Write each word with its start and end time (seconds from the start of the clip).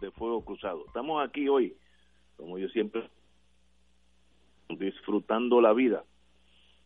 De 0.00 0.10
Fuego 0.10 0.44
Cruzado. 0.44 0.84
Estamos 0.86 1.26
aquí 1.26 1.48
hoy, 1.48 1.74
como 2.36 2.58
yo 2.58 2.68
siempre, 2.68 3.02
disfrutando 4.68 5.60
la 5.60 5.72
vida. 5.72 6.04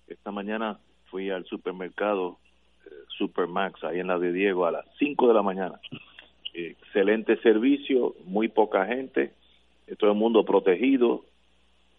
Esta 0.06 0.30
mañana 0.30 0.78
fui 1.10 1.30
al 1.30 1.44
supermercado 1.46 2.38
eh, 2.86 2.90
Supermax, 3.18 3.84
ahí 3.84 4.00
en 4.00 4.08
la 4.08 4.18
de 4.18 4.32
Diego, 4.32 4.66
a 4.66 4.72
las 4.72 4.86
5 4.98 5.28
de 5.28 5.34
la 5.34 5.42
mañana. 5.42 5.80
excelente 6.54 7.36
servicio, 7.38 8.14
muy 8.24 8.48
poca 8.48 8.86
gente, 8.86 9.32
todo 9.98 10.12
el 10.12 10.18
mundo 10.18 10.44
protegido. 10.44 11.24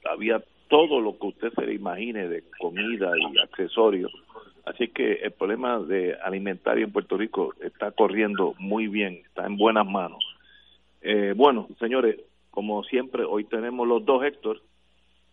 Había 0.06 0.44
todo 0.70 1.00
lo 1.00 1.18
que 1.18 1.28
usted 1.28 1.54
se 1.54 1.66
le 1.66 1.74
imagine 1.74 2.28
de 2.28 2.44
comida 2.60 3.12
y 3.18 3.38
accesorios 3.40 4.12
Así 4.66 4.88
que 4.88 5.14
el 5.14 5.32
problema 5.32 5.80
de 5.80 6.16
alimentario 6.16 6.86
en 6.86 6.92
Puerto 6.92 7.18
Rico 7.18 7.54
está 7.62 7.92
corriendo 7.92 8.56
muy 8.60 8.88
bien, 8.88 9.22
está 9.26 9.46
en 9.46 9.58
buenas 9.58 9.86
manos. 9.86 10.24
Eh, 11.04 11.34
bueno, 11.36 11.68
señores, 11.80 12.20
como 12.50 12.84
siempre, 12.84 13.24
hoy 13.24 13.44
tenemos 13.44 13.88
los 13.88 14.04
dos 14.06 14.24
Héctor. 14.24 14.62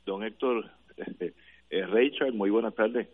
Don 0.04 0.24
Héctor 0.24 0.66
eh, 1.70 1.86
Richard, 1.86 2.32
muy 2.32 2.50
buenas 2.50 2.74
tardes. 2.74 3.08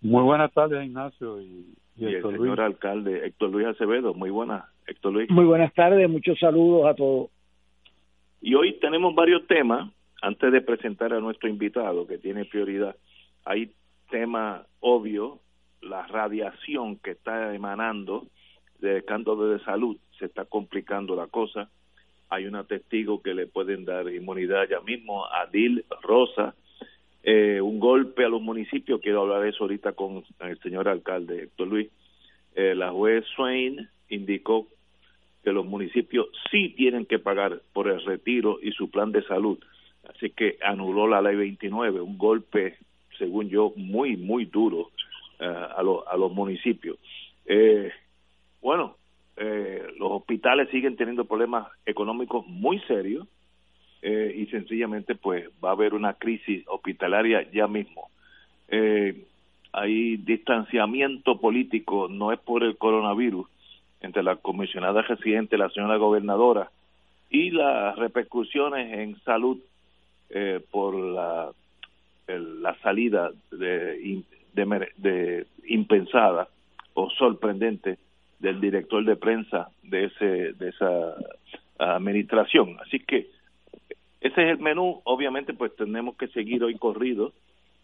Muy 0.00 0.22
buenas 0.22 0.52
tardes, 0.52 0.84
Ignacio. 0.84 1.40
Y, 1.40 1.74
el 1.96 2.22
señor 2.22 2.60
alcalde 2.62 3.26
Héctor 3.26 3.50
Luis 3.50 3.66
Acevedo, 3.66 4.14
muy 4.14 4.30
buenas, 4.30 4.64
Héctor 4.86 5.12
Luis. 5.12 5.30
Muy 5.30 5.44
buenas 5.44 5.72
tardes, 5.74 6.08
muchos 6.08 6.38
saludos 6.38 6.86
a 6.86 6.94
todos. 6.94 7.30
Y 8.40 8.54
hoy 8.54 8.78
tenemos 8.80 9.14
varios 9.14 9.46
temas. 9.46 9.90
Antes 10.22 10.52
de 10.52 10.60
presentar 10.60 11.14
a 11.14 11.20
nuestro 11.20 11.48
invitado, 11.48 12.06
que 12.06 12.18
tiene 12.18 12.44
prioridad, 12.44 12.94
hay 13.44 13.72
temas 14.10 14.66
obvios 14.80 15.38
la 15.82 16.06
radiación 16.06 16.96
que 16.96 17.12
está 17.12 17.54
emanando 17.54 18.26
del 18.80 18.98
escándalo 18.98 19.48
de 19.48 19.60
salud 19.60 19.96
se 20.18 20.26
está 20.26 20.44
complicando 20.44 21.16
la 21.16 21.26
cosa. 21.26 21.70
Hay 22.30 22.46
una 22.46 22.64
testigo 22.64 23.20
que 23.22 23.34
le 23.34 23.46
pueden 23.46 23.84
dar 23.84 24.08
inmunidad 24.08 24.68
ya 24.68 24.80
mismo, 24.80 25.26
Adil 25.26 25.84
Rosa. 26.02 26.54
Eh, 27.24 27.60
un 27.60 27.80
golpe 27.80 28.24
a 28.24 28.28
los 28.28 28.40
municipios, 28.40 29.00
quiero 29.00 29.22
hablar 29.22 29.42
de 29.42 29.50
eso 29.50 29.64
ahorita 29.64 29.92
con 29.92 30.24
el 30.40 30.58
señor 30.60 30.88
alcalde 30.88 31.42
Héctor 31.42 31.66
Luis. 31.66 31.88
Eh, 32.54 32.74
la 32.76 32.92
juez 32.92 33.24
Swain 33.34 33.88
indicó 34.08 34.68
que 35.42 35.52
los 35.52 35.66
municipios 35.66 36.28
sí 36.50 36.70
tienen 36.70 37.04
que 37.04 37.18
pagar 37.18 37.62
por 37.72 37.88
el 37.88 38.02
retiro 38.04 38.58
y 38.62 38.70
su 38.72 38.90
plan 38.90 39.10
de 39.10 39.22
salud. 39.24 39.58
Así 40.08 40.30
que 40.30 40.56
anuló 40.62 41.08
la 41.08 41.20
ley 41.20 41.34
29, 41.34 42.00
un 42.00 42.16
golpe, 42.16 42.76
según 43.18 43.48
yo, 43.48 43.72
muy, 43.76 44.16
muy 44.16 44.44
duro 44.44 44.90
eh, 45.40 45.44
a, 45.44 45.80
a 45.80 46.16
los 46.16 46.32
municipios. 46.32 46.96
Eh, 47.46 47.90
bueno, 48.62 48.96
eh, 49.42 49.82
los 49.98 50.12
hospitales 50.12 50.68
siguen 50.68 50.96
teniendo 50.96 51.24
problemas 51.24 51.66
económicos 51.86 52.46
muy 52.46 52.78
serios 52.80 53.26
eh, 54.02 54.34
y 54.36 54.46
sencillamente 54.46 55.14
pues 55.14 55.48
va 55.64 55.70
a 55.70 55.72
haber 55.72 55.94
una 55.94 56.12
crisis 56.12 56.62
hospitalaria 56.68 57.50
ya 57.50 57.66
mismo. 57.66 58.10
Eh, 58.68 59.24
hay 59.72 60.18
distanciamiento 60.18 61.40
político, 61.40 62.08
no 62.08 62.32
es 62.32 62.38
por 62.38 62.62
el 62.64 62.76
coronavirus, 62.76 63.48
entre 64.02 64.22
la 64.22 64.36
comisionada 64.36 65.00
residente, 65.00 65.56
la 65.56 65.70
señora 65.70 65.96
gobernadora, 65.96 66.70
y 67.30 67.50
las 67.50 67.96
repercusiones 67.96 68.92
en 68.92 69.18
salud 69.20 69.58
eh, 70.28 70.60
por 70.70 70.94
la, 70.94 71.50
la 72.26 72.74
salida 72.82 73.30
de 73.50 74.22
de, 74.52 75.46
impensada 75.66 76.48
o 76.92 77.08
sorprendente 77.10 77.98
del 78.40 78.60
director 78.60 79.04
de 79.04 79.16
prensa 79.16 79.68
de 79.82 80.06
ese 80.06 80.52
de 80.54 80.68
esa 80.68 81.14
administración. 81.78 82.76
Así 82.80 82.98
que 83.00 83.28
ese 84.20 84.42
es 84.42 84.50
el 84.50 84.58
menú. 84.58 85.00
Obviamente, 85.04 85.54
pues 85.54 85.74
tenemos 85.76 86.16
que 86.16 86.28
seguir 86.28 86.62
hoy 86.64 86.76
corrido 86.76 87.32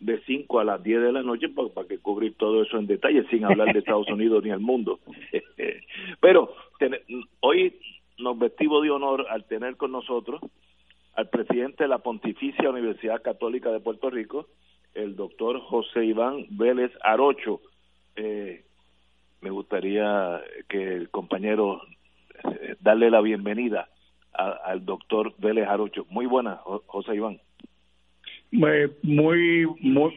de 0.00 0.20
5 0.26 0.60
a 0.60 0.64
las 0.64 0.82
10 0.82 1.02
de 1.02 1.12
la 1.12 1.22
noche 1.22 1.48
para, 1.48 1.68
para, 1.68 1.88
que 1.88 1.98
cubrir 1.98 2.34
todo 2.34 2.62
eso 2.62 2.78
en 2.78 2.86
detalle 2.86 3.24
sin 3.30 3.44
hablar 3.44 3.72
de 3.72 3.78
Estados 3.78 4.08
Unidos 4.10 4.44
ni 4.44 4.50
el 4.50 4.60
mundo. 4.60 4.98
Pero 6.20 6.52
hoy 7.40 7.74
nos 8.18 8.38
vestimos 8.38 8.82
de 8.82 8.90
honor 8.90 9.26
al 9.30 9.44
tener 9.44 9.76
con 9.76 9.92
nosotros 9.92 10.40
al 11.14 11.30
presidente 11.30 11.84
de 11.84 11.88
la 11.88 11.98
Pontificia 11.98 12.68
Universidad 12.68 13.22
Católica 13.22 13.70
de 13.70 13.80
Puerto 13.80 14.10
Rico, 14.10 14.48
el 14.94 15.16
doctor 15.16 15.60
José 15.60 16.04
Iván 16.04 16.44
Vélez 16.50 16.92
Arocho. 17.02 17.62
Eh, 18.16 18.64
me 19.46 19.50
gustaría 19.52 20.42
que 20.68 20.96
el 20.96 21.08
compañero 21.08 21.80
eh, 22.42 22.74
darle 22.80 23.12
la 23.12 23.20
bienvenida 23.20 23.88
al 24.32 24.84
doctor 24.84 25.32
Vélez 25.38 25.68
Arocho. 25.68 26.04
Muy 26.10 26.26
buena, 26.26 26.56
José 26.86 27.14
Iván. 27.14 27.40
Muy, 28.50 28.92
muy, 29.02 29.66
muy, 29.78 30.14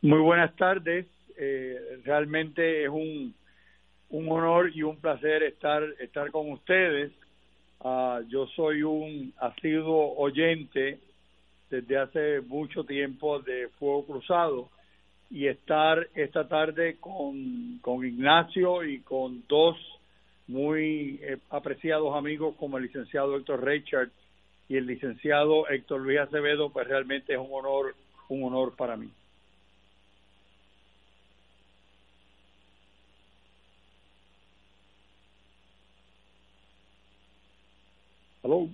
buenas 0.00 0.54
tardes. 0.54 1.06
Eh, 1.36 1.76
realmente 2.04 2.84
es 2.84 2.88
un, 2.88 3.34
un 4.10 4.28
honor 4.30 4.70
y 4.72 4.84
un 4.84 4.96
placer 4.96 5.42
estar, 5.42 5.82
estar 5.98 6.30
con 6.30 6.52
ustedes. 6.52 7.10
Uh, 7.80 8.20
yo 8.28 8.46
soy 8.54 8.84
un 8.84 9.34
asiduo 9.38 10.14
oyente 10.18 11.00
desde 11.68 11.98
hace 11.98 12.40
mucho 12.42 12.84
tiempo 12.84 13.40
de 13.40 13.68
Fuego 13.76 14.06
Cruzado 14.06 14.70
y 15.30 15.46
estar 15.46 16.08
esta 16.14 16.48
tarde 16.48 16.96
con, 16.98 17.78
con 17.80 18.04
Ignacio 18.04 18.84
y 18.84 19.00
con 19.00 19.44
dos 19.48 19.76
muy 20.48 21.20
eh, 21.22 21.38
apreciados 21.50 22.16
amigos 22.16 22.56
como 22.58 22.78
el 22.78 22.84
licenciado 22.84 23.36
Héctor 23.36 23.64
Richard 23.64 24.10
y 24.68 24.76
el 24.76 24.86
licenciado 24.86 25.68
Héctor 25.68 26.00
Luis 26.00 26.18
Acevedo, 26.18 26.70
pues 26.70 26.86
realmente 26.88 27.34
es 27.34 27.38
un 27.38 27.48
honor, 27.52 27.94
un 28.28 28.44
honor 28.44 28.74
para 28.76 28.96
mí. 28.96 29.08
Hello. 38.42 38.68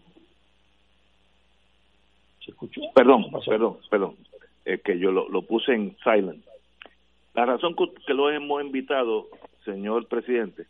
Perdón, 2.95 3.27
perdón, 3.45 3.79
perdón. 3.91 4.17
Es 4.65 4.81
que 4.83 4.99
yo 4.99 5.11
lo, 5.13 5.43
puse 5.43 5.75
en 5.75 5.97
silent. 6.03 6.45
La 7.37 7.45
razón 7.45 7.77
que, 7.77 8.15
lo 8.15 8.31
hemos 8.31 8.63
invitado, 8.63 9.29
señor 9.63 10.09
presidente, 10.09 10.65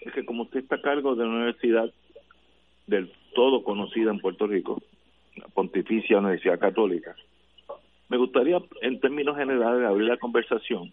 es 0.00 0.10
que 0.14 0.24
como 0.24 0.44
usted 0.44 0.60
está 0.60 0.76
a 0.76 0.80
cargo 0.80 1.14
de 1.14 1.24
una 1.24 1.36
universidad 1.36 1.92
del 2.86 3.12
todo 3.34 3.62
conocida 3.62 4.10
en 4.10 4.20
Puerto 4.20 4.46
Rico, 4.46 4.82
la 5.36 5.48
Pontificia 5.48 6.16
Universidad 6.16 6.58
Católica, 6.58 7.14
me 8.08 8.16
gustaría, 8.16 8.58
en 8.80 9.00
términos 9.00 9.36
generales, 9.36 9.86
abrir 9.86 10.08
la 10.08 10.16
conversación. 10.16 10.90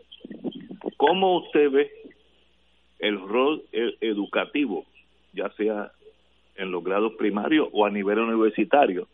¿Cómo 0.97 1.37
usted 1.37 1.71
ve 1.71 1.91
el 2.99 3.21
rol 3.21 3.63
e-, 3.71 3.95
educativo, 4.01 4.85
ya 5.31 5.49
sea 5.51 5.93
en 6.57 6.71
los 6.71 6.83
grados 6.83 7.13
primarios 7.13 7.69
o 7.71 7.85
a 7.85 7.89
nivel 7.89 8.19
universitario, 8.19 9.07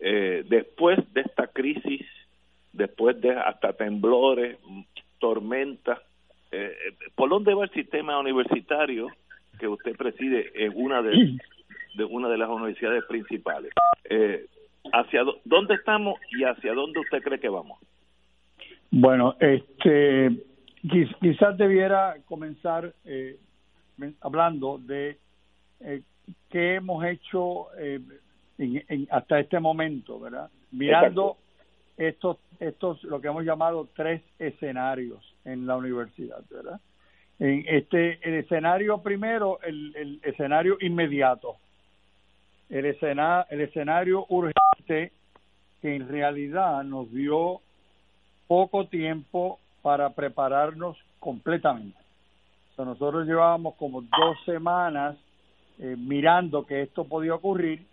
eh, 0.00 0.44
después 0.46 0.98
de 1.14 1.22
esta 1.22 1.46
crisis, 1.46 2.04
después 2.72 3.20
de 3.20 3.32
hasta 3.32 3.72
temblores, 3.72 4.58
tormentas, 5.18 5.98
eh, 6.50 6.74
¿por 7.14 7.28
dónde 7.28 7.54
va 7.54 7.64
el 7.64 7.70
sistema 7.70 8.18
universitario 8.18 9.08
que 9.58 9.68
usted 9.68 9.96
preside 9.96 10.50
en 10.54 10.72
una 10.74 11.02
de, 11.02 11.38
de 11.94 12.04
una 12.04 12.28
de 12.28 12.38
las 12.38 12.48
universidades 12.48 13.04
principales? 13.04 13.72
Eh, 14.04 14.46
¿Hacia 14.92 15.22
dónde 15.44 15.74
estamos 15.74 16.18
y 16.30 16.44
hacia 16.44 16.72
dónde 16.72 17.00
usted 17.00 17.22
cree 17.22 17.38
que 17.38 17.48
vamos? 17.48 17.78
Bueno, 18.90 19.36
este 19.38 20.30
quizás 21.20 21.56
debiera 21.56 22.16
comenzar 22.24 22.92
eh, 23.04 23.38
hablando 24.20 24.78
de 24.78 25.18
eh, 25.80 26.02
qué 26.48 26.76
hemos 26.76 27.04
hecho 27.04 27.66
eh, 27.78 28.00
hasta 29.10 29.40
este 29.40 29.60
momento, 29.60 30.18
¿verdad? 30.18 30.50
Mirando 30.72 31.36
estos, 32.00 32.38
estos, 32.58 33.04
lo 33.04 33.20
que 33.20 33.28
hemos 33.28 33.44
llamado 33.44 33.86
tres 33.94 34.22
escenarios 34.38 35.22
en 35.44 35.66
la 35.66 35.76
universidad, 35.76 36.42
¿verdad? 36.50 36.80
En 37.38 37.64
este, 37.68 38.18
el 38.26 38.34
escenario 38.34 38.98
primero, 39.02 39.60
el, 39.62 39.94
el 39.94 40.20
escenario 40.22 40.78
inmediato, 40.80 41.56
el, 42.70 42.86
escena, 42.86 43.46
el 43.50 43.60
escenario 43.60 44.24
urgente 44.28 45.12
que 45.82 45.94
en 45.94 46.08
realidad 46.08 46.82
nos 46.84 47.10
dio 47.12 47.60
poco 48.46 48.86
tiempo 48.86 49.58
para 49.82 50.10
prepararnos 50.10 50.96
completamente. 51.18 51.98
nosotros 52.78 53.26
llevábamos 53.26 53.74
como 53.74 54.00
dos 54.00 54.38
semanas 54.46 55.16
eh, 55.78 55.96
mirando 55.98 56.64
que 56.64 56.82
esto 56.82 57.04
podía 57.04 57.34
ocurrir 57.34 57.86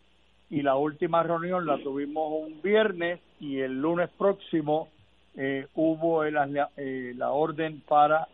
y 0.50 0.62
la 0.62 0.76
última 0.76 1.24
reunión 1.24 1.66
la 1.66 1.78
tuvimos 1.80 2.32
un 2.32 2.62
viernes 2.62 3.20
y 3.40 3.60
el 3.60 3.82
lunes 3.82 4.10
próximo 4.18 4.90
eh, 5.36 5.68
hubo 5.76 6.24
la, 6.26 6.70
eh, 6.78 7.14
la 7.16 7.32
orden 7.32 7.82
para 7.88 8.28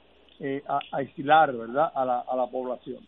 aislar 0.91 1.55
¿verdad? 1.55 1.91
A, 1.95 2.03
la, 2.03 2.19
a 2.19 2.35
la 2.35 2.47
población. 2.47 3.07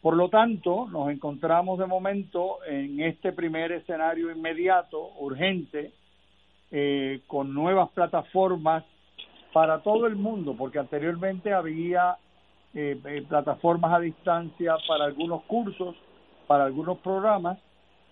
Por 0.00 0.14
lo 0.16 0.28
tanto, 0.28 0.86
nos 0.88 1.10
encontramos 1.10 1.78
de 1.78 1.86
momento 1.86 2.58
en 2.64 3.00
este 3.00 3.32
primer 3.32 3.72
escenario 3.72 4.30
inmediato, 4.30 5.10
urgente, 5.18 5.92
con 7.26 7.54
nuevas 7.54 7.88
plataformas 7.90 8.84
para 9.54 9.78
todo 9.78 10.08
el 10.08 10.16
mundo, 10.16 10.54
porque 10.58 10.80
anteriormente 10.80 11.52
había 11.52 12.18
eh, 12.74 13.00
eh, 13.04 13.24
plataformas 13.28 13.92
a 13.92 14.00
distancia 14.00 14.74
para 14.88 15.04
algunos 15.04 15.44
cursos, 15.44 15.94
para 16.48 16.64
algunos 16.64 16.98
programas, 16.98 17.56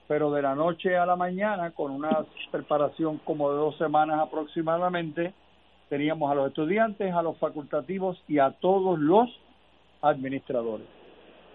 pero 0.08 0.30
de 0.30 0.42
la 0.42 0.54
noche 0.54 0.96
a 0.96 1.06
la 1.06 1.16
mañana, 1.16 1.70
con 1.70 1.90
una 1.90 2.24
preparación 2.50 3.18
como 3.18 3.50
de 3.50 3.56
dos 3.56 3.76
semanas 3.78 4.20
aproximadamente, 4.20 5.32
teníamos 5.88 6.30
a 6.30 6.34
los 6.34 6.48
estudiantes, 6.48 7.12
a 7.12 7.22
los 7.22 7.38
facultativos 7.38 8.22
y 8.28 8.38
a 8.38 8.50
todos 8.50 8.98
los 8.98 9.28
administradores. 10.00 10.86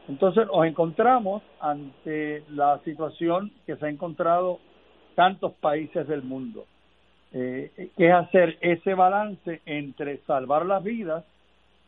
Entonces 0.08 0.48
nos 0.48 0.66
encontramos 0.66 1.44
ante 1.60 2.44
la 2.50 2.80
situación 2.86 3.52
que 3.66 3.76
se 3.76 3.86
ha 3.86 3.90
encontrado 3.90 4.60
tantos 5.16 5.54
países 5.54 6.08
del 6.08 6.24
mundo, 6.24 6.66
eh, 7.34 7.92
que 7.98 8.08
es 8.08 8.14
hacer 8.14 8.58
ese 8.62 8.94
balance 8.94 9.62
entre 9.66 10.20
salvar 10.20 10.66
las 10.66 10.84
vidas 10.84 11.26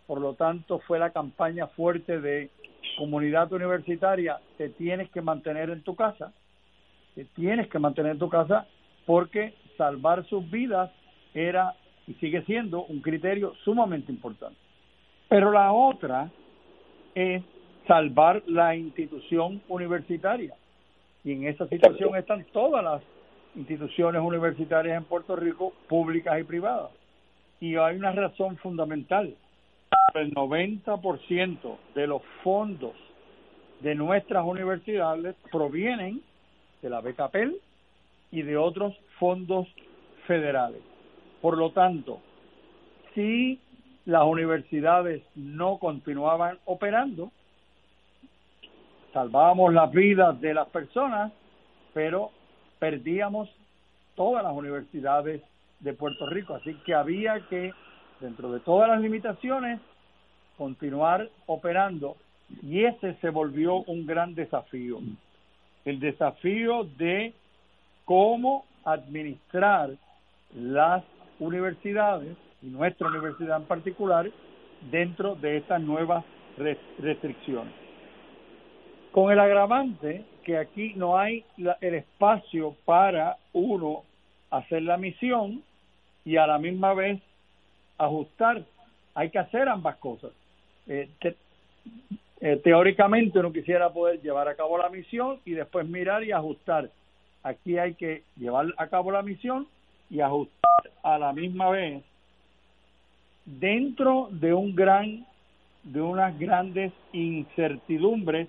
por 0.10 0.22
lo 0.22 0.34
tanto 0.34 0.80
fue 0.80 0.98
la 0.98 1.12
campaña 1.12 1.68
fuerte 1.68 2.20
de 2.20 2.50
comunidad 2.98 3.54
universitaria, 3.54 4.40
te 4.58 4.70
tienes 4.70 5.12
que 5.12 5.22
mantener 5.22 5.70
en 5.70 5.84
tu 5.84 5.96
casa, 5.96 6.34
te 7.16 7.26
tienes 7.26 7.68
que 7.68 7.80
mantener 7.80 8.14
en 8.14 8.20
tu 8.20 8.30
casa 8.30 8.68
porque 9.06 9.54
salvar 9.78 10.26
sus 10.28 10.50
vidas 10.50 10.92
era 11.34 11.76
y 12.08 12.14
sigue 12.16 12.44
siendo 12.44 12.84
un 12.86 13.02
criterio 13.02 13.54
sumamente 13.64 14.12
importante. 14.12 14.58
Pero 15.28 15.52
la 15.52 15.72
otra 15.72 16.32
es 17.14 17.44
salvar 17.88 18.44
la 18.48 18.76
institución 18.76 19.62
universitaria. 19.68 20.56
Y 21.24 21.34
en 21.34 21.48
esa 21.48 21.68
situación 21.68 22.16
están 22.16 22.46
todas 22.52 22.84
las 22.84 23.02
instituciones 23.56 24.22
universitarias 24.22 24.98
en 24.98 25.04
Puerto 25.04 25.36
Rico, 25.36 25.74
públicas 25.88 26.40
y 26.40 26.44
privadas. 26.44 26.92
Y 27.60 27.76
hay 27.76 27.98
una 27.98 28.12
razón 28.12 28.58
fundamental 28.58 29.36
el 30.16 30.34
90% 30.34 31.78
de 31.96 32.08
los 32.08 32.22
fondos 32.44 32.94
de 33.82 33.96
nuestras 33.96 34.44
universidades 34.46 35.36
provienen 35.52 36.22
de 36.82 36.90
la 36.90 37.02
beca 37.02 37.30
y 38.32 38.42
de 38.42 38.58
otros 38.58 38.96
fondos 39.20 39.68
federales. 40.28 40.82
Por 41.42 41.58
lo 41.58 41.72
tanto, 41.72 42.22
si 43.14 43.60
las 44.06 44.24
universidades 44.24 45.24
no 45.36 45.78
continuaban 45.78 46.58
operando, 46.66 47.32
salvábamos 49.14 49.74
las 49.74 49.92
vidas 49.92 50.40
de 50.42 50.54
las 50.54 50.68
personas, 50.70 51.32
pero 51.94 52.32
perdíamos 52.80 53.50
todas 54.16 54.44
las 54.44 54.54
universidades 54.54 55.42
de 55.80 55.94
Puerto 55.94 56.26
Rico. 56.28 56.56
Así 56.56 56.76
que 56.86 56.94
había 56.94 57.40
que, 57.48 57.74
dentro 58.20 58.52
de 58.52 58.60
todas 58.60 58.90
las 58.90 59.02
limitaciones, 59.02 59.80
continuar 60.58 61.30
operando 61.46 62.18
y 62.62 62.84
ese 62.84 63.16
se 63.16 63.30
volvió 63.30 63.78
un 63.84 64.06
gran 64.06 64.36
desafío. 64.36 65.00
El 65.90 66.00
desafío 66.00 66.84
de 67.00 67.34
cómo 68.06 68.64
administrar 68.86 69.90
las 70.54 71.04
universidades 71.40 72.38
y 72.62 72.68
nuestra 72.68 73.08
universidad 73.08 73.58
en 73.58 73.64
particular 73.66 74.30
dentro 74.92 75.34
de 75.34 75.58
estas 75.58 75.82
nuevas 75.82 76.24
restricciones. 77.00 77.74
Con 79.12 79.32
el 79.32 79.40
agravante 79.40 80.26
que 80.44 80.60
aquí 80.60 80.94
no 80.96 81.18
hay 81.18 81.44
el 81.82 81.96
espacio 81.96 82.76
para 82.86 83.38
uno 83.54 84.04
hacer 84.52 84.84
la 84.84 84.98
misión 84.98 85.64
y 86.24 86.38
a 86.38 86.46
la 86.46 86.60
misma 86.60 86.94
vez 86.94 87.20
ajustar. 87.98 88.64
Hay 89.16 89.32
que 89.32 89.40
hacer 89.40 89.68
ambas 89.68 89.96
cosas. 89.96 90.34
Eh, 90.86 91.10
eh, 92.42 92.60
teóricamente 92.64 93.40
uno 93.40 93.52
quisiera 93.52 93.90
poder 93.92 94.22
llevar 94.22 94.48
a 94.48 94.56
cabo 94.56 94.78
la 94.78 94.90
misión 94.90 95.40
y 95.46 95.52
después 95.52 95.88
mirar 95.88 96.24
y 96.24 96.32
ajustar. 96.32 96.90
Aquí 97.44 97.78
hay 97.78 97.96
que 97.96 98.24
llevar 98.38 98.68
a 98.78 98.88
cabo 98.88 99.12
la 99.12 99.22
misión 99.22 99.68
y 100.10 100.22
ajustar 100.22 100.92
a 101.04 101.18
la 101.18 101.34
misma 101.34 101.70
vez 101.70 102.04
dentro 103.46 104.30
de 104.32 104.54
un 104.54 104.76
gran 104.76 105.26
de 105.84 106.02
unas 106.02 106.38
grandes 106.38 106.92
incertidumbres 107.14 108.48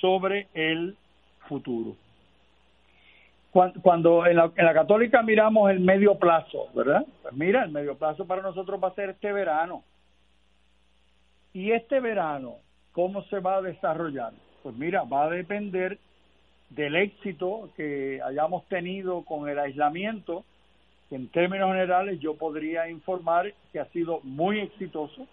sobre 0.00 0.46
el 0.54 0.96
futuro. 1.48 1.96
Cuando, 3.50 4.26
en, 4.26 4.36
la, 4.36 4.52
en 4.54 4.64
la 4.64 4.74
católica 4.74 5.22
miramos 5.22 5.70
el 5.70 5.80
medio 5.80 6.16
plazo, 6.16 6.68
¿verdad? 6.74 7.04
Pues 7.22 7.34
mira, 7.34 7.64
el 7.64 7.72
medio 7.72 7.96
plazo 7.96 8.24
para 8.24 8.42
nosotros 8.42 8.78
va 8.82 8.88
a 8.88 8.94
ser 8.94 9.10
este 9.10 9.32
verano. 9.32 9.82
Y 11.52 11.72
este 11.72 11.98
verano, 11.98 12.58
¿cómo 12.92 13.22
se 13.24 13.40
va 13.40 13.56
a 13.56 13.62
desarrollar? 13.62 14.32
Pues 14.62 14.74
mira, 14.76 15.04
va 15.04 15.24
a 15.24 15.30
depender 15.30 15.98
del 16.70 16.96
éxito 16.96 17.70
que 17.76 18.20
hayamos 18.24 18.64
tenido 18.66 19.22
con 19.22 19.48
el 19.48 19.58
aislamiento, 19.58 20.44
que 21.08 21.16
en 21.16 21.28
términos 21.28 21.70
generales 21.72 22.20
yo 22.20 22.34
podría 22.36 22.88
informar 22.88 23.52
que 23.72 23.80
ha 23.80 23.86
sido 23.86 24.20
muy 24.22 24.60
exitoso. 24.60 25.26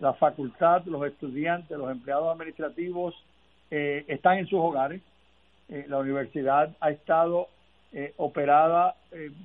La 0.00 0.14
facultad, 0.14 0.84
los 0.86 1.04
estudiantes, 1.06 1.76
los 1.76 1.90
empleados 1.90 2.32
administrativos 2.32 3.14
eh, 3.70 4.04
están 4.08 4.38
en 4.38 4.46
sus 4.46 4.58
hogares. 4.58 5.02
Eh, 5.68 5.84
la 5.88 5.98
universidad 5.98 6.74
ha 6.80 6.90
estado 6.90 7.48
eh, 7.92 8.14
operada 8.16 8.94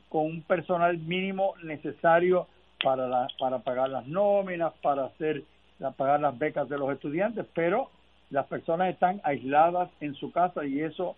con 0.09 0.25
un 0.25 0.41
personal 0.43 0.97
mínimo 0.97 1.55
necesario 1.63 2.47
para, 2.81 3.07
la, 3.07 3.27
para 3.39 3.59
pagar 3.59 3.89
las 3.89 4.05
nóminas, 4.07 4.73
para 4.81 5.05
hacer 5.05 5.43
a 5.81 5.91
pagar 5.91 6.19
las 6.19 6.37
becas 6.37 6.67
de 6.69 6.77
los 6.77 6.91
estudiantes, 6.91 7.45
pero 7.53 7.89
las 8.29 8.45
personas 8.47 8.89
están 8.89 9.21
aisladas 9.23 9.89
en 9.99 10.15
su 10.15 10.31
casa 10.31 10.65
y 10.65 10.81
eso 10.81 11.15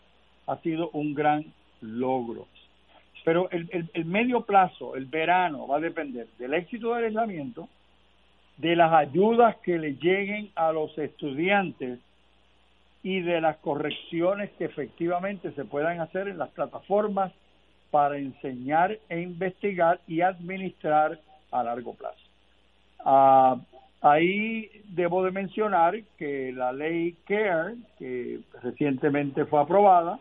ha 0.47 0.57
sido 0.57 0.89
un 0.91 1.13
gran 1.13 1.45
logro. 1.81 2.47
Pero 3.23 3.49
el, 3.51 3.89
el, 3.93 4.05
medio 4.05 4.41
plazo, 4.41 4.95
el 4.95 5.05
verano, 5.05 5.67
va 5.67 5.77
a 5.77 5.79
depender 5.79 6.27
del 6.37 6.53
éxito 6.53 6.93
del 6.93 7.05
aislamiento, 7.05 7.67
de 8.57 8.75
las 8.75 8.93
ayudas 8.93 9.55
que 9.57 9.77
le 9.77 9.95
lleguen 9.95 10.51
a 10.55 10.71
los 10.71 10.95
estudiantes 10.97 11.99
y 13.01 13.21
de 13.21 13.41
las 13.41 13.57
correcciones 13.57 14.51
que 14.57 14.65
efectivamente 14.65 15.51
se 15.51 15.65
puedan 15.65 15.99
hacer 16.01 16.27
en 16.27 16.37
las 16.37 16.49
plataformas 16.49 17.31
para 17.91 18.17
enseñar 18.17 18.97
e 19.09 19.21
investigar 19.21 19.99
y 20.07 20.21
administrar 20.21 21.19
a 21.51 21.63
largo 21.63 21.93
plazo. 21.93 22.19
Ah, 22.99 23.57
Ahí 24.01 24.69
debo 24.89 25.23
de 25.23 25.31
mencionar 25.31 25.95
que 26.17 26.51
la 26.51 26.71
ley 26.71 27.15
CARE, 27.25 27.75
que 27.97 28.41
recientemente 28.61 29.45
fue 29.45 29.61
aprobada, 29.61 30.19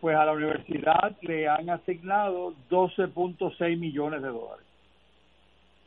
pues 0.00 0.16
a 0.16 0.24
la 0.24 0.32
universidad 0.32 1.16
le 1.20 1.48
han 1.48 1.70
asignado 1.70 2.54
12.6 2.68 3.78
millones 3.78 4.22
de 4.22 4.28
dólares. 4.28 4.66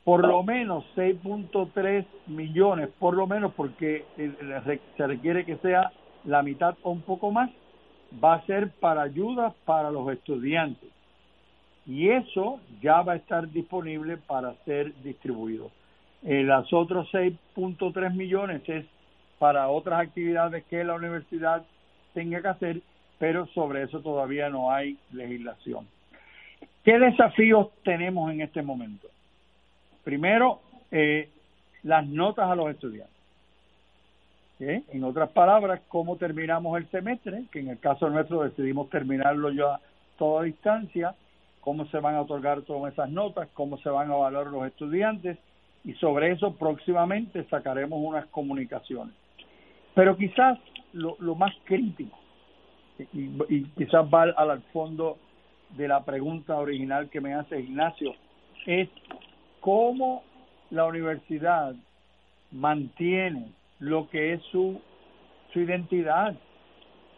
Por 0.05 0.25
lo 0.25 0.43
menos 0.43 0.85
6.3 0.95 2.05
millones, 2.27 2.89
por 2.99 3.15
lo 3.15 3.27
menos 3.27 3.53
porque 3.55 4.05
se 4.95 5.07
requiere 5.07 5.43
que 5.45 5.57
sea 5.57 5.91
la 6.23 6.43
mitad 6.43 6.77
o 6.83 6.91
un 6.91 7.01
poco 7.01 7.31
más, 7.31 7.49
va 8.23 8.35
a 8.35 8.45
ser 8.45 8.69
para 8.79 9.01
ayuda 9.01 9.53
para 9.65 9.91
los 9.91 10.09
estudiantes. 10.13 10.89
Y 11.85 12.09
eso 12.09 12.61
ya 12.81 13.01
va 13.01 13.13
a 13.13 13.17
estar 13.17 13.49
disponible 13.49 14.17
para 14.17 14.53
ser 14.63 14.93
distribuido. 15.01 15.71
Eh, 16.23 16.43
las 16.43 16.71
otros 16.73 17.07
6.3 17.11 18.13
millones 18.13 18.61
es 18.67 18.85
para 19.39 19.67
otras 19.69 19.99
actividades 19.99 20.63
que 20.65 20.83
la 20.83 20.95
universidad 20.95 21.63
tenga 22.13 22.41
que 22.41 22.47
hacer, 22.47 22.81
pero 23.19 23.45
sobre 23.47 23.83
eso 23.83 23.99
todavía 24.01 24.49
no 24.49 24.71
hay 24.71 24.97
legislación. 25.11 25.87
¿Qué 26.83 26.97
desafíos 26.99 27.69
tenemos 27.83 28.31
en 28.31 28.41
este 28.41 28.61
momento? 28.61 29.07
Primero, 30.03 30.61
eh, 30.91 31.29
las 31.83 32.07
notas 32.07 32.49
a 32.49 32.55
los 32.55 32.69
estudiantes. 32.69 33.15
¿eh? 34.59 34.83
En 34.89 35.03
otras 35.03 35.29
palabras, 35.31 35.81
cómo 35.87 36.15
terminamos 36.17 36.77
el 36.77 36.89
semestre, 36.89 37.45
que 37.51 37.59
en 37.59 37.69
el 37.69 37.79
caso 37.79 38.09
nuestro 38.09 38.43
decidimos 38.43 38.89
terminarlo 38.89 39.51
ya 39.51 39.79
toda 40.17 40.43
distancia, 40.43 41.15
cómo 41.61 41.85
se 41.87 41.99
van 41.99 42.15
a 42.15 42.21
otorgar 42.21 42.61
todas 42.61 42.93
esas 42.93 43.09
notas, 43.09 43.49
cómo 43.53 43.77
se 43.79 43.89
van 43.89 44.09
a 44.11 44.15
evaluar 44.15 44.47
los 44.47 44.67
estudiantes 44.67 45.37
y 45.85 45.93
sobre 45.93 46.31
eso 46.31 46.55
próximamente 46.55 47.43
sacaremos 47.45 47.99
unas 48.01 48.25
comunicaciones. 48.27 49.13
Pero 49.93 50.17
quizás 50.17 50.57
lo, 50.93 51.15
lo 51.19 51.35
más 51.35 51.53
crítico, 51.63 52.17
y, 53.13 53.63
quizás 53.77 54.05
va 54.13 54.23
al, 54.23 54.35
al 54.37 54.61
fondo 54.73 55.17
de 55.77 55.87
la 55.87 56.03
pregunta 56.03 56.57
original 56.57 57.09
que 57.09 57.21
me 57.21 57.33
hace 57.33 57.59
Ignacio, 57.59 58.13
es 58.65 58.89
cómo 59.59 60.23
la 60.71 60.85
universidad 60.85 61.75
mantiene 62.51 63.51
lo 63.79 64.09
que 64.09 64.33
es 64.33 64.41
su, 64.51 64.81
su 65.53 65.59
identidad, 65.59 66.35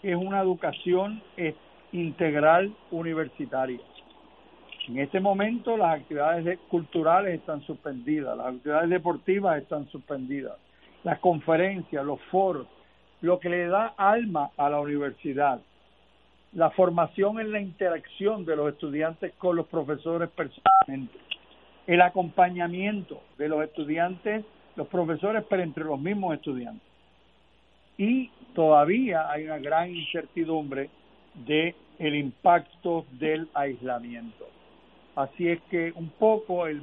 es 0.03 0.15
una 0.15 0.41
educación 0.41 1.21
integral 1.91 2.73
universitaria. 2.91 3.79
En 4.87 4.99
este 4.99 5.19
momento 5.19 5.75
las 5.75 5.99
actividades 5.99 6.59
culturales 6.69 7.35
están 7.35 7.61
suspendidas, 7.63 8.37
las 8.37 8.55
actividades 8.55 8.89
deportivas 8.89 9.61
están 9.61 9.87
suspendidas, 9.89 10.53
las 11.03 11.19
conferencias, 11.19 12.05
los 12.05 12.21
foros, 12.31 12.67
lo 13.21 13.39
que 13.39 13.49
le 13.49 13.67
da 13.67 13.93
alma 13.97 14.51
a 14.55 14.69
la 14.69 14.79
universidad, 14.79 15.59
la 16.53 16.69
formación 16.69 17.39
en 17.39 17.51
la 17.51 17.59
interacción 17.59 18.45
de 18.45 18.55
los 18.55 18.71
estudiantes 18.71 19.33
con 19.37 19.57
los 19.57 19.67
profesores 19.67 20.29
personalmente, 20.29 21.17
el 21.85 22.01
acompañamiento 22.01 23.21
de 23.37 23.49
los 23.49 23.63
estudiantes 23.63 24.45
los 24.77 24.87
profesores, 24.87 25.43
pero 25.49 25.63
entre 25.63 25.83
los 25.83 25.99
mismos 25.99 26.35
estudiantes. 26.35 26.87
Y 27.97 28.29
todavía 28.53 29.29
hay 29.29 29.45
una 29.45 29.57
gran 29.57 29.93
incertidumbre 29.93 30.89
de 31.33 31.75
el 31.97 32.15
impacto 32.15 33.05
del 33.19 33.49
aislamiento. 33.55 34.47
Así 35.17 35.49
es 35.49 35.59
que 35.71 35.91
un 35.95 36.09
poco 36.11 36.67
el, 36.67 36.79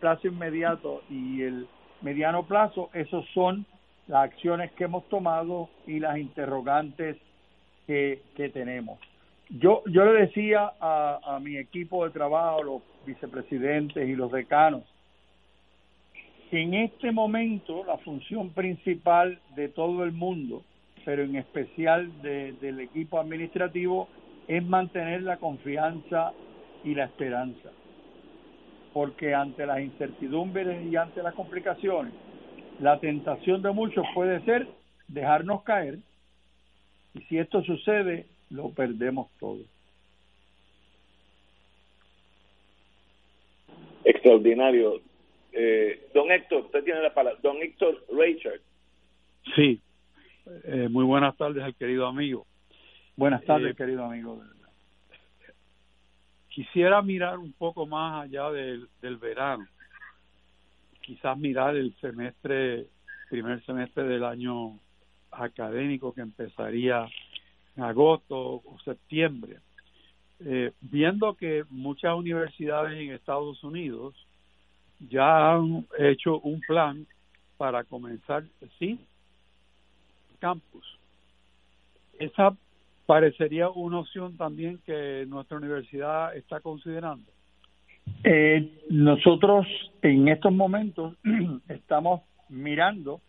plazo 0.00 0.26
inmediato 0.26 1.02
y 1.10 1.42
el 1.42 1.68
mediano 2.00 2.44
plazo, 2.44 2.88
esos 2.94 3.26
son 3.34 3.66
las 4.06 4.24
acciones 4.24 4.72
que 4.72 4.84
hemos 4.84 5.06
tomado 5.10 5.68
y 5.86 6.00
las 6.00 6.16
interrogantes 6.16 7.18
que, 7.86 8.22
que 8.34 8.48
tenemos. 8.48 8.98
Yo, 9.50 9.82
yo 9.84 10.06
le 10.06 10.22
decía 10.22 10.72
a, 10.80 11.20
a 11.22 11.40
mi 11.40 11.58
equipo 11.58 12.06
de 12.06 12.10
trabajo, 12.10 12.62
los 12.62 12.82
vicepresidentes 13.04 14.08
y 14.08 14.16
los 14.16 14.32
decanos, 14.32 14.84
en 16.50 16.72
este 16.72 17.12
momento 17.12 17.84
la 17.84 17.98
función 17.98 18.48
principal 18.48 19.38
de 19.56 19.68
todo 19.68 20.04
el 20.04 20.12
mundo, 20.12 20.62
pero 21.04 21.22
en 21.22 21.36
especial 21.36 22.10
del 22.22 22.80
equipo 22.80 23.20
administrativo, 23.20 24.08
es 24.46 24.64
mantener 24.64 25.20
la 25.20 25.36
confianza 25.36 26.32
y 26.84 26.94
la 26.94 27.04
esperanza. 27.04 27.70
Porque 28.92 29.34
ante 29.34 29.66
las 29.66 29.80
incertidumbres 29.80 30.84
y 30.86 30.96
ante 30.96 31.22
las 31.22 31.34
complicaciones, 31.34 32.12
la 32.80 32.98
tentación 33.00 33.62
de 33.62 33.70
muchos 33.72 34.06
puede 34.14 34.40
ser 34.44 34.66
dejarnos 35.08 35.62
caer 35.62 35.98
y 37.14 37.20
si 37.22 37.38
esto 37.38 37.62
sucede, 37.62 38.26
lo 38.50 38.70
perdemos 38.70 39.30
todo. 39.38 39.60
Extraordinario. 44.04 45.00
Eh, 45.52 46.08
don 46.14 46.30
Héctor, 46.30 46.66
usted 46.66 46.84
tiene 46.84 47.02
la 47.02 47.12
palabra. 47.12 47.38
Don 47.42 47.56
Héctor 47.56 48.04
Richard. 48.16 48.60
Sí, 49.56 49.80
eh, 50.64 50.88
muy 50.88 51.04
buenas 51.04 51.36
tardes 51.36 51.62
al 51.62 51.74
querido 51.74 52.06
amigo. 52.06 52.46
Buenas 53.16 53.44
tardes, 53.44 53.72
eh, 53.72 53.74
querido 53.74 54.04
amigo. 54.04 54.40
Quisiera 56.58 57.00
mirar 57.02 57.38
un 57.38 57.52
poco 57.52 57.86
más 57.86 58.24
allá 58.24 58.50
del, 58.50 58.88
verano. 59.20 59.64
Quizás 61.02 61.38
mirar 61.38 61.76
el 61.76 61.94
semestre, 62.00 62.88
primer 63.30 63.64
semestre 63.64 64.02
del 64.02 64.24
año 64.24 64.76
académico 65.30 66.12
que 66.12 66.22
empezaría 66.22 67.06
en 67.76 67.84
agosto 67.84 68.36
o 68.56 68.76
septiembre. 68.84 69.60
Eh, 70.40 70.72
viendo 70.80 71.36
que 71.36 71.64
muchas 71.70 72.16
universidades 72.16 72.98
en 72.98 73.12
Estados 73.12 73.62
Unidos 73.62 74.16
ya 74.98 75.52
han 75.52 75.86
hecho 75.96 76.40
un 76.40 76.60
plan 76.62 77.06
para 77.56 77.84
comenzar 77.84 78.42
sin 78.80 78.98
campus. 80.40 80.98
Esa 82.18 82.52
parecería 83.08 83.70
una 83.70 84.00
opción 84.00 84.36
también 84.36 84.80
que 84.84 85.24
nuestra 85.28 85.56
universidad 85.56 86.36
está 86.36 86.60
considerando. 86.60 87.32
Eh, 88.22 88.82
nosotros 88.90 89.66
en 90.02 90.28
estos 90.28 90.52
momentos 90.52 91.16
estamos 91.70 92.20
mirando 92.50 93.22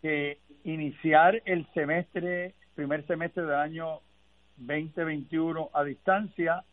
que 0.00 0.38
iniciar 0.64 1.42
el 1.44 1.66
semestre, 1.74 2.54
primer 2.74 3.06
semestre 3.06 3.42
del 3.42 3.56
año 3.56 3.98
2021 4.56 5.68
a 5.74 5.84
distancia 5.84 6.64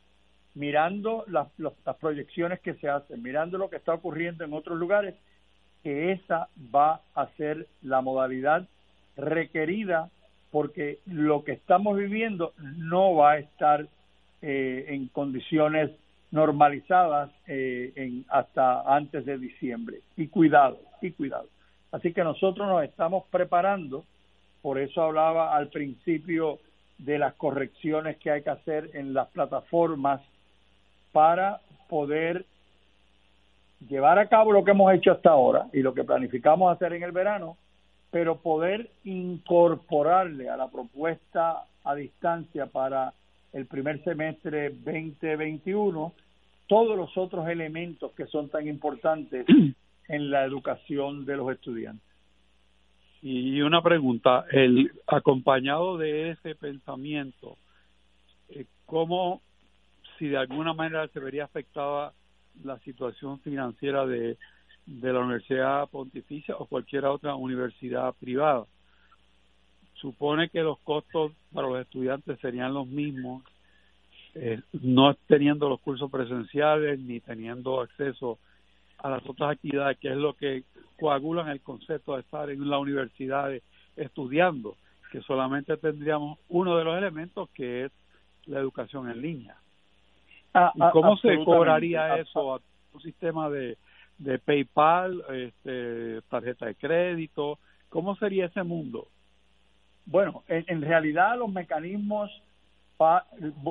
mirando 0.54 1.25
las, 1.27 1.50
las 1.60 1.98
proyecciones 2.00 2.62
que 2.62 2.75
se 2.75 2.88
hacen, 2.88 3.22
mirando 3.22 3.58
lo 3.58 3.70
que 3.70 3.75
está 3.75 3.94
ocurriendo 3.94 4.46
en 4.46 4.54
otros 4.54 4.80
lugares, 4.80 5.16
que 5.84 6.13
esa 6.13 6.48
va 6.74 7.01
a 7.13 7.27
ser 7.36 7.68
la 7.82 8.00
modalidad 8.00 8.66
requerida 9.18 10.10
porque 10.51 11.00
lo 11.06 11.44
que 11.44 11.54
estamos 11.54 11.98
viviendo 11.98 12.54
no 12.58 13.16
va 13.16 13.34
a 13.34 13.38
estar 13.39 13.88
eh, 14.42 14.86
en 14.89 15.08
condiciones 15.08 15.92
normalizadas 16.32 17.30
eh, 17.48 18.24
hasta 18.30 18.82
antes 18.96 19.25
de 19.25 19.38
diciembre. 19.38 20.00
Y 20.16 20.27
cuidado, 20.27 20.80
y 21.01 21.12
cuidado. 21.12 21.48
Así 21.92 22.13
que 22.13 22.24
nosotros 22.24 22.68
nos 22.68 22.84
estamos 22.84 23.25
preparando, 23.32 24.04
por 24.62 24.77
eso 24.77 25.01
hablaba 25.01 25.56
al 25.56 25.70
principio 25.70 26.60
de 26.98 27.20
las 27.20 27.34
correcciones 27.36 28.18
que 28.18 28.32
hay 28.32 28.42
que 28.42 28.50
hacer 28.50 28.89
en 28.94 29.13
las 29.13 29.27
plataformas 29.30 30.22
para 31.12 31.62
poder 31.88 32.46
llevar 33.88 34.20
a 34.20 34.27
cabo 34.27 34.51
lo 34.51 34.63
que 34.63 34.72
hemos 34.72 34.94
hecho 34.94 35.12
hasta 35.12 35.30
ahora 35.30 35.68
y 35.72 35.82
lo 35.82 35.94
que 35.94 36.04
planificamos 36.04 36.74
hacer 36.75 36.94
en 36.94 37.04
el 37.04 37.12
verano, 37.12 37.58
pero 38.12 38.38
poder 38.38 38.90
incorporarle 39.04 40.50
a 40.50 40.58
la 40.58 40.70
propuesta 40.70 41.66
a 41.84 41.96
distancia 41.96 42.68
para 42.68 43.14
el 43.54 43.66
primer 43.66 44.04
semestre 44.04 44.70
2021 44.70 46.14
todos 46.68 46.98
los 46.98 47.18
otros 47.18 47.48
elementos 47.48 48.12
que 48.12 48.28
son 48.28 48.50
tan 48.50 48.68
importantes 48.68 49.46
en 50.08 50.30
la 50.30 50.44
educación 50.46 51.26
de 51.26 51.38
los 51.38 51.52
estudiantes. 51.52 52.06
Y 53.22 53.62
una 53.62 53.82
pregunta, 53.82 54.46
el 54.52 54.92
acompañado 55.08 55.98
de 55.98 56.32
ese 56.32 56.56
pensamiento, 56.56 57.58
eh, 58.50 58.66
¿cómo 58.86 59.42
si 60.18 60.28
de 60.28 60.38
alguna 60.38 60.74
manera 60.74 61.08
se 61.10 61.20
vería 61.20 61.46
afectada 61.46 62.14
la 62.64 62.80
situación 62.80 63.40
financiera 63.40 64.06
de, 64.06 64.38
de 64.88 65.13
la 65.13 65.20
Universidad 65.20 65.88
Pontificia 65.89 66.56
o 66.56 66.65
cualquier 66.65 67.06
otra 67.06 67.36
universidad 67.36 68.13
privada. 68.20 68.65
Supone 69.96 70.50
que 70.50 70.62
los 70.62 70.79
costos 70.79 71.34
para 71.53 71.67
los 71.67 71.82
estudiantes 71.82 72.39
serían 72.39 72.74
los 72.74 72.88
mismos, 72.88 73.44
eh, 74.34 74.62
no 74.72 75.13
teniendo 75.27 75.67
los 75.67 75.82
cursos 75.82 76.10
presenciales 76.10 77.00
ni 77.00 77.20
teniendo 77.20 77.82
acceso 77.82 78.39
a 79.00 79.10
las 79.10 79.27
otras 79.27 79.51
actividades, 79.51 79.98
que 79.98 80.10
es 80.10 80.17
lo 80.17 80.34
que 80.34 80.63
coagulan 80.98 81.50
el 81.50 81.62
concepto 81.62 82.15
de 82.15 82.22
estar 82.22 82.50
en 82.50 82.70
la 82.70 82.79
universidad 82.79 83.51
estudiando, 83.96 84.77
que 85.12 85.22
solamente 85.22 85.75
tendríamos 85.77 86.39
uno 86.50 86.77
de 86.77 86.84
los 86.86 86.98
elementos 86.98 87.50
que 87.50 87.86
es 87.86 87.91
la 88.46 88.60
educación 88.60 89.10
en 89.10 89.22
línea. 89.22 89.58
Ah, 90.53 90.72
¿Y 90.74 90.82
ah, 90.82 90.89
cómo 90.94 91.17
se 91.17 91.44
cobraría 91.44 92.13
ah, 92.13 92.20
eso 92.20 92.56
a 92.56 92.60
un 92.94 93.01
sistema 93.01 93.50
de, 93.50 93.77
de 94.18 94.40
PayPal, 94.40 95.24
este, 95.32 96.22
tarjeta 96.30 96.66
de 96.66 96.76
crédito? 96.76 97.60
¿Cómo 97.90 98.16
sería 98.16 98.46
ese 98.46 98.64
mundo? 98.64 99.08
Bueno, 100.06 100.44
en, 100.48 100.82
realidad 100.82 101.38
los 101.38 101.52
mecanismos, 101.52 102.32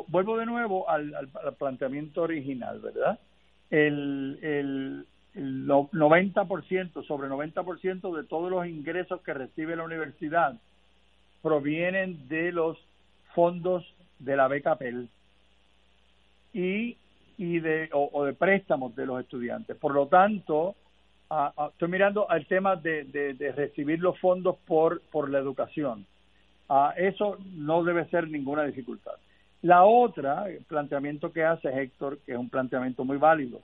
vuelvo 0.09 0.37
de 0.37 0.47
nuevo 0.47 0.89
al, 0.89 1.29
planteamiento 1.59 2.23
original, 2.23 2.81
¿verdad? 2.81 3.19
El, 3.71 4.39
el, 4.43 5.07
el 5.35 5.67
90%, 5.67 7.07
sobre 7.07 7.29
90% 7.29 8.17
de 8.17 8.25
todos 8.25 8.51
los 8.51 8.67
ingresos 8.67 9.21
que 9.23 9.35
recibe 9.35 9.77
la 9.77 9.85
universidad 9.85 10.59
provienen 11.43 12.29
de 12.29 12.53
los 12.53 12.79
fondos 13.35 13.85
de 14.19 14.37
la 14.37 14.49
beca 14.49 14.77
PEL 14.77 15.09
y, 16.53 16.97
y 17.39 17.59
de, 17.61 17.89
o, 17.93 18.25
de 18.25 18.33
préstamos 18.33 18.95
de 18.97 19.07
los 19.07 19.21
estudiantes. 19.21 19.77
Por 19.77 19.93
lo 19.95 20.07
tanto, 20.07 20.75
estoy 21.73 21.89
mirando 21.89 22.31
al 22.31 22.47
tema 22.47 22.77
de, 22.77 23.05
de, 23.05 23.53
recibir 23.53 24.01
los 24.01 24.19
fondos 24.19 24.57
por, 24.67 25.01
por 25.11 25.31
la 25.31 25.39
educación. 25.39 26.07
eso 26.97 27.39
no 27.55 27.85
debe 27.85 28.07
ser 28.07 28.29
ninguna 28.29 28.65
dificultad. 28.65 29.15
La 29.63 29.85
otra, 29.85 30.49
el 30.49 30.65
planteamiento 30.65 31.33
que 31.33 31.45
hace 31.45 31.69
Héctor, 31.69 32.19
que 32.25 32.33
es 32.33 32.39
un 32.39 32.51
planteamiento 32.51 33.05
muy 33.05 33.17
válido, 33.17 33.61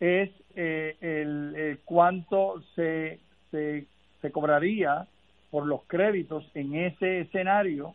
es 0.00 0.30
eh, 0.54 0.96
el, 1.00 1.80
cuánto 1.84 2.62
se, 2.74 3.20
se 3.50 4.32
cobraría 4.32 5.06
por 5.50 5.66
los 5.66 5.82
créditos 5.84 6.44
en 6.54 6.74
ese 6.74 7.20
escenario 7.20 7.94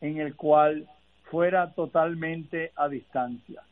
en 0.00 0.18
el 0.18 0.34
cual 0.34 0.86
fuera 1.30 1.72
totalmente 1.72 2.72
a 2.76 2.88
distancia. 2.88 3.62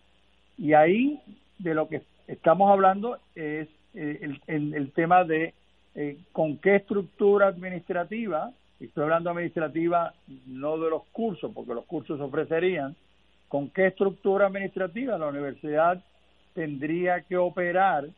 Y 0.59 0.75
ahí 0.75 1.21
de 1.59 1.75
lo 1.75 1.89
que 1.89 2.03
estamos 2.27 2.71
hablando 2.71 3.19
es 3.35 3.69
eh, 3.95 4.37
el, 4.47 4.75
el, 4.75 4.93
tema 4.93 5.25
de 5.25 5.55
eh, 5.95 6.19
con 6.33 6.59
qué 6.59 6.77
estructura 6.77 7.49
administrativa, 7.49 8.53
estoy 8.81 9.05
hablando 9.05 9.31
administrativa 9.31 10.13
no 10.47 10.79
de 10.79 10.91
los 10.91 11.05
cursos, 11.07 11.51
porque 11.55 11.75
los 11.75 11.85
cursos 11.87 12.21
ofrecerían, 12.21 12.95
con 13.49 13.71
qué 13.71 13.87
estructura 13.87 14.47
administrativa 14.47 15.17
la 15.17 15.29
universidad 15.29 16.03
tendría 16.55 17.23
que 17.23 17.37
operar 17.37 18.09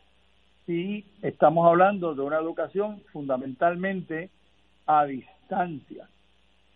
si 0.65 1.05
estamos 1.21 1.67
hablando 1.67 2.13
de 2.13 2.21
una 2.21 2.37
educación 2.37 3.01
fundamentalmente 3.11 4.29
a 4.85 5.05
distancia. 5.05 6.07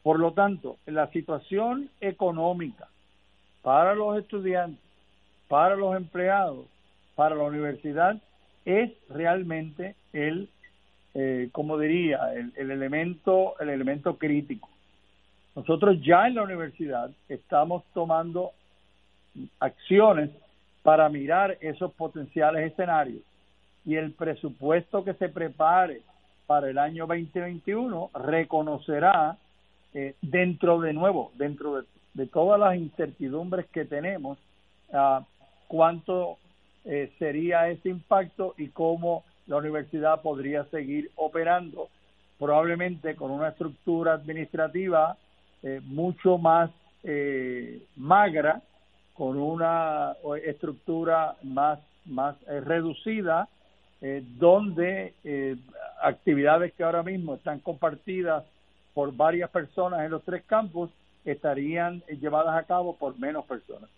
Por 0.04 0.20
lo 0.20 0.34
tanto, 0.34 0.78
la 0.86 1.08
situación 1.12 1.90
económica 2.00 2.88
para 3.62 3.96
los 3.96 4.18
estudiantes, 4.20 4.85
para 5.48 5.76
los 5.76 5.96
empleados, 5.96 6.66
para 7.16 7.36
la 7.36 7.44
universidad, 7.44 8.22
es 8.66 8.92
realmente 9.10 9.96
el, 10.14 10.50
eh, 11.14 11.50
como 11.52 11.78
diría, 11.78 12.34
el, 12.34 12.52
el, 12.56 12.72
elemento, 12.72 13.60
el 13.60 13.70
elemento 13.70 14.18
crítico. 14.18 14.70
Nosotros 15.56 15.98
ya 16.02 16.28
en 16.28 16.36
la 16.36 16.44
universidad 16.44 17.12
estamos 17.30 17.84
tomando 17.94 18.52
acciones 19.60 20.32
para 20.84 21.10
mirar 21.10 21.58
esos 21.62 21.94
potenciales 21.94 22.72
escenarios 22.72 23.22
y 23.86 23.96
el 23.96 24.12
presupuesto 24.12 25.04
que 25.04 25.14
se 25.14 25.30
prepare 25.30 26.02
para 26.48 26.70
el 26.70 26.78
año 26.78 27.08
2021 27.08 28.12
reconocerá 28.14 29.38
eh, 29.94 30.16
dentro 30.22 30.80
de 30.80 30.94
nuevo, 30.94 31.32
dentro 31.36 31.84
de, 32.14 32.28
todas 32.28 32.60
las 32.60 32.76
incertidumbres 32.76 33.66
que 33.68 33.86
tenemos, 33.86 34.38
uh, 34.90 35.24
cuánto 35.76 36.38
eh, 36.86 37.12
sería 37.20 37.68
ese 37.70 37.90
impacto 37.90 38.56
y 38.58 38.70
cómo 38.70 39.26
la 39.48 39.58
universidad 39.58 40.22
podría 40.22 40.64
seguir 40.66 41.12
operando, 41.16 41.90
probablemente 42.40 43.16
con 43.16 43.30
una 43.30 43.50
estructura 43.50 44.14
administrativa 44.14 45.18
eh, 45.64 45.82
mucho 45.84 46.38
más 46.38 46.72
magra, 47.96 48.64
con 49.14 49.38
una 49.38 50.16
estructura 50.44 51.36
más, 51.44 51.78
más 52.06 52.36
reducida, 52.48 53.48
donde 54.40 55.14
actividades 56.02 56.74
que 56.74 56.84
ahora 56.84 57.04
mismo 57.04 57.36
están 57.36 57.60
compartidas 57.60 58.44
por 58.96 59.16
varias 59.16 59.52
personas 59.52 60.04
en 60.04 60.10
los 60.10 60.24
tres 60.24 60.44
campos 60.46 60.90
estarían 61.26 62.02
llevadas 62.20 62.56
a 62.58 62.66
cabo 62.66 62.96
por 62.96 63.20
menos 63.20 63.46
personas. 63.46 63.90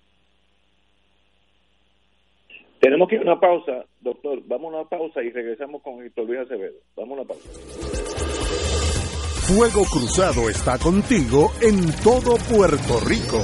Tenemos 2.87 3.09
que 3.09 3.15
ir 3.15 3.21
a 3.21 3.23
una 3.25 3.39
pausa, 3.41 3.83
doctor. 3.99 4.39
Vamos 4.45 4.73
a 4.73 4.77
una 4.77 4.87
pausa 4.87 5.21
y 5.21 5.29
regresamos 5.29 5.81
con 5.81 6.01
Héctor 6.01 6.25
Luis 6.25 6.39
Acevedo. 6.39 6.77
Vamos 6.95 7.17
a 7.17 7.21
una 7.21 7.27
pausa. 7.27 7.49
Fuego 9.45 9.83
Cruzado 9.91 10.49
está 10.49 10.77
contigo 10.77 11.51
en 11.61 11.91
todo 12.01 12.37
Puerto 12.49 13.01
Rico. 13.05 13.43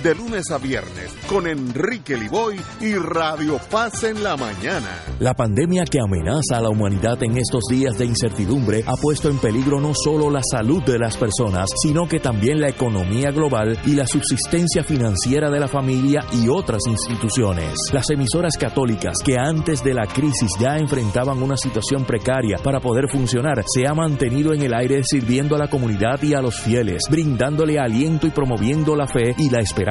de 0.01 0.15
lunes 0.15 0.49
a 0.51 0.57
viernes 0.57 1.13
con 1.27 1.45
Enrique 1.45 2.17
Liboy 2.17 2.59
y 2.79 2.95
Radio 2.95 3.59
Paz 3.69 4.03
en 4.03 4.23
la 4.23 4.35
mañana. 4.37 4.87
La 5.19 5.33
pandemia 5.33 5.83
que 5.83 5.99
amenaza 5.99 6.57
a 6.57 6.61
la 6.61 6.69
humanidad 6.69 7.21
en 7.23 7.37
estos 7.37 7.63
días 7.69 7.97
de 7.97 8.05
incertidumbre 8.05 8.83
ha 8.87 8.95
puesto 8.95 9.29
en 9.29 9.37
peligro 9.37 9.79
no 9.79 9.93
solo 9.93 10.29
la 10.31 10.41
salud 10.43 10.81
de 10.83 10.97
las 10.97 11.17
personas, 11.17 11.69
sino 11.81 12.07
que 12.07 12.19
también 12.19 12.59
la 12.59 12.69
economía 12.69 13.31
global 13.31 13.77
y 13.85 13.93
la 13.93 14.07
subsistencia 14.07 14.83
financiera 14.83 15.51
de 15.51 15.59
la 15.59 15.67
familia 15.67 16.25
y 16.33 16.49
otras 16.49 16.81
instituciones. 16.87 17.75
Las 17.93 18.09
emisoras 18.09 18.57
católicas 18.57 19.17
que 19.23 19.37
antes 19.37 19.83
de 19.83 19.93
la 19.93 20.07
crisis 20.07 20.51
ya 20.59 20.77
enfrentaban 20.77 21.43
una 21.43 21.57
situación 21.57 22.05
precaria 22.05 22.57
para 22.63 22.79
poder 22.79 23.05
funcionar 23.11 23.63
se 23.67 23.87
ha 23.87 23.93
mantenido 23.93 24.53
en 24.53 24.61
el 24.63 24.73
aire 24.73 25.03
sirviendo 25.03 25.55
a 25.55 25.59
la 25.59 25.69
comunidad 25.69 26.21
y 26.23 26.33
a 26.33 26.41
los 26.41 26.59
fieles, 26.59 27.03
brindando 27.09 27.51
dándole 27.51 27.79
aliento 27.79 28.27
y 28.27 28.29
promoviendo 28.29 28.95
la 28.95 29.07
fe 29.07 29.35
y 29.37 29.49
la 29.49 29.59
esperanza. 29.59 29.90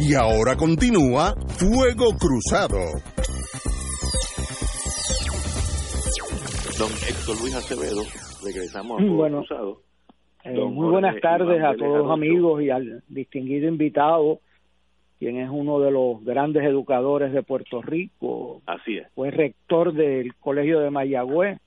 Y 0.00 0.14
ahora 0.14 0.56
continúa 0.56 1.34
Fuego 1.58 2.16
Cruzado. 2.18 2.78
Don 6.78 6.90
Héctor 7.06 7.36
Luis 7.42 7.54
Acevedo, 7.54 8.02
regresamos 8.42 8.98
a 8.98 9.02
Fuego 9.02 9.14
bueno, 9.14 9.44
eh, 10.44 10.54
muy 10.54 10.88
buenas 10.88 11.20
tardes 11.20 11.62
a 11.62 11.74
todos 11.74 11.98
los 11.98 12.10
amigos 12.10 12.62
y 12.62 12.70
al 12.70 13.02
distinguido 13.08 13.68
invitado 13.68 14.40
quien 15.18 15.36
es 15.36 15.50
uno 15.50 15.80
de 15.80 15.90
los 15.90 16.24
grandes 16.24 16.64
educadores 16.64 17.30
de 17.34 17.42
Puerto 17.42 17.82
Rico. 17.82 18.62
Así 18.64 18.96
es. 18.96 19.06
Fue 19.14 19.30
rector 19.30 19.92
del 19.92 20.34
Colegio 20.36 20.80
de 20.80 20.88
Mayagüez 20.88 21.60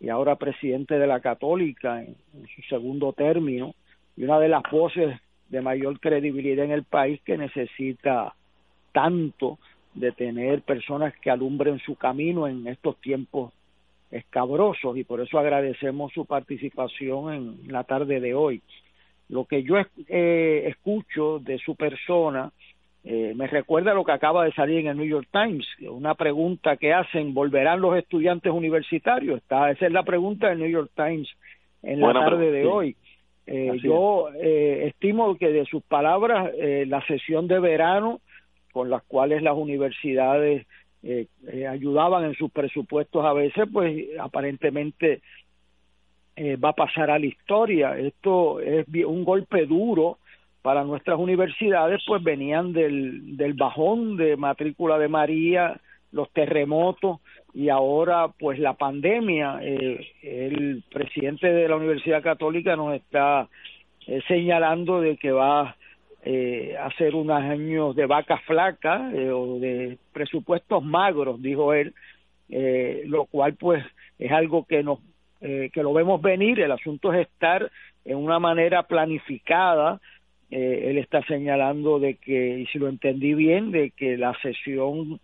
y 0.00 0.08
ahora 0.08 0.34
presidente 0.34 0.98
de 0.98 1.06
la 1.06 1.20
Católica 1.20 2.02
en, 2.02 2.16
su 2.52 2.62
segundo 2.62 3.12
término 3.12 3.74
y 4.16 4.24
una 4.24 4.40
de 4.40 4.48
las 4.48 4.62
voces 4.72 5.20
de 5.50 5.60
mayor 5.60 6.00
credibilidad 6.00 6.64
en 6.64 6.70
el 6.70 6.84
país 6.84 7.20
que 7.24 7.36
necesita 7.36 8.34
tanto 8.92 9.58
de 9.94 10.12
tener 10.12 10.62
personas 10.62 11.14
que 11.20 11.30
alumbren 11.30 11.78
su 11.80 11.96
camino 11.96 12.46
en 12.46 12.66
estos 12.66 12.96
tiempos 13.00 13.52
escabrosos 14.10 14.96
y 14.96 15.04
por 15.04 15.20
eso 15.20 15.38
agradecemos 15.38 16.12
su 16.12 16.24
participación 16.24 17.34
en 17.34 17.72
la 17.72 17.84
tarde 17.84 18.20
de 18.20 18.34
hoy. 18.34 18.62
Lo 19.28 19.44
que 19.44 19.62
yo 19.62 19.76
eh, 20.08 20.64
escucho 20.66 21.38
de 21.38 21.58
su 21.58 21.76
persona 21.76 22.50
eh, 23.02 23.32
me 23.34 23.46
recuerda 23.46 23.94
lo 23.94 24.04
que 24.04 24.12
acaba 24.12 24.44
de 24.44 24.52
salir 24.52 24.80
en 24.80 24.88
el 24.88 24.96
New 24.98 25.06
York 25.06 25.28
Times, 25.32 25.66
una 25.88 26.14
pregunta 26.14 26.76
que 26.76 26.92
hacen, 26.92 27.32
¿volverán 27.32 27.80
los 27.80 27.96
estudiantes 27.96 28.52
universitarios? 28.52 29.38
Está, 29.38 29.70
esa 29.70 29.86
es 29.86 29.92
la 29.92 30.02
pregunta 30.02 30.48
del 30.48 30.58
New 30.58 30.68
York 30.68 30.90
Times 30.94 31.28
en 31.82 32.00
la 32.00 32.12
tarde 32.12 32.50
de 32.50 32.66
hoy. 32.66 32.96
Eh, 33.52 33.80
yo 33.82 34.28
eh, 34.40 34.86
estimo 34.86 35.36
que 35.36 35.48
de 35.48 35.64
sus 35.64 35.82
palabras, 35.82 36.52
eh, 36.56 36.84
la 36.86 37.04
sesión 37.06 37.48
de 37.48 37.58
verano 37.58 38.20
con 38.72 38.88
las 38.88 39.02
cuales 39.02 39.42
las 39.42 39.56
universidades 39.56 40.68
eh, 41.02 41.26
eh, 41.48 41.66
ayudaban 41.66 42.24
en 42.24 42.34
sus 42.34 42.52
presupuestos 42.52 43.24
a 43.24 43.32
veces, 43.32 43.66
pues 43.72 44.06
aparentemente 44.20 45.20
eh, 46.36 46.54
va 46.54 46.68
a 46.68 46.74
pasar 46.74 47.10
a 47.10 47.18
la 47.18 47.26
historia. 47.26 47.98
Esto 47.98 48.60
es 48.60 48.86
un 49.04 49.24
golpe 49.24 49.66
duro 49.66 50.18
para 50.62 50.84
nuestras 50.84 51.18
universidades, 51.18 52.00
pues 52.06 52.22
venían 52.22 52.72
del, 52.72 53.36
del 53.36 53.54
bajón 53.54 54.16
de 54.16 54.36
matrícula 54.36 54.96
de 54.96 55.08
María, 55.08 55.80
los 56.12 56.30
terremotos 56.30 57.18
y 57.54 57.68
ahora 57.68 58.28
pues 58.28 58.58
la 58.58 58.74
pandemia. 58.74 59.60
Eh, 59.62 60.06
el 60.22 60.82
presidente 60.90 61.52
de 61.52 61.68
la 61.68 61.76
Universidad 61.76 62.22
Católica 62.22 62.76
nos 62.76 62.94
está 62.94 63.48
eh, 64.06 64.20
señalando 64.28 65.00
de 65.00 65.16
que 65.16 65.32
va 65.32 65.76
eh, 66.22 66.76
hacer 66.78 67.14
unos 67.14 67.40
años 67.40 67.96
de 67.96 68.04
vaca 68.04 68.36
flaca 68.46 69.10
eh, 69.14 69.30
o 69.30 69.58
de 69.58 69.96
presupuestos 70.12 70.84
magros, 70.84 71.40
dijo 71.40 71.72
él, 71.72 71.94
eh, 72.50 73.04
lo 73.06 73.24
cual 73.24 73.54
pues 73.54 73.82
es 74.18 74.30
algo 74.30 74.64
que 74.64 74.82
nos 74.82 74.98
que 75.40 75.82
lo 75.82 75.94
vemos 75.94 76.20
venir. 76.20 76.60
El 76.60 76.70
asunto 76.70 77.14
es 77.14 77.26
estar 77.26 77.70
en 78.04 78.18
una 78.18 78.38
manera 78.38 78.82
planificada. 78.82 79.98
Él 80.50 80.98
está 80.98 81.22
señalando 81.22 81.98
de 81.98 82.16
que, 82.16 82.58
y 82.58 82.66
si 82.66 82.78
lo 82.78 82.88
entendí 82.88 83.32
bien, 83.32 83.70
de 83.70 83.90
que 83.92 84.18
la 84.18 84.38
sesión 84.42 85.18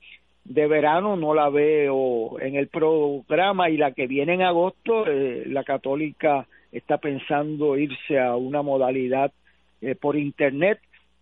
de 0.48 0.66
verano 0.66 1.16
no 1.16 1.34
la 1.34 1.48
veo 1.48 2.38
en 2.40 2.54
el 2.54 2.68
programa 2.68 3.68
y 3.68 3.76
la 3.76 3.92
que 3.92 4.06
viene 4.06 4.34
en 4.34 4.42
agosto, 4.42 5.06
eh, 5.06 5.44
la 5.46 5.64
católica 5.64 6.46
está 6.70 6.98
pensando 6.98 7.76
irse 7.76 8.18
a 8.18 8.36
una 8.36 8.62
modalidad 8.62 9.32
eh, 9.80 9.94
por 9.94 10.16
internet. 10.16 10.78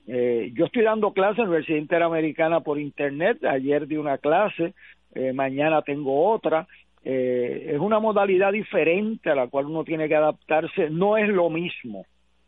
Eh, 0.07 0.53
yo 0.55 0.67
estoy 0.67 0.83
dando 0.83 1.13
clases 1.13 1.39
en 1.39 1.45
la 1.45 1.51
Universidad 1.51 1.79
Interamericana 1.79 2.61
por 2.61 2.79
internet, 2.79 3.43
ayer 3.45 3.87
di 3.87 3.97
una 3.97 4.19
clase, 4.19 4.75
eh, 5.15 5.33
mañana 5.33 5.83
tengo 5.83 6.31
otra. 6.31 6.67
Eh, 7.05 7.73
es 7.75 7.79
una 7.79 7.99
modalidad 7.99 8.53
diferente 8.53 9.31
a 9.31 9.35
la 9.35 9.49
cual 9.49 9.67
uno 9.67 9.85
tiene 9.85 10.09
que 10.09 10.17
adaptarse, 10.17 10.91
no 10.91 11.17
es 11.17 11.29
lo 11.29 11.51
mismo, 11.51 12.07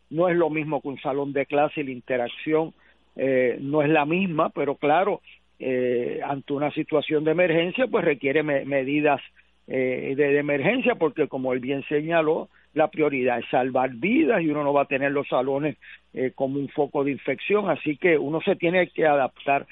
no 0.09 0.29
es 0.29 0.35
lo 0.35 0.49
mismo 0.49 0.81
que 0.81 0.87
un 0.87 0.99
salón 0.99 1.33
de 1.33 1.45
clase 1.45 1.81
y 1.81 1.85
la 1.85 1.91
interacción 1.91 2.73
eh, 3.15 3.57
no 3.61 3.81
es 3.81 3.89
la 3.89 4.05
misma, 4.05 4.49
pero 4.49 4.75
claro, 4.75 5.21
eh, 5.59 6.21
ante 6.23 6.53
una 6.53 6.71
situación 6.71 7.23
de 7.23 7.31
emergencia, 7.31 7.87
pues 7.87 8.05
requiere 8.05 8.43
me 8.43 8.65
medidas 8.65 9.21
eh, 9.67 10.13
de, 10.15 10.37
emergencia, 10.37 10.95
porque 10.95 11.27
como 11.27 11.53
él 11.53 11.59
bien 11.59 11.83
señaló, 11.89 12.49
la 12.73 12.89
prioridad 12.89 13.39
es 13.39 13.49
salvar 13.49 13.91
vidas 13.95 14.41
y 14.41 14.49
uno 14.49 14.63
no 14.63 14.71
va 14.71 14.83
a 14.83 14.87
tener 14.87 15.11
los 15.11 15.27
salones 15.27 15.77
eh, 16.13 16.31
como 16.35 16.59
un 16.59 16.69
foco 16.69 17.03
de 17.03 17.11
infección, 17.11 17.69
así 17.69 17.97
que 17.97 18.17
uno 18.17 18.39
se 18.41 18.55
tiene 18.55 18.87
que 18.89 19.05
adaptar. 19.05 19.65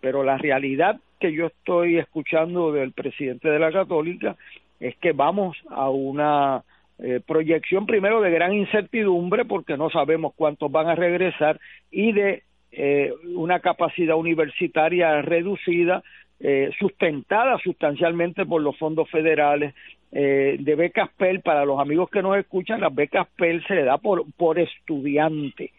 Pero 0.00 0.24
la 0.24 0.38
realidad 0.38 0.98
que 1.20 1.32
yo 1.32 1.46
estoy 1.46 1.98
escuchando 1.98 2.72
del 2.72 2.92
presidente 2.92 3.48
de 3.48 3.58
la 3.58 3.70
Católica 3.70 4.36
es 4.80 4.96
que 4.96 5.12
vamos 5.12 5.56
a 5.68 5.90
una 5.90 6.62
eh, 6.98 7.20
proyección 7.26 7.86
primero 7.86 8.20
de 8.20 8.30
gran 8.30 8.52
incertidumbre 8.52 9.44
porque 9.44 9.76
no 9.76 9.90
sabemos 9.90 10.34
cuántos 10.34 10.70
van 10.70 10.88
a 10.88 10.94
regresar 10.94 11.60
y 11.90 12.12
de 12.12 12.42
eh, 12.72 13.12
una 13.34 13.60
capacidad 13.60 14.16
universitaria 14.16 15.22
reducida 15.22 16.02
eh, 16.40 16.70
sustentada 16.78 17.58
sustancialmente 17.58 18.44
por 18.44 18.62
los 18.62 18.76
fondos 18.76 19.08
federales 19.10 19.74
eh, 20.10 20.56
de 20.58 20.74
becas 20.74 21.10
PEL 21.16 21.40
para 21.40 21.64
los 21.64 21.78
amigos 21.80 22.10
que 22.10 22.22
nos 22.22 22.36
escuchan 22.36 22.80
las 22.80 22.94
becas 22.94 23.28
PEL 23.36 23.64
se 23.66 23.74
le 23.74 23.84
da 23.84 23.98
por 23.98 24.24
por 24.36 24.58
estudiante 24.58 25.70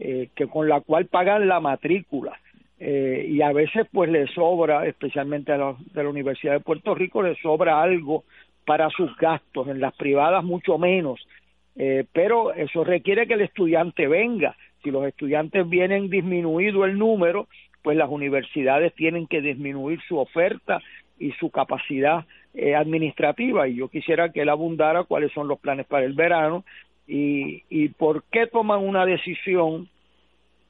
eh, 0.00 0.28
que 0.36 0.46
con 0.46 0.68
la 0.68 0.80
cual 0.80 1.06
pagan 1.06 1.48
la 1.48 1.58
matrícula. 1.58 2.38
Eh, 2.78 3.26
y 3.28 3.42
a 3.42 3.52
veces 3.52 3.88
pues 3.92 4.08
le 4.08 4.28
sobra 4.28 4.86
especialmente 4.86 5.50
a 5.50 5.56
los 5.56 5.92
de 5.92 6.04
la 6.04 6.08
Universidad 6.08 6.52
de 6.52 6.60
Puerto 6.60 6.94
Rico 6.94 7.20
le 7.20 7.34
sobra 7.42 7.82
algo 7.82 8.22
para 8.64 8.88
sus 8.90 9.16
gastos 9.16 9.66
en 9.66 9.80
las 9.80 9.96
privadas 9.96 10.44
mucho 10.44 10.78
menos. 10.78 11.26
Eh, 11.74 12.04
pero 12.12 12.54
eso 12.54 12.84
requiere 12.84 13.26
que 13.26 13.34
el 13.34 13.40
estudiante 13.40 14.06
venga 14.06 14.56
si 14.82 14.90
los 14.90 15.06
estudiantes 15.06 15.68
vienen 15.68 16.10
disminuido 16.10 16.84
el 16.84 16.98
número 16.98 17.48
pues 17.82 17.96
las 17.96 18.10
universidades 18.10 18.94
tienen 18.94 19.26
que 19.26 19.40
disminuir 19.40 20.00
su 20.08 20.18
oferta 20.18 20.80
y 21.18 21.32
su 21.32 21.50
capacidad 21.50 22.26
eh, 22.54 22.74
administrativa. 22.74 23.68
Y 23.68 23.76
yo 23.76 23.88
quisiera 23.88 24.30
que 24.30 24.42
él 24.42 24.48
abundara 24.48 25.04
cuáles 25.04 25.32
son 25.32 25.48
los 25.48 25.58
planes 25.58 25.86
para 25.86 26.04
el 26.04 26.12
verano 26.12 26.64
y, 27.06 27.62
y 27.70 27.88
por 27.88 28.24
qué 28.24 28.46
toman 28.46 28.80
una 28.80 29.06
decisión 29.06 29.88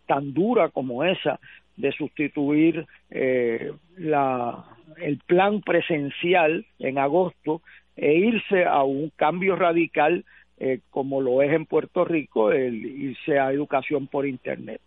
tan 0.06 0.32
dura 0.32 0.68
como 0.68 1.04
esa 1.04 1.40
de 1.76 1.92
sustituir 1.92 2.86
eh, 3.10 3.72
la, 3.96 4.64
el 4.98 5.18
plan 5.18 5.60
presencial 5.60 6.66
en 6.78 6.98
agosto 6.98 7.62
e 7.96 8.14
irse 8.14 8.64
a 8.64 8.82
un 8.84 9.10
cambio 9.16 9.56
radical 9.56 10.24
eh, 10.58 10.80
como 10.90 11.20
lo 11.20 11.42
es 11.42 11.52
en 11.52 11.66
Puerto 11.66 12.04
Rico 12.04 12.52
el 12.52 12.84
irse 12.84 13.38
a 13.38 13.52
educación 13.52 14.06
por 14.06 14.26
internet. 14.26 14.80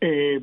Eh, 0.00 0.40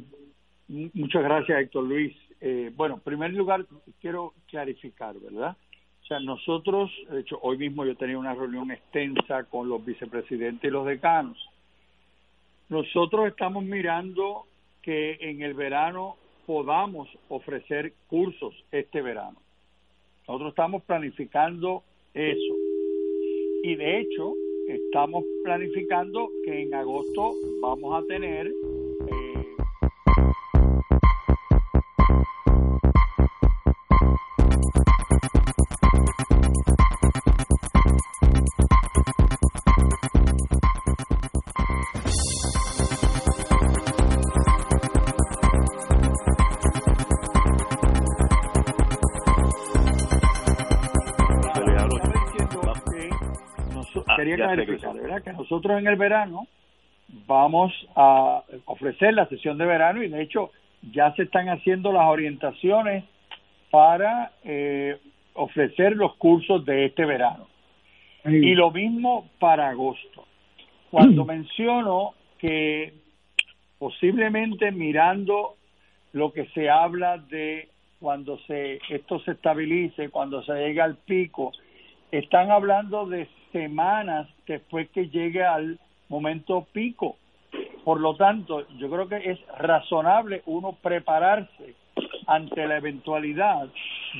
Muchas 0.67 1.23
gracias, 1.23 1.61
Héctor 1.61 1.85
Luis. 1.85 2.13
Eh, 2.41 2.71
bueno, 2.75 2.95
en 2.95 3.01
primer 3.01 3.33
lugar, 3.33 3.65
quiero 4.01 4.33
clarificar, 4.47 5.15
¿verdad? 5.17 5.55
O 6.03 6.05
sea, 6.05 6.19
nosotros, 6.19 6.91
de 7.09 7.21
hecho, 7.21 7.39
hoy 7.41 7.57
mismo 7.57 7.85
yo 7.85 7.95
tenía 7.95 8.17
una 8.17 8.33
reunión 8.33 8.71
extensa 8.71 9.43
con 9.45 9.69
los 9.69 9.83
vicepresidentes 9.83 10.69
y 10.69 10.71
los 10.71 10.85
decanos. 10.85 11.37
Nosotros 12.69 13.27
estamos 13.27 13.63
mirando 13.63 14.45
que 14.81 15.17
en 15.21 15.41
el 15.41 15.53
verano 15.53 16.17
podamos 16.45 17.09
ofrecer 17.29 17.93
cursos 18.07 18.53
este 18.71 19.01
verano. 19.01 19.37
Nosotros 20.27 20.49
estamos 20.49 20.83
planificando 20.83 21.83
eso. 22.13 22.53
Y 23.61 23.75
de 23.75 23.99
hecho, 23.99 24.37
estamos 24.67 25.25
planificando 25.43 26.31
que 26.43 26.61
en 26.61 26.73
agosto 26.73 27.37
vamos 27.59 27.95
a 27.95 28.05
tener 28.05 28.53
¿verdad? 54.45 55.23
Que 55.23 55.33
nosotros 55.33 55.79
en 55.79 55.87
el 55.87 55.95
verano 55.95 56.47
vamos 57.25 57.73
a 57.95 58.43
ofrecer 58.65 59.13
la 59.13 59.27
sesión 59.27 59.57
de 59.57 59.65
verano 59.65 60.03
y 60.03 60.09
de 60.09 60.21
hecho 60.21 60.51
ya 60.91 61.13
se 61.15 61.23
están 61.23 61.49
haciendo 61.49 61.91
las 61.91 62.07
orientaciones 62.07 63.03
para 63.71 64.31
eh, 64.43 64.97
ofrecer 65.33 65.95
los 65.95 66.15
cursos 66.15 66.65
de 66.65 66.85
este 66.85 67.05
verano. 67.05 67.47
Sí. 68.25 68.35
Y 68.35 68.55
lo 68.55 68.71
mismo 68.71 69.29
para 69.39 69.69
agosto. 69.69 70.25
Cuando 70.91 71.23
mm. 71.23 71.27
menciono 71.35 72.13
que 72.37 72.93
posiblemente 73.79 74.71
mirando 74.71 75.55
lo 76.13 76.31
que 76.33 76.47
se 76.47 76.69
habla 76.69 77.17
de 77.17 77.69
cuando 77.99 78.37
se 78.39 78.79
esto 78.89 79.19
se 79.21 79.31
estabilice, 79.31 80.09
cuando 80.09 80.43
se 80.43 80.53
llegue 80.53 80.81
al 80.81 80.97
pico, 80.97 81.51
están 82.11 82.51
hablando 82.51 83.05
de 83.05 83.27
semanas 83.57 84.27
después 84.45 84.89
que 84.91 85.09
llegue 85.09 85.43
al 85.43 85.79
momento 86.09 86.67
pico. 86.71 87.17
Por 87.83 87.99
lo 87.99 88.15
tanto, 88.15 88.67
yo 88.77 88.89
creo 88.89 89.07
que 89.07 89.31
es 89.31 89.39
razonable 89.57 90.43
uno 90.45 90.73
prepararse 90.73 91.75
ante 92.27 92.67
la 92.67 92.77
eventualidad 92.77 93.67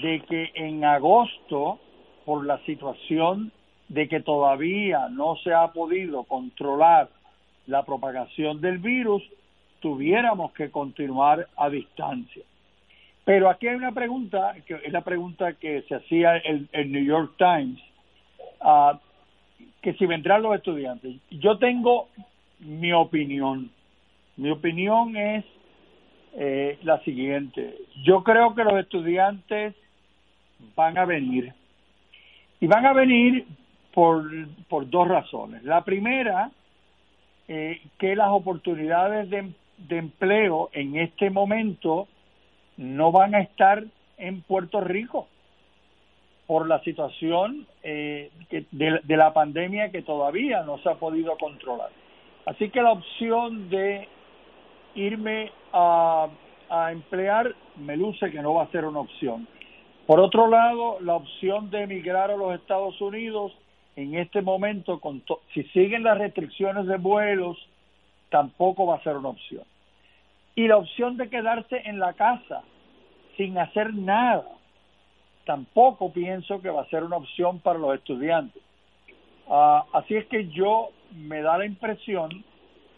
de 0.02 0.22
que 0.22 0.52
en 0.56 0.84
agosto, 0.86 1.80
por 2.26 2.46
la 2.46 2.58
situación 2.66 3.52
de 3.90 4.08
que 4.08 4.22
todavía 4.22 5.08
no 5.10 5.36
se 5.44 5.54
ha 5.54 5.68
podido 5.68 6.24
controlar 6.24 7.10
la 7.68 7.84
propagación 7.84 8.60
del 8.62 8.80
virus, 8.80 9.24
tuviéramos 9.80 10.52
que 10.54 10.72
continuar 10.72 11.48
a 11.58 11.70
distancia. 11.70 12.44
Pero 13.24 13.50
aquí 13.50 13.68
hay 13.68 13.76
una 13.76 13.92
pregunta, 13.92 14.56
que 14.66 14.76
es 14.86 14.94
la 14.94 15.02
pregunta 15.02 15.54
que 15.54 15.82
se 15.84 15.96
hacía 15.96 16.38
el, 16.38 16.70
el 16.72 16.92
New 16.92 17.04
York 17.04 17.34
Times, 17.38 17.80
uh, 18.62 18.98
que 19.88 19.94
si 19.94 20.06
vendrán 20.06 20.42
los 20.42 20.54
estudiantes. 20.54 21.16
Yo 21.30 21.58
tengo 21.60 22.10
mi 22.60 22.92
opinión. 22.92 23.72
Mi 24.36 24.52
opinión 24.52 25.16
es 25.16 25.46
eh, 26.34 26.78
la 26.84 27.00
siguiente. 27.06 27.74
Yo 28.04 28.22
creo 28.22 28.54
que 28.54 28.66
los 28.66 28.74
estudiantes 28.74 29.76
van 30.76 30.98
a 30.98 31.06
venir. 31.06 31.54
Y 32.60 32.68
van 32.68 32.86
a 32.86 32.92
venir 32.92 33.46
por, 33.94 34.30
por 34.68 34.90
dos 34.90 35.08
razones. 35.08 35.64
La 35.64 35.86
primera, 35.86 36.52
eh, 37.48 37.80
que 37.98 38.14
las 38.18 38.28
oportunidades 38.32 39.30
de, 39.30 39.54
de 39.78 39.98
empleo 40.00 40.70
en 40.74 40.98
este 40.98 41.30
momento 41.30 42.10
no 42.76 43.14
van 43.14 43.36
a 43.36 43.40
estar 43.40 43.86
en 44.18 44.42
Puerto 44.42 44.82
Rico 44.82 45.30
por 46.48 46.68
la 46.68 46.80
situación 46.82 47.68
eh, 47.84 48.32
de, 48.50 49.02
de, 49.04 49.18
la 49.18 49.34
pandemia 49.34 49.92
que 49.92 50.02
todavía 50.02 50.64
no 50.64 50.78
se 50.80 50.90
ha 50.90 50.96
podido 50.96 51.38
controlar. 51.38 51.90
Así 52.46 52.70
que 52.70 52.82
la 52.82 52.94
opción 52.94 53.70
de 53.70 54.08
irme 54.96 55.52
a, 55.74 56.30
emplear 56.92 57.56
me 57.78 57.96
luce 57.96 58.32
que 58.32 58.42
no 58.42 58.56
va 58.56 58.64
a 58.64 58.72
ser 58.72 58.86
una 58.86 59.00
opción. 59.00 59.48
Por 60.06 60.20
otro 60.20 60.48
lado, 60.48 60.98
la 61.02 61.16
opción 61.16 61.70
de 61.70 61.84
emigrar 61.84 62.32
a 62.32 62.38
los 62.38 62.56
Estados 62.56 63.00
Unidos 63.00 63.54
en 63.96 64.16
este 64.16 64.42
momento, 64.42 65.00
con 65.00 65.24
si 65.54 65.64
siguen 65.66 66.04
las 66.04 66.18
restricciones 66.18 66.86
de 66.88 66.98
vuelos, 66.98 67.58
tampoco 68.30 68.86
va 68.86 68.96
a 68.96 69.04
ser 69.04 69.18
una 69.18 69.30
opción. 69.30 69.64
Y 70.56 70.68
la 70.68 70.78
opción 70.78 71.18
de 71.18 71.30
quedarse 71.30 71.82
en 71.86 72.00
la 72.00 72.14
casa 72.14 72.64
sin 73.38 73.58
hacer 73.58 73.94
nada, 73.94 74.48
tampoco 75.48 76.12
pienso 76.12 76.62
que 76.62 76.70
va 76.70 76.82
a 76.82 76.90
ser 76.90 77.04
una 77.04 77.18
opción 77.18 77.60
para 77.60 77.80
los 77.80 77.96
estudiantes. 77.96 78.62
Uh, 79.48 79.82
así 79.94 80.16
es 80.16 80.28
que 80.28 80.50
yo 80.50 80.90
me 81.16 81.42
da 81.42 81.58
la 81.58 81.66
impresión 81.66 82.44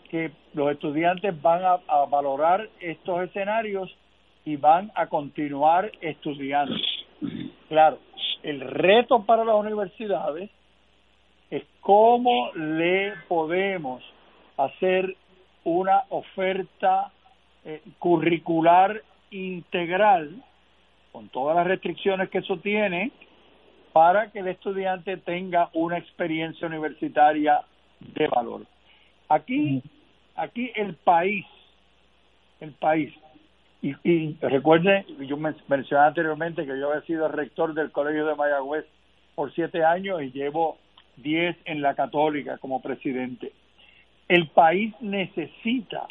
que 0.09 0.31
los 0.53 0.71
estudiantes 0.71 1.39
van 1.41 1.63
a, 1.63 1.73
a, 1.88 2.05
valorar 2.07 2.67
estos 2.81 3.21
escenarios 3.21 3.95
y 4.43 4.55
van 4.55 4.91
a 4.95 5.05
continuar 5.05 5.91
estudiando. 6.01 6.75
Claro, 7.67 7.99
el 8.41 8.62
reto 8.62 9.23
para 9.23 9.45
las 9.45 9.55
universidades 9.55 10.49
es 11.51 11.63
cómo 11.81 12.51
le 12.55 13.13
podemos 13.27 14.03
hacer 14.57 15.15
una 15.63 16.03
oferta 16.09 17.12
eh, 17.63 17.81
curricular 17.99 19.03
integral 19.29 20.43
con 21.12 21.30
todas 21.30 21.56
las 21.56 21.67
restricciones 21.67 22.30
que 22.30 22.39
eso 22.39 22.58
tiene 22.58 23.12
para 23.93 24.32
que 24.32 24.39
el 24.39 24.48
estudiante 24.48 25.17
tenga 25.17 25.69
una 25.74 25.98
experiencia 25.98 26.67
universitaria 26.67 27.62
de 28.00 28.28
valor. 28.28 28.65
Aquí, 29.28 29.82
aquí 30.36 30.72
el 30.76 30.95
país, 30.95 31.45
el 32.60 32.72
país, 32.74 33.13
y, 33.82 33.95
y 34.04 34.38
recuerde, 34.41 35.06
yo 35.19 35.38
mencioné 35.38 36.06
anteriormente 36.06 36.65
que 36.65 36.78
yo 36.80 36.89
había 36.89 37.06
sido 37.06 37.28
rector 37.28 37.74
del 37.74 37.91
Colegio 37.91 38.26
de 38.26 38.36
Mayagüez 38.36 38.86
por 39.36 39.54
siete 39.54 39.84
años 39.84 40.22
y 40.22 40.32
llevo 40.32 40.78
diez 41.17 41.56
en 41.65 41.82
la 41.82 41.95
católica 41.95 42.58
como 42.58 42.82
presidente. 42.82 43.54
El 44.28 44.48
país 44.50 44.93
necesita 45.02 46.08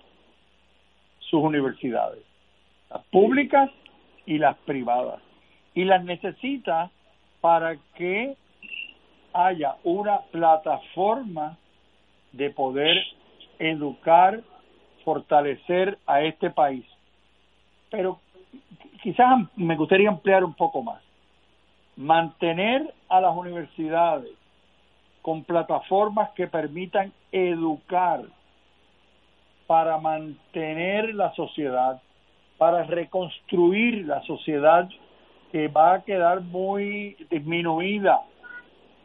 sus 1.20 1.42
universidades, 1.42 2.22
las 2.90 3.04
públicas 3.04 3.70
y 4.28 4.36
las 4.36 4.58
privadas, 4.58 5.22
y 5.74 5.84
las 5.84 6.04
necesita 6.04 6.90
para 7.40 7.78
que 7.94 8.36
haya 9.32 9.76
una 9.84 10.20
plataforma 10.30 11.56
de 12.32 12.50
poder 12.50 12.94
educar, 13.58 14.42
fortalecer 15.02 15.96
a 16.06 16.20
este 16.20 16.50
país. 16.50 16.84
Pero 17.90 18.20
quizás 19.02 19.48
me 19.56 19.76
gustaría 19.76 20.10
ampliar 20.10 20.44
un 20.44 20.52
poco 20.52 20.82
más. 20.82 21.00
Mantener 21.96 22.92
a 23.08 23.22
las 23.22 23.34
universidades 23.34 24.32
con 25.22 25.42
plataformas 25.42 26.28
que 26.36 26.48
permitan 26.48 27.14
educar 27.32 28.24
para 29.66 29.96
mantener 29.96 31.14
la 31.14 31.32
sociedad, 31.32 32.02
para 32.58 32.82
reconstruir 32.82 34.04
la 34.06 34.20
sociedad 34.22 34.88
que 35.52 35.68
va 35.68 35.94
a 35.94 36.04
quedar 36.04 36.42
muy 36.42 37.16
disminuida 37.30 38.22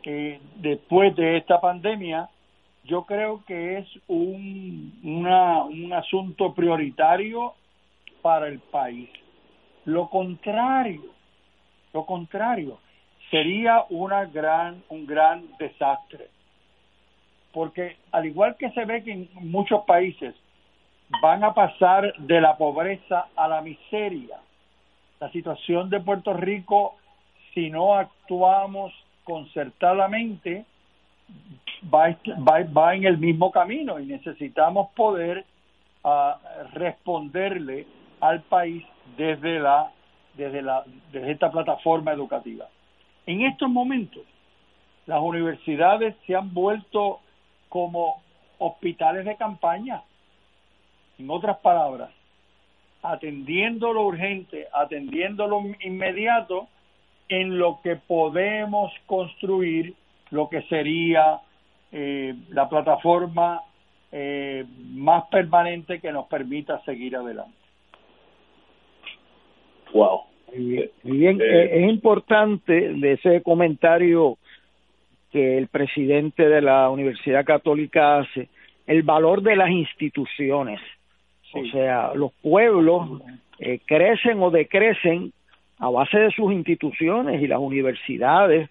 eh, 0.04 0.42
después 0.56 1.16
de 1.16 1.38
esta 1.38 1.62
pandemia, 1.62 2.30
yo 2.84 3.06
creo 3.06 3.44
que 3.46 3.78
es 3.78 3.88
un, 4.08 5.00
una, 5.04 5.64
un 5.64 5.94
asunto 5.94 6.54
prioritario 6.54 7.54
para 8.22 8.48
el 8.48 8.60
país. 8.60 9.10
Lo 9.86 10.10
contrario, 10.10 11.04
lo 11.94 12.06
contrario, 12.06 12.80
sería 13.30 13.86
una 13.90 14.26
gran, 14.26 14.84
un 14.90 15.06
gran 15.06 15.46
desastre. 15.58 16.28
Porque 17.54 17.98
al 18.12 18.26
igual 18.26 18.58
que 18.58 18.72
se 18.72 18.84
ve 18.84 19.04
que 19.04 19.12
en 19.12 19.30
muchos 19.36 19.86
países 19.86 20.36
van 21.22 21.44
a 21.44 21.54
pasar 21.54 22.14
de 22.18 22.42
la 22.42 22.58
pobreza 22.58 23.28
a 23.36 23.48
la 23.48 23.62
miseria, 23.62 24.38
la 25.20 25.32
situación 25.32 25.90
de 25.90 26.00
Puerto 26.00 26.34
Rico, 26.34 26.96
si 27.54 27.70
no 27.70 27.96
actuamos 27.96 28.94
concertadamente, 29.24 30.66
va, 31.94 32.94
en 32.94 33.04
el 33.06 33.18
mismo 33.18 33.52
camino 33.52 34.00
y 34.00 34.06
necesitamos 34.06 34.92
poder 34.96 35.46
uh, 36.04 36.34
responderle 36.74 37.88
al 38.20 38.42
país 38.42 38.84
desde 39.18 39.60
la 39.60 39.92
desde 40.36 40.62
la 40.62 40.84
desde 41.12 41.32
esta 41.32 41.52
plataforma 41.52 42.12
educativa. 42.12 42.68
En 43.26 43.42
estos 43.42 43.70
momentos, 43.70 44.24
las 45.06 45.22
universidades 45.22 46.16
se 46.26 46.36
han 46.36 46.54
vuelto 46.54 47.20
como 47.70 48.22
hospitales 48.58 49.26
de 49.26 49.36
campaña. 49.36 50.02
En 51.20 51.30
otras 51.30 51.58
palabras, 51.58 52.12
atendiendo 53.02 53.94
lo 53.94 54.04
urgente, 54.06 54.68
atendiendo 54.74 55.48
lo 55.48 55.62
inmediato, 55.82 56.68
en 57.30 57.58
lo 57.58 57.80
que 57.84 57.96
podemos 57.96 58.92
construir 59.06 59.94
lo 60.32 60.50
que 60.50 60.62
sería 60.64 61.40
eh, 61.92 62.34
la 62.50 62.68
plataforma 62.68 63.62
eh, 64.12 64.66
más 64.94 65.26
permanente 65.30 66.00
que 66.00 66.12
nos 66.12 66.28
permita 66.28 66.82
seguir 66.86 67.16
adelante. 67.16 67.58
Wow. 69.94 70.22
Muy 70.56 71.18
bien, 71.18 71.42
eh, 71.42 71.84
es 71.84 71.90
importante 71.90 72.94
de 72.94 73.14
ese 73.14 73.42
comentario 73.42 74.38
que 75.32 75.58
el 75.58 75.68
presidente 75.68 76.48
de 76.48 76.62
la 76.62 76.90
Universidad 76.90 77.44
Católica 77.44 78.20
hace, 78.20 78.50
el 78.86 79.02
valor 79.02 79.42
de 79.42 79.56
las 79.56 79.70
instituciones. 79.70 80.80
Sí. 81.54 81.60
O 81.60 81.72
sea, 81.72 82.14
los 82.16 82.32
pueblos 82.42 83.22
eh, 83.60 83.80
crecen 83.86 84.42
o 84.42 84.52
decrecen 84.52 85.32
a 85.80 85.90
base 85.90 86.18
de 86.18 86.32
sus 86.32 86.52
instituciones 86.52 87.42
y 87.42 87.48
las 87.48 87.60
universidades, 87.60 88.70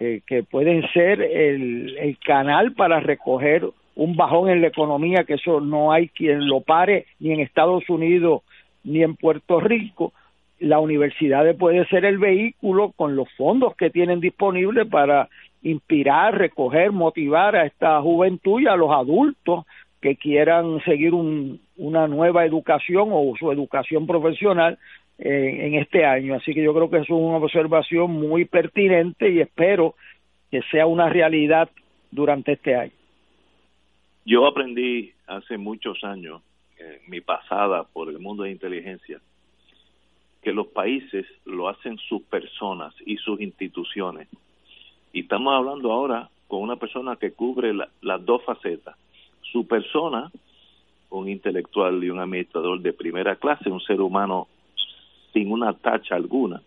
eh, 0.00 0.22
que 0.26 0.42
pueden 0.42 0.86
ser 0.92 1.20
el, 1.20 1.96
el 1.98 2.18
canal 2.18 2.72
para 2.72 3.00
recoger 3.00 3.64
un 3.94 4.16
bajón 4.16 4.50
en 4.50 4.60
la 4.60 4.68
economía, 4.68 5.24
que 5.24 5.34
eso 5.34 5.60
no 5.60 5.92
hay 5.92 6.08
quien 6.08 6.48
lo 6.48 6.60
pare 6.60 7.06
ni 7.20 7.32
en 7.32 7.40
Estados 7.40 7.88
Unidos 7.88 8.42
ni 8.82 9.02
en 9.02 9.14
Puerto 9.14 9.60
Rico 9.60 10.12
la 10.60 10.78
universidad 10.78 11.44
puede 11.56 11.86
ser 11.86 12.04
el 12.04 12.18
vehículo 12.18 12.92
con 12.92 13.16
los 13.16 13.30
fondos 13.32 13.76
que 13.76 13.90
tienen 13.90 14.20
disponibles 14.20 14.88
para 14.88 15.28
inspirar, 15.62 16.38
recoger, 16.38 16.92
motivar 16.92 17.56
a 17.56 17.66
esta 17.66 18.00
juventud 18.00 18.60
y 18.60 18.66
a 18.66 18.76
los 18.76 18.90
adultos 18.90 19.64
que 20.04 20.16
quieran 20.16 20.84
seguir 20.84 21.14
un, 21.14 21.62
una 21.78 22.06
nueva 22.06 22.44
educación 22.44 23.08
o 23.10 23.32
su 23.38 23.50
educación 23.50 24.06
profesional 24.06 24.78
eh, 25.18 25.60
en 25.62 25.76
este 25.76 26.04
año. 26.04 26.34
Así 26.34 26.52
que 26.52 26.62
yo 26.62 26.74
creo 26.74 26.90
que 26.90 26.98
es 26.98 27.08
una 27.08 27.38
observación 27.38 28.10
muy 28.10 28.44
pertinente 28.44 29.30
y 29.30 29.40
espero 29.40 29.94
que 30.50 30.60
sea 30.70 30.84
una 30.84 31.08
realidad 31.08 31.70
durante 32.10 32.52
este 32.52 32.76
año. 32.76 32.92
Yo 34.26 34.46
aprendí 34.46 35.10
hace 35.26 35.56
muchos 35.56 36.04
años, 36.04 36.42
en 36.78 37.10
mi 37.10 37.22
pasada 37.22 37.84
por 37.84 38.10
el 38.10 38.18
mundo 38.18 38.42
de 38.42 38.50
inteligencia, 38.50 39.22
que 40.42 40.52
los 40.52 40.66
países 40.66 41.24
lo 41.46 41.70
hacen 41.70 41.96
sus 41.96 42.20
personas 42.24 42.94
y 43.06 43.16
sus 43.16 43.40
instituciones. 43.40 44.28
Y 45.14 45.20
estamos 45.20 45.54
hablando 45.54 45.90
ahora 45.90 46.28
con 46.46 46.60
una 46.60 46.76
persona 46.76 47.16
que 47.16 47.32
cubre 47.32 47.72
las 47.72 48.24
dos 48.26 48.44
facetas. 48.44 48.96
Su 49.54 49.68
persona, 49.68 50.32
un 51.10 51.28
intelectual 51.28 52.02
y 52.02 52.10
un 52.10 52.18
administrador 52.18 52.80
de 52.80 52.92
primera 52.92 53.36
clase, 53.36 53.70
un 53.70 53.80
ser 53.80 54.00
humano 54.00 54.48
sin 55.32 55.52
una 55.52 55.74
tacha 55.74 56.16
alguna. 56.16 56.60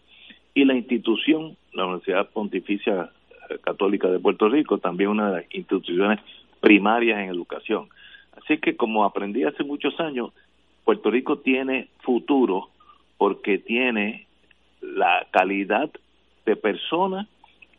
Y 0.53 0.63
la 0.63 0.73
institución, 0.73 1.57
la 1.73 1.83
Universidad 1.83 2.29
Pontificia 2.29 3.11
Católica 3.59 4.07
de 4.07 4.19
Puerto 4.19 4.47
Rico, 4.47 4.77
también 4.77 5.09
una 5.09 5.31
de 5.31 5.41
las 5.41 5.53
instituciones 5.53 6.21
primarias 6.61 7.19
en 7.19 7.29
educación. 7.29 7.89
Así 8.37 8.57
que 8.57 8.77
como 8.77 9.03
aprendí 9.03 9.43
hace 9.43 9.65
muchos 9.65 9.99
años, 9.99 10.31
Puerto 10.85 11.11
Rico 11.11 11.39
tiene 11.39 11.89
futuro 11.99 12.69
porque 13.17 13.57
tiene 13.57 14.27
la 14.79 15.27
calidad 15.31 15.89
de 16.45 16.55
persona 16.55 17.27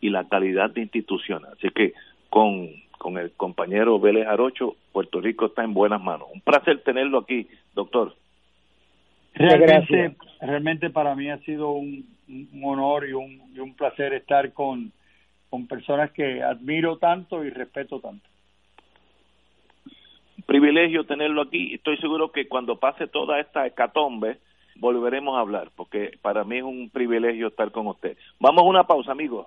y 0.03 0.11
la 0.11 0.29
calidad 0.29 0.68
de 0.68 0.83
institución. 0.83 1.47
Así 1.47 1.71
que 1.71 1.94
con, 2.29 2.68
con 2.98 3.16
el 3.16 3.32
compañero 3.32 3.98
Vélez 3.98 4.26
Arocho, 4.26 4.76
Puerto 4.92 5.20
Rico 5.20 5.46
está 5.46 5.64
en 5.64 5.72
buenas 5.72 6.02
manos. 6.02 6.28
Un 6.34 6.40
placer 6.40 6.82
tenerlo 6.82 7.18
aquí, 7.18 7.48
doctor. 7.74 8.14
Realmente, 9.34 10.16
realmente 10.40 10.90
para 10.90 11.14
mí 11.14 11.30
ha 11.30 11.38
sido 11.38 11.70
un, 11.70 12.04
honor 12.62 13.08
y 13.08 13.12
un, 13.12 13.40
y 13.54 13.61
un 13.61 13.74
placer 13.74 14.12
estar 14.12 14.52
con, 14.52 14.92
con 15.48 15.66
personas 15.66 16.11
que 16.11 16.42
admiro 16.42 16.98
tanto 16.98 17.44
y 17.44 17.50
respeto 17.50 18.00
tanto. 18.00 18.28
Privilegio 20.44 21.04
tenerlo 21.04 21.42
aquí. 21.42 21.74
Estoy 21.74 21.98
seguro 21.98 22.32
que 22.32 22.48
cuando 22.48 22.76
pase 22.76 23.06
toda 23.06 23.38
esta 23.38 23.66
hecatombe, 23.66 24.38
volveremos 24.76 25.37
a 25.37 25.40
hablar, 25.40 25.70
porque 25.76 26.18
para 26.22 26.44
mí 26.44 26.58
es 26.58 26.64
un 26.64 26.90
privilegio 26.90 27.48
estar 27.48 27.70
con 27.70 27.87
usted. 27.87 28.16
Vamos 28.40 28.62
a 28.62 28.66
una 28.66 28.84
pausa, 28.84 29.12
amigos. 29.12 29.46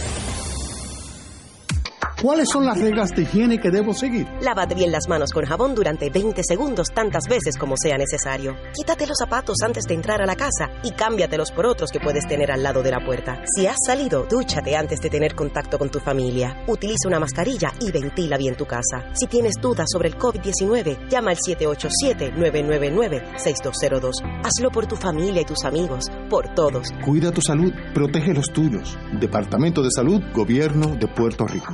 ¿Cuáles 2.21 2.49
son 2.49 2.65
las 2.67 2.79
reglas 2.79 3.09
de 3.15 3.23
higiene 3.23 3.59
que 3.59 3.71
debo 3.71 3.95
seguir? 3.95 4.27
Lávate 4.41 4.75
bien 4.75 4.91
las 4.91 5.09
manos 5.09 5.31
con 5.31 5.43
jabón 5.43 5.73
durante 5.73 6.11
20 6.11 6.43
segundos 6.43 6.89
tantas 6.93 7.23
veces 7.27 7.57
como 7.57 7.75
sea 7.75 7.97
necesario. 7.97 8.55
Quítate 8.75 9.07
los 9.07 9.17
zapatos 9.17 9.57
antes 9.65 9.85
de 9.85 9.95
entrar 9.95 10.21
a 10.21 10.27
la 10.27 10.35
casa 10.35 10.69
y 10.83 10.91
cámbiatelos 10.91 11.51
por 11.51 11.65
otros 11.65 11.89
que 11.89 11.99
puedes 11.99 12.27
tener 12.27 12.51
al 12.51 12.61
lado 12.61 12.83
de 12.83 12.91
la 12.91 13.03
puerta. 13.03 13.41
Si 13.55 13.65
has 13.65 13.77
salido, 13.83 14.27
dúchate 14.29 14.75
antes 14.75 14.99
de 14.99 15.09
tener 15.09 15.33
contacto 15.33 15.79
con 15.79 15.89
tu 15.89 15.99
familia. 15.99 16.63
Utiliza 16.67 17.07
una 17.07 17.19
mascarilla 17.19 17.73
y 17.79 17.91
ventila 17.91 18.37
bien 18.37 18.53
tu 18.53 18.67
casa. 18.67 19.03
Si 19.13 19.25
tienes 19.25 19.55
dudas 19.59 19.87
sobre 19.91 20.09
el 20.09 20.17
COVID-19, 20.19 21.09
llama 21.09 21.31
al 21.31 21.37
787-999-6202. 21.37 24.11
Hazlo 24.43 24.69
por 24.69 24.85
tu 24.85 24.95
familia 24.95 25.41
y 25.41 25.45
tus 25.45 25.65
amigos, 25.65 26.05
por 26.29 26.53
todos. 26.53 26.89
Cuida 27.03 27.31
tu 27.31 27.41
salud, 27.41 27.73
protege 27.95 28.31
los 28.31 28.53
tuyos. 28.53 28.95
Departamento 29.19 29.81
de 29.81 29.89
Salud, 29.89 30.21
Gobierno 30.35 30.95
de 30.97 31.07
Puerto 31.07 31.47
Rico. 31.47 31.73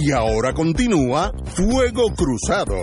Y 0.00 0.12
ahora 0.12 0.52
continúa 0.52 1.32
Fuego 1.56 2.14
Cruzado. 2.14 2.76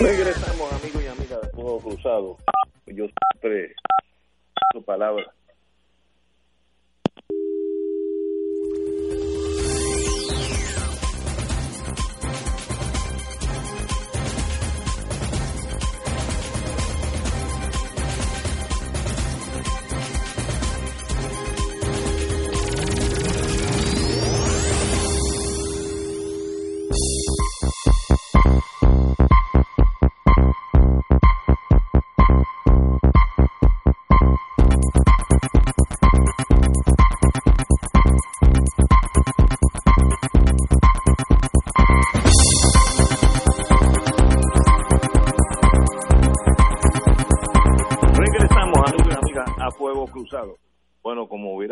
Regresamos 0.00 0.72
amigos 0.72 1.02
y 1.04 1.06
amigas 1.06 1.40
de 1.40 1.48
Fuego 1.50 1.78
Cruzado. 1.78 2.36
Yo 2.86 3.04
siempre 3.06 3.76
su 4.72 4.82
palabra 4.82 5.32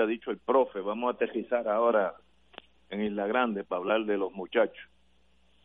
dicho 0.07 0.31
el 0.31 0.39
profe, 0.39 0.81
vamos 0.81 1.09
a 1.09 1.15
aterrizar 1.15 1.69
ahora 1.69 2.15
en 2.91 3.03
Isla 3.03 3.27
Grande 3.27 3.65
para 3.65 3.81
hablar 3.81 4.05
de 4.05 4.17
los 4.17 4.33
muchachos. 4.33 4.85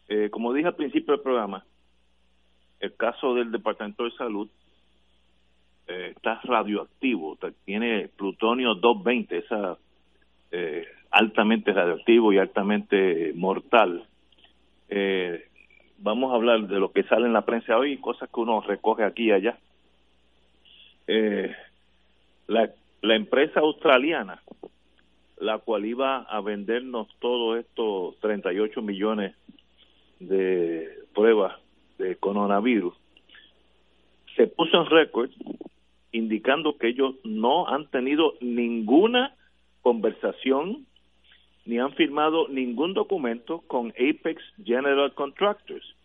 Eh, 0.07 0.29
como 0.29 0.53
dije 0.53 0.67
al 0.67 0.75
principio 0.75 1.13
del 1.13 1.23
programa, 1.23 1.65
el 2.79 2.95
caso 2.95 3.33
del 3.33 3.51
Departamento 3.51 4.03
de 4.03 4.11
Salud 4.11 4.49
eh, 5.87 6.13
está 6.15 6.39
radioactivo, 6.43 7.37
tiene 7.65 8.09
plutonio 8.09 8.75
220, 8.75 9.37
esa 9.37 9.77
eh, 10.51 10.85
altamente 11.11 11.73
radioactivo 11.73 12.33
y 12.33 12.37
altamente 12.37 13.31
mortal. 13.35 14.05
vamos 15.97 16.31
a 16.31 16.35
hablar 16.35 16.67
de 16.67 16.79
lo 16.79 16.91
que 16.91 17.03
sale 17.03 17.27
en 17.27 17.33
la 17.33 17.45
prensa 17.45 17.77
hoy, 17.77 17.97
cosas 17.97 18.29
que 18.29 18.39
uno 18.39 18.61
recoge 18.61 19.03
aquí 19.03 19.25
y 19.25 19.31
allá. 19.31 19.57
la 22.47 22.69
la 23.01 23.15
empresa 23.15 23.59
australiana, 23.59 24.41
la 25.37 25.57
cual 25.57 25.85
iba 25.85 26.17
a 26.17 26.39
vendernos 26.41 27.07
todos 27.19 27.59
estos 27.59 28.19
38 28.19 28.81
millones 28.81 29.35
de 30.19 30.87
pruebas 31.13 31.59
de 31.97 32.15
coronavirus, 32.17 32.93
se 34.35 34.47
puso 34.47 34.81
en 34.81 34.85
récord 34.85 35.29
indicando 36.11 36.77
que 36.77 36.89
ellos 36.89 37.15
no 37.23 37.67
han 37.67 37.87
tenido 37.87 38.33
ninguna 38.41 39.35
conversación 39.81 40.85
ni 41.65 41.79
han 41.79 41.93
firmado 41.93 42.47
ningún 42.47 42.93
documento 42.93 43.61
con 43.67 43.89
Apex 43.89 44.41
General 44.63 45.13
Contractors. 45.13 45.95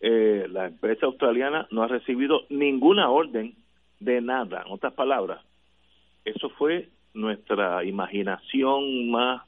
Eh, 0.00 0.46
la 0.50 0.66
empresa 0.66 1.06
australiana 1.06 1.66
no 1.70 1.82
ha 1.82 1.88
recibido 1.88 2.42
ninguna 2.50 3.10
orden 3.10 3.54
de 3.98 4.20
nada. 4.20 4.62
En 4.66 4.72
otras 4.72 4.92
palabras, 4.92 5.40
eso 6.28 6.50
fue 6.50 6.88
nuestra 7.14 7.84
imaginación 7.84 9.10
más 9.10 9.42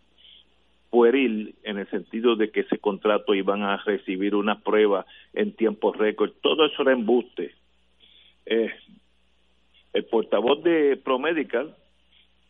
pueril 0.91 1.55
en 1.63 1.79
el 1.79 1.89
sentido 1.89 2.35
de 2.37 2.51
que 2.51 2.61
ese 2.61 2.79
contrato 2.79 3.35
iban 3.35 3.63
a 3.63 3.77
recibir 3.79 4.35
una 4.35 4.61
prueba 4.61 5.07
en 5.33 5.53
tiempo 5.53 5.93
récord. 5.93 6.33
Todo 6.43 6.67
eso 6.67 6.83
era 6.83 6.93
embuste. 6.93 7.55
Eh, 8.47 8.73
el 9.93 10.05
portavoz 10.07 10.63
de 10.63 10.97
ProMedical 10.97 11.77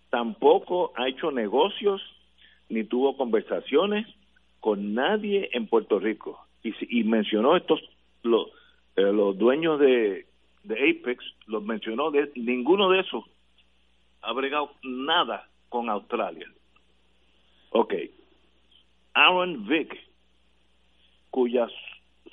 tampoco 0.09 0.93
ha 0.97 1.09
hecho 1.09 1.31
negocios 1.31 2.03
ni 2.68 2.85
tuvo 2.85 3.16
conversaciones 3.16 4.07
con 4.61 4.95
nadie 4.95 5.51
en 5.53 5.66
Puerto 5.66 5.99
Rico. 5.99 6.47
Y, 6.62 6.72
y 7.01 7.05
mencionó 7.05 7.57
estos, 7.57 7.81
los, 8.22 8.49
eh, 8.97 9.03
los 9.03 9.37
dueños 9.37 9.81
de, 9.81 10.26
de 10.64 10.74
Apex, 10.74 11.24
los 11.47 11.62
mencionó, 11.62 12.11
de, 12.11 12.31
ninguno 12.37 12.91
de 12.91 13.01
esos 13.01 13.24
ha 14.23 14.33
bregado 14.33 14.73
nada 14.83 15.49
con 15.68 15.89
Australia. 15.89 16.47
Ok. 17.71 17.95
Aaron 19.14 19.66
Vick, 19.66 19.97
cuya 21.31 21.68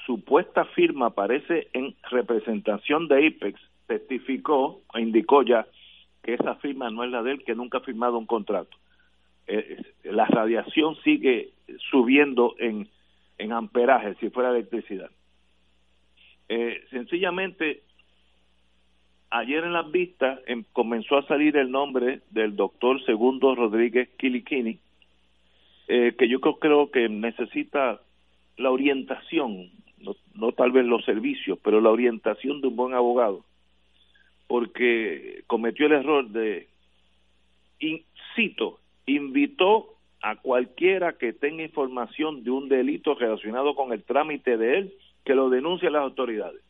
supuesta 0.05 0.65
firma 0.65 1.07
aparece 1.07 1.69
en 1.73 1.95
representación 2.09 3.07
de 3.07 3.27
Apex, 3.27 3.59
testificó 3.87 4.81
e 4.93 5.01
indicó 5.01 5.43
ya 5.43 5.67
que 6.23 6.33
esa 6.33 6.55
firma 6.55 6.89
no 6.89 7.03
es 7.03 7.11
la 7.11 7.23
de 7.23 7.31
él, 7.31 7.43
que 7.43 7.55
nunca 7.55 7.77
ha 7.77 7.81
firmado 7.81 8.17
un 8.17 8.25
contrato. 8.25 8.75
Eh, 9.47 9.81
la 10.03 10.25
radiación 10.25 10.95
sigue 11.03 11.51
subiendo 11.89 12.55
en, 12.59 12.89
en 13.37 13.51
amperaje, 13.53 14.15
si 14.19 14.29
fuera 14.29 14.49
electricidad. 14.49 15.09
Eh, 16.49 16.85
sencillamente, 16.89 17.83
ayer 19.29 19.63
en 19.63 19.73
las 19.73 19.91
vistas 19.91 20.39
em, 20.47 20.63
comenzó 20.73 21.17
a 21.17 21.27
salir 21.27 21.57
el 21.57 21.71
nombre 21.71 22.21
del 22.31 22.55
doctor 22.55 23.03
Segundo 23.05 23.55
Rodríguez 23.55 24.09
Kilikini, 24.17 24.79
eh, 25.87 26.15
que 26.17 26.27
yo 26.27 26.39
creo, 26.41 26.91
que 26.91 27.09
necesita 27.09 28.01
la 28.57 28.71
orientación, 28.71 29.69
no, 29.99 30.15
no 30.33 30.51
tal 30.51 30.71
vez 30.71 30.85
los 30.85 31.05
servicios, 31.05 31.59
pero 31.63 31.81
la 31.81 31.89
orientación 31.89 32.61
de 32.61 32.67
un 32.67 32.75
buen 32.75 32.93
abogado, 32.93 33.43
porque 34.47 35.43
cometió 35.47 35.85
el 35.85 35.93
error 35.93 36.27
de, 36.29 36.67
cito, 38.35 38.79
invitó 39.05 39.93
a 40.21 40.35
cualquiera 40.35 41.13
que 41.13 41.33
tenga 41.33 41.63
información 41.63 42.43
de 42.43 42.51
un 42.51 42.69
delito 42.69 43.15
relacionado 43.15 43.75
con 43.75 43.93
el 43.93 44.03
trámite 44.03 44.57
de 44.57 44.77
él 44.79 44.93
que 45.23 45.35
lo 45.35 45.49
denuncie 45.49 45.89
a 45.89 45.91
las 45.91 46.03
autoridades. 46.03 46.61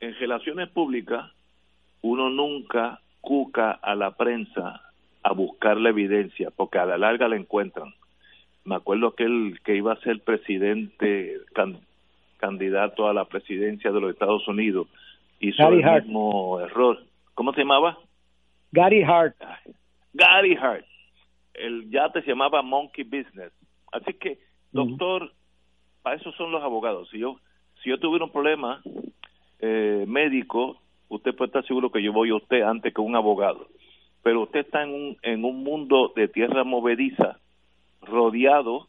En 0.00 0.14
relaciones 0.14 0.68
públicas, 0.68 1.32
uno 2.02 2.30
nunca 2.30 3.00
cuca 3.20 3.72
a 3.72 3.94
la 3.94 4.12
prensa 4.12 4.82
a 5.22 5.32
buscar 5.32 5.76
la 5.76 5.90
evidencia, 5.90 6.50
porque 6.50 6.78
a 6.78 6.86
la 6.86 6.98
larga 6.98 7.28
la 7.28 7.36
encuentran. 7.36 7.94
Me 8.64 8.74
acuerdo 8.74 9.14
que 9.14 9.24
él 9.24 9.58
que 9.64 9.76
iba 9.76 9.92
a 9.92 10.00
ser 10.00 10.20
presidente, 10.20 11.36
candidato 12.38 13.08
a 13.08 13.14
la 13.14 13.24
presidencia 13.24 13.90
de 13.90 14.00
los 14.00 14.10
Estados 14.12 14.46
Unidos, 14.48 14.88
hizo 15.40 15.68
el 15.68 15.84
mismo 15.84 16.60
error. 16.60 17.02
¿Cómo 17.34 17.52
se 17.52 17.60
llamaba? 17.60 17.98
Gary 18.72 19.02
Hart. 19.02 19.36
Gary 20.12 20.56
Hart 20.56 20.84
el 21.58 21.90
yate 21.90 22.22
se 22.22 22.30
llamaba 22.30 22.62
Monkey 22.62 23.04
Business. 23.04 23.52
Así 23.92 24.14
que, 24.14 24.38
doctor, 24.72 25.32
para 26.02 26.16
eso 26.16 26.32
son 26.32 26.52
los 26.52 26.62
abogados. 26.62 27.08
Si 27.10 27.18
yo, 27.18 27.36
si 27.82 27.90
yo 27.90 27.98
tuviera 27.98 28.24
un 28.24 28.32
problema 28.32 28.80
eh, 29.60 30.04
médico, 30.06 30.80
usted 31.08 31.34
puede 31.34 31.48
estar 31.48 31.66
seguro 31.66 31.90
que 31.90 32.02
yo 32.02 32.12
voy 32.12 32.30
a 32.30 32.36
usted 32.36 32.62
antes 32.62 32.92
que 32.94 33.00
un 33.00 33.16
abogado. 33.16 33.68
Pero 34.22 34.42
usted 34.42 34.60
está 34.60 34.82
en 34.82 34.90
un, 34.90 35.16
en 35.22 35.44
un 35.44 35.62
mundo 35.62 36.12
de 36.14 36.28
tierra 36.28 36.64
movediza, 36.64 37.38
rodeado 38.02 38.88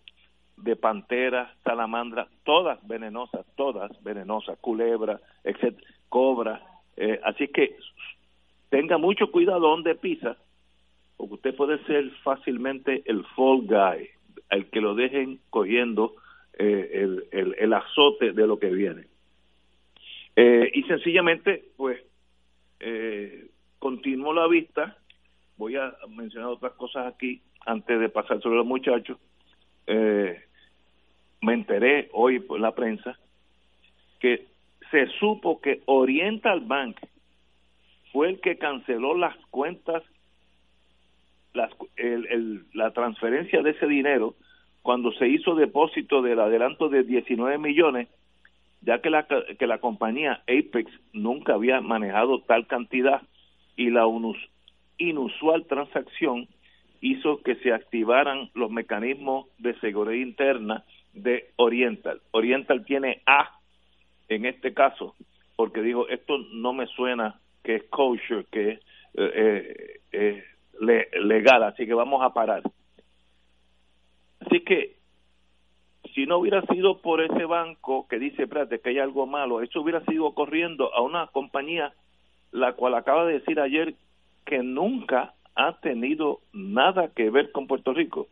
de 0.58 0.76
panteras, 0.76 1.50
salamandras, 1.64 2.28
todas 2.44 2.86
venenosas, 2.88 3.46
todas 3.56 3.92
venenosas, 4.04 4.58
culebra, 4.60 5.20
etcétera, 5.44 5.88
cobra. 6.10 6.62
Eh, 6.98 7.20
así 7.24 7.48
que 7.48 7.76
tenga 8.70 8.98
mucho 8.98 9.32
cuidado 9.32 9.62
donde 9.62 9.96
pisa, 9.96 10.38
porque 11.18 11.36
usted 11.36 11.56
puede 11.56 11.84
ser 11.86 12.10
fácilmente 12.24 13.04
el 13.06 13.24
fall 13.36 13.62
guy, 13.62 14.10
el 14.50 14.70
que 14.70 14.82
lo 14.82 14.96
dejen 14.96 15.40
cogiendo 15.50 16.16
eh, 16.58 16.90
el, 17.32 17.56
el, 17.58 17.74
azote 17.74 18.34
de 18.34 18.48
lo 18.48 18.60
que 18.60 18.70
viene. 18.70 19.06
Eh, 20.36 20.72
y 20.74 20.84
sencillamente, 20.84 21.64
pues, 21.78 22.00
eh, 22.80 23.48
continuó 23.80 24.34
la 24.34 24.48
vista. 24.48 24.98
Voy 25.58 25.76
a 25.76 25.94
mencionar 26.10 26.50
otras 26.50 26.74
cosas 26.74 27.14
aquí 27.14 27.42
antes 27.66 28.00
de 28.00 28.10
pasar 28.10 28.42
sobre 28.42 28.58
los 28.58 28.66
muchachos. 28.66 29.18
Eh, 29.88 30.42
me 31.42 31.54
enteré 31.54 32.10
hoy 32.14 32.40
por 32.40 32.60
la 32.60 32.74
prensa 32.74 33.18
que 34.20 34.48
se 34.92 35.08
supo 35.20 35.62
que 35.62 35.82
Oriental 35.86 36.62
Bank 36.62 36.98
fue 38.12 38.30
el 38.30 38.42
que 38.42 38.58
canceló 38.58 39.16
las 39.16 39.36
cuentas 39.48 40.04
la 41.54 42.92
transferencia 42.92 43.62
de 43.62 43.72
ese 43.72 43.88
dinero 43.88 44.36
cuando 44.82 45.12
se 45.14 45.28
hizo 45.28 45.56
depósito 45.56 46.22
del 46.22 46.40
adelanto 46.40 46.90
de 46.90 47.04
19 47.04 47.58
millones, 47.58 48.08
ya 48.82 49.02
que 49.02 49.10
la, 49.10 49.26
que 49.26 49.68
la 49.68 49.80
compañía 49.80 50.44
Apex 50.48 50.92
nunca 51.14 51.54
había 51.54 51.82
manejado 51.82 52.42
tal 52.42 52.68
cantidad 52.68 53.22
y 53.76 53.90
la 53.90 54.06
inusual 54.98 55.66
transacción 55.66 56.48
hizo 57.02 57.42
que 57.42 57.56
se 57.56 57.74
activaran 57.74 58.50
los 58.54 58.72
mecanismos 58.72 59.48
de 59.58 59.78
seguridad 59.80 60.22
interna 60.22 60.84
de 61.14 61.52
Oriental. 61.56 62.22
Oriental 62.32 62.86
tiene 62.86 63.22
A 63.26 63.52
en 64.28 64.46
este 64.46 64.74
caso, 64.74 65.16
porque 65.56 65.82
dijo, 65.82 66.08
esto 66.10 66.38
no 66.54 66.74
me 66.74 66.88
suena 66.88 67.40
que 67.64 67.76
es 67.76 67.84
kosher, 67.86 68.46
que 68.52 68.72
es 68.72 68.80
eh, 69.16 70.00
eh 70.12 70.44
legal, 70.80 71.64
así 71.64 71.86
que 71.86 71.94
vamos 71.94 72.22
a 72.24 72.34
parar. 72.34 72.64
Así 74.40 74.62
que 74.62 74.99
si 76.14 76.26
no 76.26 76.38
hubiera 76.38 76.62
sido 76.68 77.00
por 77.02 77.22
ese 77.22 77.46
banco 77.46 78.08
que 78.08 78.20
dice, 78.20 78.44
espérate, 78.44 78.80
que 78.80 78.90
hay 78.90 79.00
algo 79.00 79.26
malo, 79.26 79.62
eso 79.62 79.82
hubiera 79.82 80.04
sido 80.06 80.34
corriendo 80.34 80.94
a 80.94 81.02
una 81.02 81.28
compañía 81.28 81.94
la 82.52 82.74
cual 82.74 82.96
acaba 82.96 83.26
de 83.26 83.34
decir 83.34 83.60
ayer 83.60 83.94
que 84.46 84.64
nunca 84.64 85.34
ha 85.56 85.80
tenido 85.80 86.40
nada 86.54 87.10
que 87.10 87.30
ver 87.30 87.52
con 87.52 87.68
Puerto 87.68 87.94
Rico. 87.94 88.28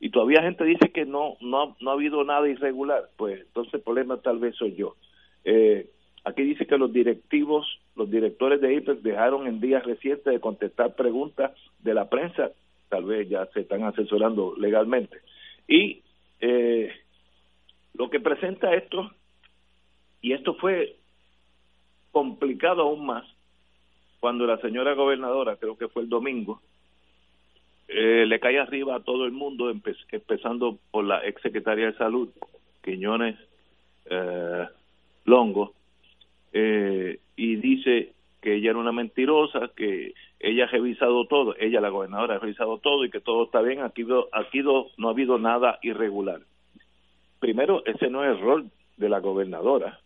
Y 0.00 0.10
todavía 0.10 0.42
gente 0.42 0.64
dice 0.64 0.90
que 0.90 1.04
no, 1.04 1.36
no, 1.40 1.76
no 1.80 1.90
ha 1.90 1.94
habido 1.94 2.24
nada 2.24 2.48
irregular. 2.48 3.10
Pues 3.16 3.40
entonces 3.40 3.74
el 3.74 3.82
problema 3.82 4.16
tal 4.18 4.38
vez 4.38 4.56
soy 4.56 4.74
yo. 4.74 4.96
Eh, 5.44 5.90
aquí 6.24 6.42
dice 6.42 6.66
que 6.66 6.78
los 6.78 6.92
directivos 6.92 7.66
los 7.94 8.10
directores 8.10 8.60
de 8.60 8.74
IPEX 8.74 9.02
dejaron 9.02 9.46
en 9.46 9.60
días 9.60 9.84
recientes 9.84 10.24
de 10.24 10.40
contestar 10.40 10.94
preguntas 10.94 11.52
de 11.80 11.94
la 11.94 12.08
prensa, 12.08 12.50
tal 12.88 13.04
vez 13.04 13.28
ya 13.28 13.46
se 13.46 13.60
están 13.60 13.82
asesorando 13.84 14.54
legalmente. 14.56 15.18
Y 15.68 16.02
eh, 16.40 16.90
lo 17.94 18.10
que 18.10 18.20
presenta 18.20 18.74
esto, 18.74 19.10
y 20.20 20.32
esto 20.32 20.54
fue 20.54 20.96
complicado 22.10 22.82
aún 22.82 23.06
más, 23.06 23.24
cuando 24.20 24.46
la 24.46 24.58
señora 24.58 24.94
gobernadora, 24.94 25.56
creo 25.56 25.76
que 25.76 25.88
fue 25.88 26.02
el 26.02 26.08
domingo, 26.08 26.60
eh, 27.88 28.24
le 28.26 28.40
cae 28.40 28.58
arriba 28.58 28.96
a 28.96 29.02
todo 29.02 29.26
el 29.26 29.32
mundo, 29.32 29.70
empezando 29.70 30.78
por 30.90 31.04
la 31.04 31.26
ex 31.26 31.42
secretaria 31.42 31.86
de 31.86 31.98
Salud, 31.98 32.30
Quiñones 32.82 33.36
eh, 34.06 34.66
Longo, 35.24 35.74
eh, 36.52 37.18
y 37.36 37.56
dice 37.56 38.12
que 38.40 38.54
ella 38.54 38.70
era 38.70 38.78
una 38.78 38.92
mentirosa, 38.92 39.70
que 39.76 40.14
ella 40.40 40.64
ha 40.64 40.68
revisado 40.68 41.26
todo, 41.26 41.54
ella 41.58 41.80
la 41.80 41.90
gobernadora 41.90 42.36
ha 42.36 42.38
revisado 42.38 42.78
todo 42.78 43.04
y 43.04 43.10
que 43.10 43.20
todo 43.20 43.44
está 43.44 43.60
bien, 43.60 43.80
aquí, 43.80 44.06
aquí 44.32 44.62
no 44.62 45.08
ha 45.08 45.10
habido 45.10 45.38
nada 45.38 45.78
irregular. 45.82 46.40
Primero, 47.42 47.84
ese 47.86 48.08
no 48.08 48.22
es 48.22 48.30
el 48.30 48.40
rol 48.40 48.70
de 48.98 49.08
la 49.08 49.18
gobernadora. 49.18 49.98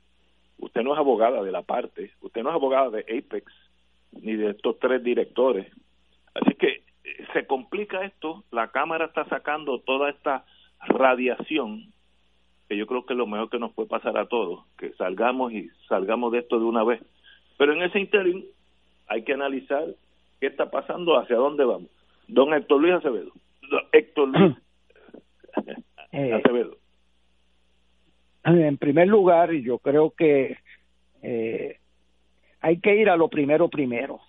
Usted 0.59 0.82
no 0.82 0.95
es 0.95 0.99
abogada 0.99 1.43
de 1.43 1.53
la 1.53 1.61
parte, 1.61 2.12
usted 2.22 2.43
no 2.43 2.49
es 2.49 2.55
abogada 2.55 2.89
de 2.89 3.01
Apex, 3.01 3.53
ni 4.22 4.37
de 4.37 4.53
estos 4.53 4.78
tres 4.78 5.05
directores. 5.05 5.70
Así 6.32 6.55
que 6.55 6.68
eh, 7.05 7.26
se 7.34 7.47
complica 7.47 8.07
esto, 8.07 8.43
la 8.51 8.68
Cámara 8.68 9.05
está 9.05 9.26
sacando 9.26 9.80
toda 9.80 10.09
esta 10.09 10.47
radiación 10.80 11.93
que 12.70 12.78
yo 12.78 12.87
creo 12.87 13.05
que 13.05 13.12
es 13.12 13.18
lo 13.18 13.26
mejor 13.26 13.51
que 13.51 13.59
nos 13.59 13.74
puede 13.74 13.91
pasar 13.91 14.16
a 14.16 14.28
todos, 14.28 14.64
que 14.78 14.95
salgamos 14.95 15.53
y 15.53 15.68
salgamos 15.91 16.32
de 16.32 16.39
esto 16.39 16.59
de 16.59 16.64
una 16.64 16.84
vez. 16.84 17.03
Pero 17.59 17.74
en 17.74 17.82
ese 17.82 18.01
interín 18.01 18.47
hay 19.09 19.24
que 19.24 19.34
analizar 19.34 19.84
qué 20.41 20.47
está 20.47 20.70
pasando, 20.70 21.18
hacia 21.18 21.37
dónde 21.37 21.66
vamos. 21.66 21.91
Don 22.28 22.55
Héctor 22.55 22.80
Luis 22.80 22.95
Acevedo. 22.95 23.32
Héctor 23.93 24.28
Luis 24.28 24.57
eh, 26.12 26.32
Acevedo. 26.32 26.78
En 28.47 28.76
primer 28.76 29.09
lugar, 29.09 29.53
yo 29.53 29.78
creo 29.78 30.11
que 30.11 30.57
eh, 31.20 31.78
hay 32.61 32.78
que 32.78 32.94
ir 32.94 33.11
a 33.11 33.16
lo 33.16 33.28
primero 33.28 33.68
primero. 33.68 34.20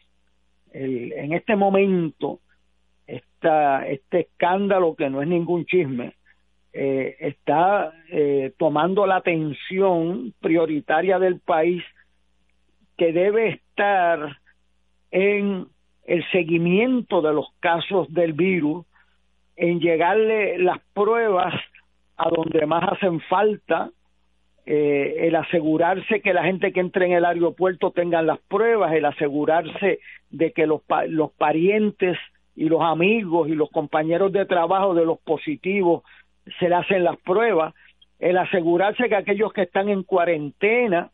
El, 0.71 1.13
en 1.13 1.33
este 1.33 1.55
momento, 1.55 2.39
esta, 3.05 3.87
este 3.87 4.21
escándalo 4.21 4.95
que 4.95 5.09
no 5.09 5.21
es 5.21 5.27
ningún 5.27 5.65
chisme, 5.65 6.15
eh, 6.73 7.15
está 7.19 7.93
eh, 8.09 8.53
tomando 8.57 9.05
la 9.05 9.17
atención 9.17 10.33
prioritaria 10.39 11.19
del 11.19 11.39
país 11.39 11.83
que 12.97 13.13
debe 13.13 13.49
estar 13.49 14.39
en 15.11 15.67
el 16.05 16.31
seguimiento 16.31 17.21
de 17.21 17.33
los 17.33 17.47
casos 17.59 18.11
del 18.11 18.33
virus, 18.33 18.83
en 19.55 19.79
llegarle 19.79 20.57
las 20.57 20.79
pruebas 20.93 21.53
a 22.15 22.29
donde 22.29 22.65
más 22.65 22.83
hacen 22.93 23.19
falta, 23.21 23.91
eh, 24.69 25.27
el 25.27 25.35
asegurarse 25.37 26.19
que 26.19 26.33
la 26.33 26.43
gente 26.43 26.73
que 26.73 26.81
entre 26.81 27.05
en 27.05 27.13
el 27.13 27.23
aeropuerto 27.23 27.91
tengan 27.91 28.27
las 28.27 28.39
pruebas, 28.49 28.91
el 28.91 29.05
asegurarse 29.05 29.99
de 30.29 30.51
que 30.51 30.67
los, 30.67 30.81
los 31.07 31.31
parientes 31.31 32.17
y 32.53 32.67
los 32.67 32.81
amigos 32.81 33.47
y 33.47 33.55
los 33.55 33.69
compañeros 33.69 34.33
de 34.33 34.45
trabajo 34.45 34.93
de 34.93 35.05
los 35.05 35.19
positivos 35.19 36.03
se 36.59 36.67
le 36.67 36.75
hacen 36.75 37.05
las 37.05 37.15
pruebas, 37.21 37.73
el 38.19 38.37
asegurarse 38.37 39.07
que 39.07 39.15
aquellos 39.15 39.53
que 39.53 39.61
están 39.61 39.87
en 39.87 40.03
cuarentena 40.03 41.11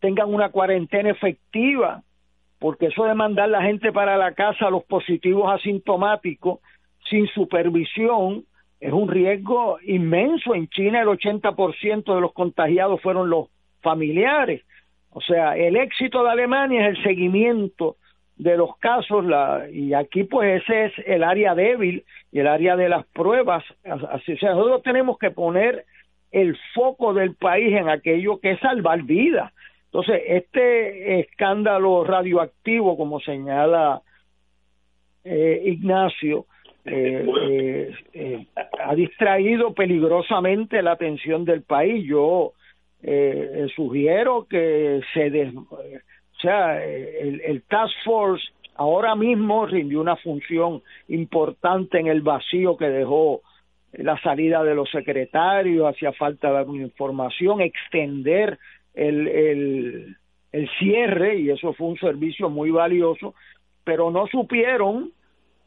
tengan 0.00 0.32
una 0.32 0.48
cuarentena 0.48 1.10
efectiva, 1.10 2.02
porque 2.58 2.86
eso 2.86 3.04
de 3.04 3.14
mandar 3.14 3.50
la 3.50 3.60
gente 3.60 3.92
para 3.92 4.16
la 4.16 4.32
casa, 4.32 4.70
los 4.70 4.84
positivos 4.84 5.52
asintomáticos, 5.52 6.60
sin 7.10 7.26
supervisión, 7.26 8.46
es 8.82 8.92
un 8.92 9.08
riesgo 9.08 9.78
inmenso. 9.84 10.56
En 10.56 10.66
China 10.68 11.00
el 11.00 11.06
80% 11.06 12.14
de 12.14 12.20
los 12.20 12.32
contagiados 12.32 13.00
fueron 13.00 13.30
los 13.30 13.48
familiares. 13.80 14.62
O 15.10 15.20
sea, 15.20 15.56
el 15.56 15.76
éxito 15.76 16.24
de 16.24 16.30
Alemania 16.30 16.88
es 16.88 16.96
el 16.96 17.04
seguimiento 17.04 17.96
de 18.36 18.56
los 18.56 18.76
casos 18.78 19.24
la, 19.24 19.68
y 19.70 19.94
aquí 19.94 20.24
pues 20.24 20.62
ese 20.62 20.86
es 20.86 20.92
el 21.06 21.22
área 21.22 21.54
débil 21.54 22.04
y 22.32 22.40
el 22.40 22.48
área 22.48 22.74
de 22.74 22.88
las 22.88 23.06
pruebas. 23.06 23.62
Así, 23.84 24.32
o 24.32 24.38
sea, 24.38 24.54
nosotros 24.54 24.82
tenemos 24.82 25.16
que 25.16 25.30
poner 25.30 25.84
el 26.32 26.58
foco 26.74 27.14
del 27.14 27.36
país 27.36 27.76
en 27.76 27.88
aquello 27.88 28.40
que 28.40 28.52
es 28.52 28.60
salvar 28.60 29.02
vidas. 29.02 29.52
Entonces, 29.84 30.22
este 30.26 31.20
escándalo 31.20 32.02
radioactivo, 32.02 32.96
como 32.96 33.20
señala 33.20 34.02
eh, 35.22 35.62
Ignacio, 35.66 36.46
eh, 36.84 37.26
eh, 37.48 37.94
eh, 38.12 38.46
ha 38.84 38.94
distraído 38.94 39.72
peligrosamente 39.74 40.82
la 40.82 40.92
atención 40.92 41.44
del 41.44 41.62
país. 41.62 42.04
Yo 42.06 42.52
eh, 43.02 43.66
sugiero 43.74 44.46
que 44.48 45.00
se 45.14 45.30
des, 45.30 45.54
o 45.54 45.78
sea 46.40 46.84
el, 46.84 47.40
el 47.40 47.62
task 47.62 47.94
force 48.04 48.44
ahora 48.76 49.14
mismo 49.14 49.66
rindió 49.66 50.00
una 50.00 50.16
función 50.16 50.82
importante 51.08 51.98
en 51.98 52.06
el 52.06 52.22
vacío 52.22 52.76
que 52.76 52.88
dejó 52.88 53.42
la 53.92 54.18
salida 54.22 54.64
de 54.64 54.74
los 54.74 54.90
secretarios, 54.90 55.86
hacía 55.86 56.12
falta 56.12 56.50
dar 56.50 56.66
información, 56.68 57.60
extender 57.60 58.58
el, 58.94 59.28
el, 59.28 60.16
el 60.50 60.70
cierre, 60.78 61.38
y 61.38 61.50
eso 61.50 61.74
fue 61.74 61.88
un 61.88 61.98
servicio 61.98 62.48
muy 62.48 62.70
valioso, 62.70 63.34
pero 63.84 64.10
no 64.10 64.26
supieron 64.28 65.12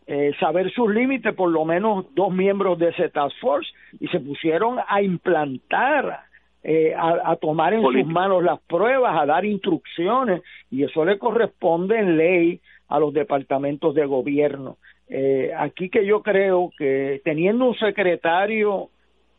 eh, 0.08 0.34
saber 0.39 0.72
sus 0.72 0.93
límites, 0.93 1.34
por 1.34 1.49
lo 1.49 1.66
menos 1.66 2.06
dos 2.14 2.32
miembros 2.32 2.78
de 2.78 2.89
ese 2.89 3.10
task 3.10 3.36
force, 3.39 3.72
y 3.99 4.08
se 4.08 4.20
pusieron 4.20 4.78
a 4.88 5.01
implantar, 5.01 6.20
eh, 6.64 6.93
a, 6.95 7.36
tomar 7.38 7.74
en 7.74 7.82
sus 7.82 8.06
manos 8.06 8.43
las 8.43 8.60
pruebas, 8.62 9.20
a 9.20 9.26
dar 9.26 9.45
instrucciones, 9.45 10.41
y 10.70 10.84
eso 10.84 11.06
le 11.06 11.18
corresponde 11.18 11.97
en 11.97 12.18
ley 12.18 12.60
a 12.88 12.99
los 12.99 13.14
departamentos 13.14 13.95
de 13.95 14.06
gobierno. 14.06 14.78
Eh, 15.08 15.51
aquí 15.58 15.89
que 15.89 16.06
yo 16.06 16.22
creo 16.22 16.72
que 16.78 17.22
teniendo 17.24 17.66
un 17.66 17.76
secretario 17.76 18.89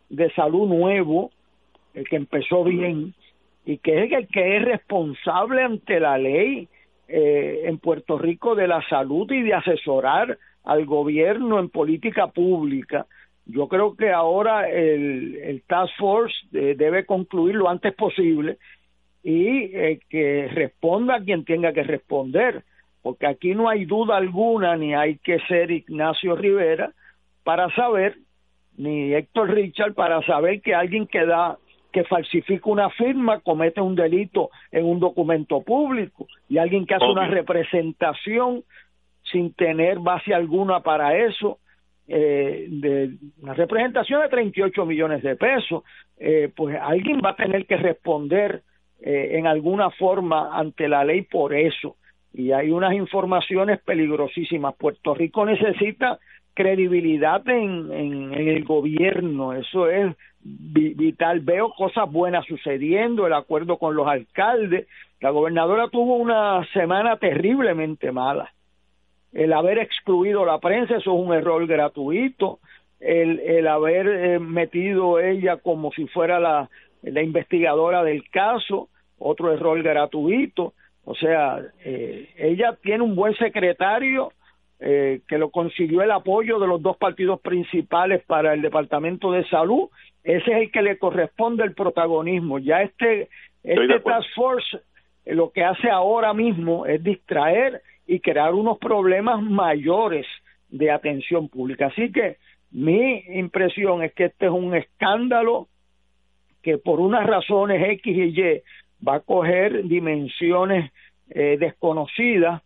de 0.09 0.31
salud 0.33 0.69
nuevo, 0.69 1.31
el 1.95 2.09
que 2.09 2.17
empezó 2.17 2.64
bien, 2.64 3.14
y 3.64 3.79
que 3.79 4.05
es 4.05 4.12
el 4.12 4.29
que 4.29 4.57
es 4.57 4.64
responsable 4.64 5.62
ante 5.62 5.99
la 5.99 6.19
ley 6.19 6.69
eh, 7.09 7.62
en 7.64 7.79
Puerto 7.79 8.19
Rico 8.19 8.55
de 8.55 8.69
la 8.69 8.83
salud 8.89 9.31
y 9.31 9.43
de 9.43 9.55
asesorar 9.55 10.39
al 10.67 10.85
gobierno 10.85 11.59
en 11.59 11.71
política 11.71 12.27
pública. 12.27 13.07
Yo 13.47 13.69
creo 13.69 13.97
que 13.97 14.11
ahora 14.11 14.69
el, 14.69 15.37
el 15.37 15.62
Task 15.62 15.93
Force 15.97 16.35
eh, 16.53 16.75
debe 16.77 17.07
concluir 17.07 17.55
lo 17.55 17.71
antes 17.71 17.95
posible 17.95 18.59
y 19.23 19.75
eh, 19.75 20.01
que 20.11 20.49
responda 20.53 21.21
quien 21.21 21.45
tenga 21.45 21.73
que 21.73 21.85
responder, 21.85 22.64
porque 23.03 23.27
aquí 23.27 23.55
no 23.55 23.69
hay 23.69 23.85
duda 23.85 24.17
alguna, 24.17 24.77
ni 24.77 24.95
hay 24.95 25.19
que 25.19 25.39
ser 25.49 25.71
Ignacio 25.71 26.35
Rivera 26.35 26.93
para 27.45 27.73
saber, 27.77 28.19
ni 28.77 29.14
Héctor 29.14 29.51
Richard 29.51 29.95
para 29.95 30.21
saber 30.23 30.61
que 30.61 30.75
alguien 30.75 31.07
que 31.07 31.25
da 31.25 31.59
que 31.93 32.05
falsifica 32.05 32.69
una 32.69 32.91
firma 32.91 33.41
comete 33.41 33.81
un 33.81 33.95
delito 33.95 34.51
en 34.71 34.85
un 34.85 35.01
documento 35.01 35.62
público 35.62 36.27
y 36.49 36.59
alguien 36.59 36.85
que 36.85 36.95
hace 36.95 37.07
una 37.07 37.27
representación 37.27 38.64
sin 39.31 39.53
tener 39.55 39.99
base 39.99 40.35
alguna 40.35 40.81
para 40.81 41.16
eso, 41.16 41.59
eh, 42.09 42.66
de 42.68 43.16
una 43.43 43.55
representación 43.55 44.22
de 44.22 44.29
38 44.29 44.87
millones 44.87 45.22
de 45.22 45.35
pesos, 45.35 45.83
eh, 46.18 46.51
pues 46.55 46.79
alguien 46.81 47.20
va 47.24 47.31
a 47.31 47.37
tener 47.37 47.66
que 47.66 47.77
responder 47.77 48.62
eh, 49.01 49.31
en 49.33 49.47
alguna 49.47 49.91
forma 49.91 50.57
ante 50.57 50.89
la 50.89 51.05
ley 51.05 51.22
por 51.22 51.53
eso. 51.55 51.97
Y 52.33 52.53
hay 52.53 52.70
unas 52.70 52.93
informaciones 52.93 53.81
peligrosísimas. 53.81 54.77
Puerto 54.77 55.14
Rico 55.14 55.45
necesita 55.45 56.18
credibilidad 56.55 57.47
en, 57.49 57.93
en, 57.93 58.35
en 58.35 58.49
el 58.49 58.64
gobierno, 58.64 59.53
eso 59.53 59.89
es 59.91 60.14
vital. 60.41 61.41
Veo 61.41 61.72
cosas 61.72 62.11
buenas 62.11 62.47
sucediendo, 62.47 63.27
el 63.27 63.33
acuerdo 63.33 63.79
con 63.79 63.97
los 63.97 64.07
alcaldes. 64.07 64.87
La 65.20 65.31
gobernadora 65.31 65.89
tuvo 65.89 66.16
una 66.16 66.64
semana 66.72 67.16
terriblemente 67.16 68.12
mala 68.12 68.53
el 69.37 69.53
haber 69.53 69.78
excluido 69.78 70.47
la 70.47 70.59
prensa, 70.61 70.97
eso 70.97 71.12
es 71.12 71.26
un 71.26 71.34
error 71.34 71.66
gratuito, 71.66 72.59
el, 73.01 73.39
el 73.41 73.68
haber 73.68 74.09
eh, 74.09 74.39
metido 74.39 75.20
ella 75.20 75.59
como 75.59 75.93
si 75.93 76.07
fuera 76.07 76.41
la, 76.41 76.70
la 77.03 77.22
investigadora 77.22 78.03
del 78.03 78.28
caso, 78.30 78.89
otro 79.18 79.53
error 79.53 79.82
gratuito, 79.82 80.72
o 81.05 81.14
sea, 81.14 81.61
eh, 81.84 82.30
ella 82.39 82.78
tiene 82.82 83.05
un 83.05 83.14
buen 83.14 83.34
secretario 83.37 84.32
eh, 84.80 85.20
que 85.28 85.37
lo 85.37 85.51
consiguió 85.51 86.01
el 86.01 86.12
apoyo 86.12 86.59
de 86.59 86.66
los 86.66 86.80
dos 86.80 86.97
partidos 86.97 87.39
principales 87.41 88.24
para 88.24 88.55
el 88.55 88.62
Departamento 88.62 89.32
de 89.32 89.47
Salud, 89.49 89.91
ese 90.24 90.51
es 90.51 90.62
el 90.62 90.70
que 90.72 90.80
le 90.80 90.97
corresponde 90.97 91.62
el 91.62 91.74
protagonismo. 91.74 92.59
Ya 92.59 92.80
este, 92.80 93.28
este 93.62 94.01
Task 94.01 94.28
Force 94.34 94.78
lo 95.26 95.51
que 95.51 95.62
hace 95.62 95.91
ahora 95.91 96.32
mismo 96.32 96.87
es 96.87 97.03
distraer 97.03 97.82
y 98.07 98.21
crear 98.21 98.55
unos 98.55 98.79
problemas 98.79 99.43
mayores 99.43 100.27
de 100.69 100.91
atención 100.91 101.49
pública. 101.49 101.87
Así 101.87 102.13
que 102.13 102.37
mi 102.71 103.23
impresión 103.29 104.03
es 104.03 104.13
que 104.15 104.27
este 104.27 104.47
es 104.47 104.53
un 104.53 104.75
escándalo 104.75 105.69
que 106.63 106.79
por 106.79 107.01
unas 107.01 107.27
razones 107.27 107.83
X 107.91 108.17
y 108.17 108.41
Y 108.41 108.63
va 109.07 109.17
a 109.17 109.21
coger 109.21 109.85
dimensiones 109.85 110.93
eh, 111.31 111.57
desconocidas 111.59 112.63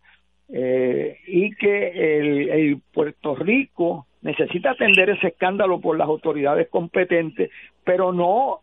eh, 0.49 1.17
y 1.27 1.51
que 1.51 2.19
el, 2.19 2.49
el 2.49 2.81
Puerto 2.93 3.35
Rico 3.35 4.07
necesita 4.21 4.71
atender 4.71 5.09
ese 5.09 5.27
escándalo 5.27 5.79
por 5.79 5.97
las 5.97 6.07
autoridades 6.07 6.67
competentes, 6.69 7.49
pero 7.83 8.11
no 8.11 8.59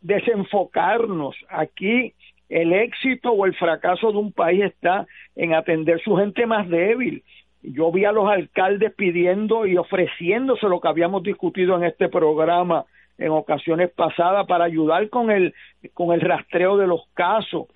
desenfocarnos. 0.00 1.36
Aquí 1.48 2.14
el 2.50 2.72
éxito 2.72 3.30
o 3.30 3.46
el 3.46 3.54
fracaso 3.54 4.10
de 4.10 4.18
un 4.18 4.32
país 4.32 4.64
está 4.64 5.06
en 5.36 5.54
atender 5.54 6.00
su 6.02 6.16
gente 6.16 6.46
más 6.46 6.68
débil. 6.68 7.22
Yo 7.62 7.92
vi 7.92 8.04
a 8.04 8.12
los 8.12 8.28
alcaldes 8.28 8.92
pidiendo 8.94 9.66
y 9.66 9.76
ofreciéndose 9.76 10.68
lo 10.68 10.80
que 10.80 10.88
habíamos 10.88 11.22
discutido 11.22 11.76
en 11.76 11.84
este 11.84 12.08
programa 12.08 12.84
en 13.18 13.30
ocasiones 13.30 13.90
pasadas 13.90 14.46
para 14.46 14.64
ayudar 14.64 15.08
con 15.10 15.30
el 15.30 15.54
con 15.94 16.12
el 16.12 16.22
rastreo 16.22 16.76
de 16.76 16.86
los 16.86 17.02
casos 17.14 17.66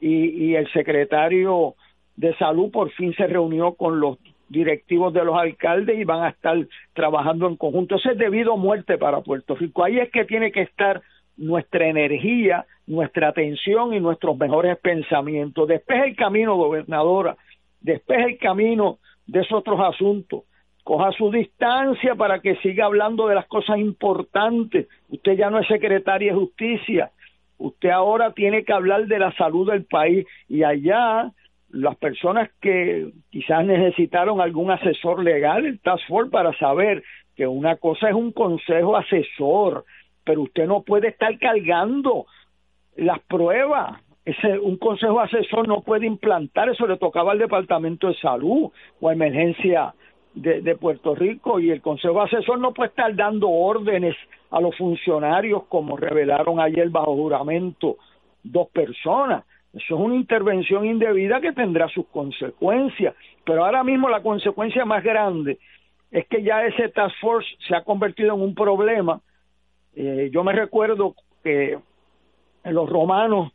y, 0.00 0.48
y 0.48 0.56
el 0.56 0.70
secretario 0.72 1.74
de 2.16 2.34
salud 2.36 2.70
por 2.70 2.90
fin 2.92 3.14
se 3.14 3.26
reunió 3.26 3.74
con 3.74 4.00
los 4.00 4.18
directivos 4.48 5.12
de 5.12 5.24
los 5.24 5.36
alcaldes 5.36 5.98
y 5.98 6.04
van 6.04 6.24
a 6.24 6.30
estar 6.30 6.56
trabajando 6.94 7.46
en 7.46 7.56
conjunto. 7.56 7.96
Eso 7.96 8.10
es 8.10 8.18
debido 8.18 8.54
a 8.54 8.56
muerte 8.56 8.96
para 8.96 9.20
Puerto 9.20 9.54
Rico. 9.54 9.84
Ahí 9.84 9.98
es 9.98 10.10
que 10.10 10.24
tiene 10.24 10.50
que 10.50 10.62
estar 10.62 11.02
nuestra 11.36 11.86
energía, 11.86 12.66
nuestra 12.86 13.28
atención 13.28 13.94
y 13.94 14.00
nuestros 14.00 14.36
mejores 14.38 14.78
pensamientos. 14.78 15.68
Despeje 15.68 16.08
el 16.08 16.16
camino, 16.16 16.56
gobernadora, 16.56 17.36
despeje 17.80 18.24
el 18.24 18.38
camino 18.38 18.98
de 19.26 19.40
esos 19.40 19.58
otros 19.58 19.80
asuntos. 19.80 20.44
Coja 20.84 21.10
su 21.12 21.30
distancia 21.32 22.14
para 22.14 22.38
que 22.40 22.56
siga 22.56 22.86
hablando 22.86 23.26
de 23.26 23.34
las 23.34 23.46
cosas 23.46 23.78
importantes. 23.78 24.86
Usted 25.08 25.36
ya 25.36 25.50
no 25.50 25.58
es 25.58 25.66
secretaria 25.66 26.32
de 26.32 26.38
justicia. 26.38 27.10
Usted 27.58 27.90
ahora 27.90 28.32
tiene 28.32 28.64
que 28.64 28.72
hablar 28.72 29.06
de 29.06 29.18
la 29.18 29.32
salud 29.32 29.70
del 29.70 29.84
país 29.84 30.26
y 30.48 30.62
allá 30.62 31.32
las 31.70 31.96
personas 31.96 32.50
que 32.60 33.10
quizás 33.30 33.64
necesitaron 33.64 34.40
algún 34.40 34.70
asesor 34.70 35.22
legal, 35.24 35.66
el 35.66 35.80
Task 35.80 36.06
Force, 36.06 36.30
para 36.30 36.56
saber 36.58 37.02
que 37.34 37.46
una 37.46 37.76
cosa 37.76 38.08
es 38.08 38.14
un 38.14 38.32
consejo 38.32 38.96
asesor, 38.96 39.84
pero 40.26 40.42
usted 40.42 40.66
no 40.66 40.82
puede 40.82 41.08
estar 41.08 41.38
cargando 41.38 42.26
las 42.96 43.20
pruebas. 43.20 44.02
Ese, 44.26 44.58
un 44.58 44.76
consejo 44.76 45.20
asesor 45.20 45.68
no 45.68 45.82
puede 45.82 46.04
implantar, 46.04 46.68
eso 46.68 46.86
le 46.86 46.98
tocaba 46.98 47.32
al 47.32 47.38
Departamento 47.38 48.08
de 48.08 48.16
Salud 48.16 48.70
o 49.00 49.10
Emergencia 49.10 49.94
de, 50.34 50.60
de 50.60 50.76
Puerto 50.76 51.14
Rico 51.14 51.60
y 51.60 51.70
el 51.70 51.80
consejo 51.80 52.20
asesor 52.20 52.58
no 52.58 52.74
puede 52.74 52.90
estar 52.90 53.14
dando 53.14 53.48
órdenes 53.48 54.16
a 54.50 54.60
los 54.60 54.76
funcionarios 54.76 55.64
como 55.68 55.96
revelaron 55.96 56.60
ayer 56.60 56.90
bajo 56.90 57.14
juramento 57.14 57.96
dos 58.42 58.68
personas 58.68 59.44
eso 59.76 59.94
es 59.94 60.00
una 60.00 60.14
intervención 60.14 60.86
indebida 60.86 61.38
que 61.42 61.52
tendrá 61.52 61.86
sus 61.88 62.06
consecuencias, 62.06 63.14
pero 63.44 63.62
ahora 63.62 63.84
mismo 63.84 64.08
la 64.08 64.22
consecuencia 64.22 64.86
más 64.86 65.04
grande 65.04 65.58
es 66.10 66.26
que 66.28 66.42
ya 66.42 66.64
ese 66.64 66.88
task 66.88 67.14
force 67.20 67.46
se 67.68 67.76
ha 67.76 67.84
convertido 67.84 68.34
en 68.34 68.40
un 68.40 68.54
problema. 68.54 69.20
Eh, 69.96 70.30
yo 70.32 70.44
me 70.44 70.52
recuerdo 70.52 71.14
que 71.42 71.78
los 72.64 72.88
romanos, 72.88 73.52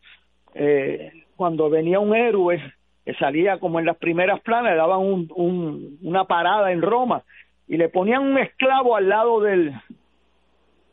eh, 0.54 1.12
cuando 1.36 1.70
venía 1.70 2.00
un 2.00 2.16
héroe 2.16 2.62
que 3.06 3.14
salía 3.14 3.60
como 3.60 3.80
en 3.80 3.86
las 3.86 3.98
primeras 3.98 4.42
planas, 4.42 4.72
le 4.72 4.78
daban 4.78 5.00
un, 5.00 5.98
una 6.02 6.26
parada 6.26 6.72
en 6.72 6.82
Roma 6.82 7.24
y 7.68 7.78
le 7.78 7.88
ponían 7.88 8.24
un 8.24 8.38
esclavo 8.38 8.96
al 8.96 9.08
lado 9.08 9.40
del, 9.42 9.74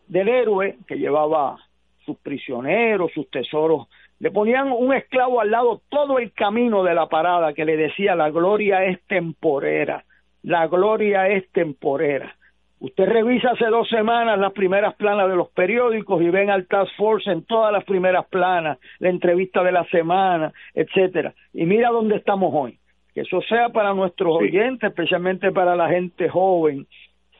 del 0.07 0.29
héroe 0.29 0.79
que 0.87 0.99
llevaba 0.99 1.59
sus 2.05 2.17
prisioneros, 2.19 3.13
sus 3.13 3.29
tesoros 3.31 3.89
le 4.21 4.31
ponían 4.31 4.73
un 4.73 4.93
esclavo 4.93 5.41
al 5.41 5.51
lado 5.51 5.81
todo 5.89 6.19
el 6.19 6.33
camino 6.33 6.83
de 6.83 6.95
la 6.95 7.09
parada 7.09 7.53
que 7.55 7.65
le 7.65 7.77
decía 7.77 8.17
la 8.17 8.31
gloria 8.31 8.85
es 8.85 9.01
temporera, 9.07 10.05
la 10.43 10.67
gloria 10.67 11.29
es 11.29 11.49
temporera. 11.53 12.37
Usted 12.81 13.07
revisa 13.07 13.51
hace 13.51 13.67
dos 13.67 13.89
semanas 13.89 14.39
las 14.39 14.53
primeras 14.53 14.95
planas 14.95 15.29
de 15.29 15.35
los 15.35 15.49
periódicos 15.49 16.23
y 16.23 16.31
ven 16.31 16.49
al 16.49 16.67
Task 16.67 16.93
Force 16.97 17.29
en 17.31 17.43
todas 17.43 17.73
las 17.73 17.85
primeras 17.85 18.27
planas, 18.27 18.79
la 19.01 19.09
entrevista 19.09 19.65
de 19.65 19.73
la 19.73 19.85
semana, 19.87 20.53
etcétera. 20.75 21.35
Y 21.53 21.67
mira 21.67 21.91
dónde 21.91 22.17
estamos 22.17 22.53
hoy. 22.55 22.79
Que 23.15 23.23
eso 23.23 23.41
sea 23.43 23.71
para 23.71 23.95
nuestros 23.95 24.37
oyentes, 24.37 24.91
especialmente 24.91 25.51
para 25.51 25.75
la 25.75 25.89
gente 25.89 26.29
joven, 26.29 26.87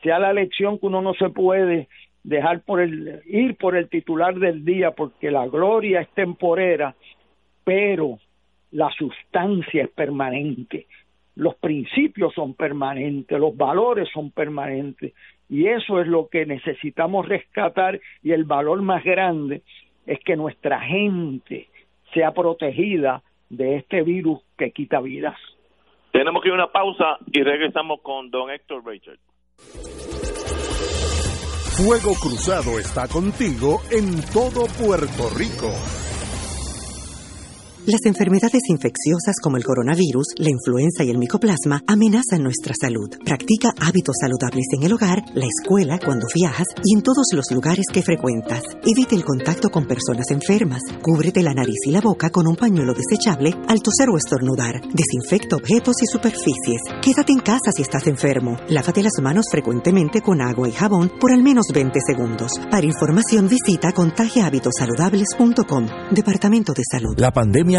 sea 0.03 0.19
la 0.19 0.33
lección 0.33 0.77
que 0.77 0.87
uno 0.87 1.01
no 1.01 1.13
se 1.13 1.29
puede 1.29 1.87
dejar 2.23 2.61
por 2.61 2.81
el 2.81 3.21
ir 3.25 3.55
por 3.55 3.77
el 3.77 3.87
titular 3.87 4.35
del 4.35 4.65
día 4.65 4.91
porque 4.91 5.31
la 5.31 5.47
gloria 5.47 6.01
es 6.01 6.09
temporera, 6.09 6.95
pero 7.63 8.19
la 8.71 8.89
sustancia 8.91 9.83
es 9.83 9.89
permanente. 9.89 10.87
Los 11.39 11.55
principios 11.55 12.33
son 12.33 12.53
permanentes, 12.53 13.39
los 13.39 13.55
valores 13.55 14.09
son 14.13 14.29
permanentes 14.29 15.13
y 15.47 15.67
eso 15.67 16.01
es 16.01 16.07
lo 16.07 16.27
que 16.27 16.45
necesitamos 16.45 17.29
rescatar 17.29 17.97
y 18.21 18.33
el 18.33 18.43
valor 18.43 18.81
más 18.81 19.05
grande 19.05 19.61
es 20.05 20.19
que 20.25 20.35
nuestra 20.35 20.81
gente 20.81 21.69
sea 22.13 22.33
protegida 22.33 23.23
de 23.49 23.77
este 23.77 24.01
virus 24.01 24.41
que 24.57 24.71
quita 24.71 24.99
vidas. 24.99 25.37
Tenemos 26.11 26.43
que 26.43 26.49
ir 26.49 26.51
a 26.51 26.55
una 26.55 26.71
pausa 26.73 27.19
y 27.31 27.41
regresamos 27.41 28.01
con 28.01 28.29
don 28.29 28.51
Héctor 28.51 28.85
Richard. 28.85 29.19
Fuego 31.77 32.11
Cruzado 32.19 32.77
está 32.77 33.07
contigo 33.07 33.79
en 33.91 34.19
todo 34.33 34.67
Puerto 34.77 35.29
Rico. 35.37 35.98
Las 37.89 38.05
enfermedades 38.05 38.61
infecciosas 38.69 39.37
como 39.41 39.57
el 39.57 39.63
coronavirus, 39.63 40.35
la 40.37 40.51
influenza 40.51 41.03
y 41.03 41.09
el 41.09 41.17
micoplasma 41.17 41.81
amenazan 41.87 42.43
nuestra 42.43 42.75
salud. 42.79 43.09
Practica 43.25 43.73
hábitos 43.81 44.15
saludables 44.21 44.67
en 44.77 44.83
el 44.83 44.93
hogar, 44.93 45.23
la 45.33 45.47
escuela, 45.47 45.97
cuando 45.97 46.27
viajas 46.31 46.67
y 46.85 46.95
en 46.95 47.01
todos 47.01 47.25
los 47.33 47.49
lugares 47.49 47.85
que 47.91 48.03
frecuentas. 48.03 48.61
Evite 48.85 49.15
el 49.15 49.25
contacto 49.25 49.69
con 49.69 49.87
personas 49.87 50.29
enfermas. 50.29 50.83
Cúbrete 51.01 51.41
la 51.41 51.55
nariz 51.55 51.79
y 51.87 51.89
la 51.89 51.99
boca 51.99 52.29
con 52.29 52.45
un 52.45 52.55
pañuelo 52.55 52.93
desechable 52.93 53.55
al 53.67 53.81
toser 53.81 54.09
o 54.13 54.17
estornudar. 54.17 54.81
Desinfecta 54.93 55.55
objetos 55.55 55.95
y 56.03 56.05
superficies. 56.05 56.83
Quédate 57.01 57.31
en 57.33 57.39
casa 57.39 57.71
si 57.75 57.81
estás 57.81 58.05
enfermo. 58.05 58.55
Lávate 58.67 59.01
las 59.01 59.19
manos 59.19 59.45
frecuentemente 59.49 60.21
con 60.21 60.43
agua 60.43 60.69
y 60.69 60.73
jabón 60.73 61.11
por 61.19 61.31
al 61.31 61.41
menos 61.41 61.65
20 61.73 61.99
segundos. 62.05 62.51
Para 62.69 62.85
información 62.85 63.49
visita 63.49 63.91
contagiahabitosaludables.com. 63.93 65.87
Departamento 66.11 66.73
de 66.73 66.83
Salud. 66.87 67.17
La 67.17 67.31
pandemia 67.31 67.78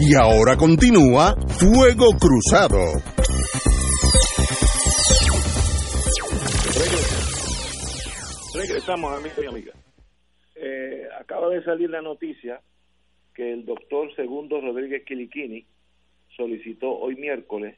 Y 0.00 0.14
ahora 0.16 0.56
continúa 0.56 1.36
Fuego 1.58 2.10
Cruzado. 2.18 2.78
Regresamos, 8.54 9.16
amigos 9.16 9.38
y 9.42 9.46
amigas. 9.46 9.76
eh, 10.56 11.06
acaba 11.20 11.48
de 11.48 11.62
salir 11.64 11.90
la 11.90 12.02
noticia 12.02 12.60
que 13.34 13.52
el 13.52 13.64
doctor 13.64 14.14
Segundo 14.14 14.60
Rodríguez 14.60 15.04
Quiliquini 15.04 15.64
solicitó 16.36 16.90
hoy 16.90 17.16
miércoles 17.16 17.76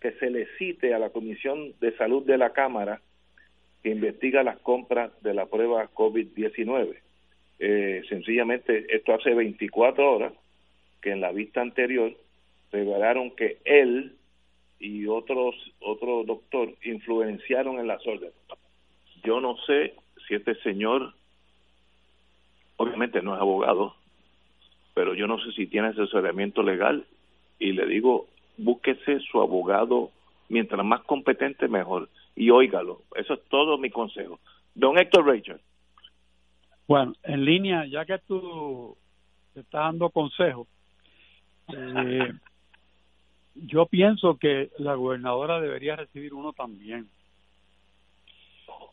que 0.00 0.12
se 0.12 0.30
le 0.30 0.46
cite 0.58 0.94
a 0.94 0.98
la 0.98 1.10
Comisión 1.10 1.72
de 1.80 1.96
Salud 1.96 2.24
de 2.24 2.38
la 2.38 2.52
Cámara 2.52 3.00
que 3.82 3.90
investiga 3.90 4.42
las 4.42 4.58
compras 4.58 5.10
de 5.22 5.34
la 5.34 5.46
prueba 5.46 5.88
COVID-19. 5.92 6.96
Eh, 7.58 8.02
sencillamente, 8.08 8.86
esto 8.94 9.14
hace 9.14 9.34
24 9.34 10.12
horas 10.12 10.32
que 11.00 11.12
en 11.12 11.20
la 11.20 11.32
vista 11.32 11.60
anterior 11.60 12.12
revelaron 12.72 13.30
que 13.30 13.58
él 13.64 14.16
y 14.78 15.06
otros 15.06 15.54
otro 15.80 16.24
doctor 16.24 16.74
influenciaron 16.82 17.78
en 17.78 17.86
las 17.86 18.06
órdenes. 18.06 18.34
Yo 19.24 19.40
no 19.40 19.56
sé 19.66 19.94
si 20.26 20.34
este 20.34 20.54
señor, 20.56 21.14
obviamente 22.76 23.22
no 23.22 23.34
es 23.34 23.40
abogado, 23.40 23.94
pero 24.94 25.14
yo 25.14 25.26
no 25.26 25.38
sé 25.38 25.52
si 25.52 25.66
tiene 25.66 25.88
asesoramiento 25.88 26.62
legal 26.62 27.06
y 27.58 27.72
le 27.72 27.86
digo, 27.86 28.28
búsquese 28.58 29.20
su 29.20 29.40
abogado, 29.40 30.10
mientras 30.48 30.84
más 30.84 31.02
competente 31.02 31.68
mejor, 31.68 32.08
y 32.34 32.50
óigalo. 32.50 33.02
Eso 33.14 33.34
es 33.34 33.40
todo 33.48 33.78
mi 33.78 33.90
consejo. 33.90 34.38
Don 34.74 34.98
Héctor 34.98 35.26
Rachel. 35.26 35.60
Bueno, 36.86 37.14
en 37.24 37.44
línea, 37.44 37.86
ya 37.86 38.04
que 38.04 38.18
tú 38.18 38.96
te 39.54 39.60
estás 39.60 39.84
dando 39.86 40.10
consejos, 40.10 40.68
eh, 41.68 42.32
yo 43.54 43.86
pienso 43.86 44.36
que 44.36 44.70
la 44.78 44.94
gobernadora 44.94 45.60
debería 45.60 45.96
recibir 45.96 46.34
uno 46.34 46.52
también. 46.52 47.08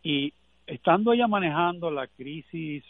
Y 0.03 0.33
estando 0.67 1.13
ella 1.13 1.27
manejando 1.27 1.91
la 1.91 2.07
crisis 2.07 2.83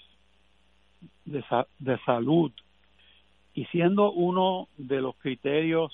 de, 1.25 1.43
de 1.79 1.97
salud 2.05 2.51
y 3.53 3.65
siendo 3.65 4.11
uno 4.11 4.67
de 4.77 5.01
los 5.01 5.15
criterios 5.15 5.91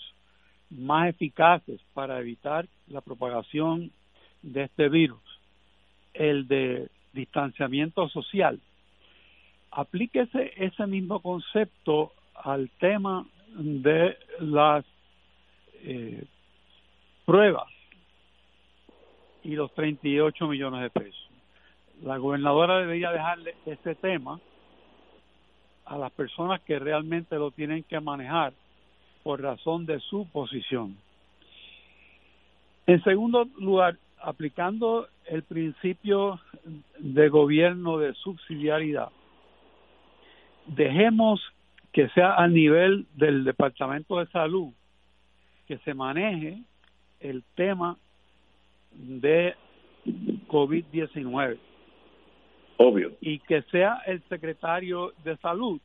más 0.69 1.09
eficaces 1.09 1.81
para 1.93 2.19
evitar 2.19 2.67
la 2.87 3.01
propagación 3.01 3.91
de 4.41 4.63
este 4.63 4.87
virus, 4.89 5.21
el 6.13 6.47
de 6.47 6.89
distanciamiento 7.13 8.07
social, 8.09 8.59
aplíquese 9.71 10.53
ese 10.57 10.87
mismo 10.87 11.21
concepto 11.21 12.13
al 12.35 12.69
tema 12.79 13.25
de 13.55 14.17
las 14.39 14.85
eh, 15.83 16.23
pruebas 17.25 17.67
y 19.43 19.55
los 19.55 19.73
38 19.73 20.47
millones 20.47 20.81
de 20.81 20.89
pesos. 20.89 21.29
La 22.03 22.17
gobernadora 22.17 22.79
debería 22.79 23.11
dejarle 23.11 23.55
ese 23.65 23.95
tema 23.95 24.39
a 25.85 25.97
las 25.97 26.11
personas 26.11 26.61
que 26.61 26.79
realmente 26.79 27.35
lo 27.35 27.51
tienen 27.51 27.83
que 27.83 27.99
manejar 27.99 28.53
por 29.23 29.41
razón 29.41 29.85
de 29.85 29.99
su 29.99 30.27
posición. 30.31 30.95
En 32.87 33.03
segundo 33.03 33.47
lugar, 33.59 33.97
aplicando 34.21 35.07
el 35.25 35.43
principio 35.43 36.39
de 36.97 37.29
gobierno 37.29 37.97
de 37.97 38.13
subsidiariedad, 38.15 39.09
dejemos 40.67 41.41
que 41.99 42.07
sea 42.11 42.35
a 42.35 42.47
nivel 42.47 43.07
del 43.15 43.43
Departamento 43.43 44.19
de 44.19 44.27
Salud 44.27 44.71
que 45.67 45.79
se 45.79 45.93
maneje 45.93 46.63
el 47.19 47.43
tema 47.55 47.97
de 48.93 49.53
COVID-19. 50.47 51.57
Obvio. 52.77 53.11
Y 53.19 53.39
que 53.39 53.63
sea 53.63 54.01
el 54.05 54.23
secretario 54.29 55.11
de 55.25 55.35
salud 55.39 55.81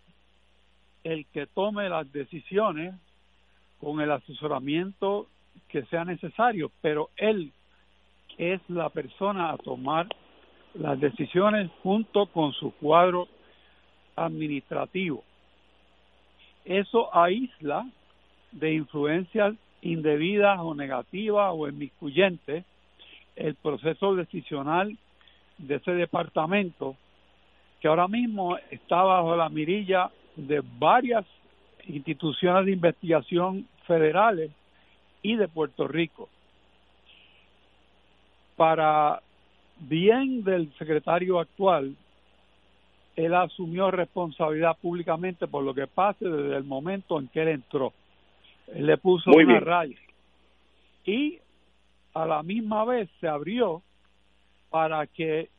el 1.02 1.26
que 1.32 1.48
tome 1.48 1.88
las 1.88 2.12
decisiones 2.12 2.94
con 3.80 4.00
el 4.00 4.12
asesoramiento 4.12 5.26
que 5.66 5.82
sea 5.86 6.04
necesario, 6.04 6.70
pero 6.80 7.10
él 7.16 7.50
es 8.38 8.60
la 8.68 8.88
persona 8.88 9.50
a 9.50 9.56
tomar 9.56 10.06
las 10.74 11.00
decisiones 11.00 11.72
junto 11.82 12.26
con 12.26 12.52
su 12.52 12.70
cuadro 12.70 13.26
administrativo. 14.14 15.24
Eso 16.64 17.14
aísla 17.14 17.86
de 18.52 18.74
influencias 18.74 19.54
indebidas 19.82 20.58
o 20.60 20.74
negativas 20.74 21.52
o 21.54 21.68
inmiscuyentes 21.68 22.64
el 23.36 23.54
proceso 23.56 24.14
decisional 24.14 24.96
de 25.58 25.74
ese 25.76 25.92
departamento 25.92 26.96
que 27.80 27.88
ahora 27.88 28.08
mismo 28.08 28.56
está 28.70 29.02
bajo 29.02 29.36
la 29.36 29.48
mirilla 29.48 30.10
de 30.36 30.62
varias 30.78 31.26
instituciones 31.86 32.64
de 32.64 32.72
investigación 32.72 33.68
federales 33.86 34.50
y 35.22 35.36
de 35.36 35.48
Puerto 35.48 35.86
Rico. 35.86 36.28
Para 38.56 39.20
bien 39.80 40.44
del 40.44 40.72
secretario 40.78 41.40
actual, 41.40 41.94
él 43.16 43.34
asumió 43.34 43.90
responsabilidad 43.90 44.76
públicamente 44.80 45.46
por 45.46 45.64
lo 45.64 45.74
que 45.74 45.86
pase 45.86 46.28
desde 46.28 46.56
el 46.56 46.64
momento 46.64 47.18
en 47.18 47.28
que 47.28 47.42
él 47.42 47.48
entró. 47.48 47.92
Él 48.68 48.86
le 48.86 48.98
puso 48.98 49.30
una 49.30 49.60
raya. 49.60 49.96
Y 51.04 51.38
a 52.14 52.26
la 52.26 52.42
misma 52.42 52.84
vez 52.84 53.08
se 53.20 53.28
abrió 53.28 53.82
para 54.70 55.06
que 55.06 55.50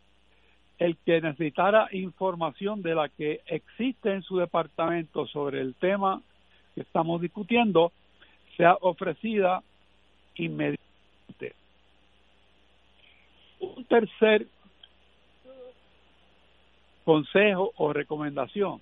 el 0.79 0.97
que 0.97 1.21
necesitara 1.21 1.87
información 1.91 2.81
de 2.81 2.95
la 2.95 3.07
que 3.09 3.41
existe 3.45 4.11
en 4.11 4.23
su 4.23 4.37
departamento 4.37 5.25
sobre 5.27 5.61
el 5.61 5.75
tema 5.75 6.21
que 6.73 6.81
estamos 6.81 7.21
discutiendo 7.21 7.93
sea 8.57 8.77
ofrecida 8.81 9.63
inmediatamente. 10.35 11.55
Un 13.59 13.85
tercer 13.85 14.47
consejo 17.05 17.71
o 17.77 17.93
recomendación 17.93 18.81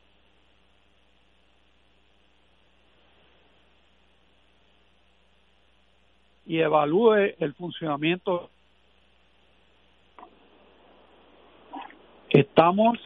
y 6.46 6.60
evalúe 6.60 7.36
el 7.40 7.54
funcionamiento. 7.54 8.50
Estamos 12.30 12.98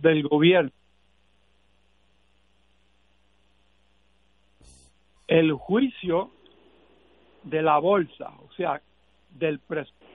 del 0.00 0.28
gobierno. 0.28 0.70
El 5.26 5.52
juicio 5.54 6.30
de 7.42 7.62
la 7.62 7.78
bolsa, 7.78 8.32
o 8.48 8.52
sea, 8.54 8.80
del 9.34 9.58
presupuesto 9.60 10.12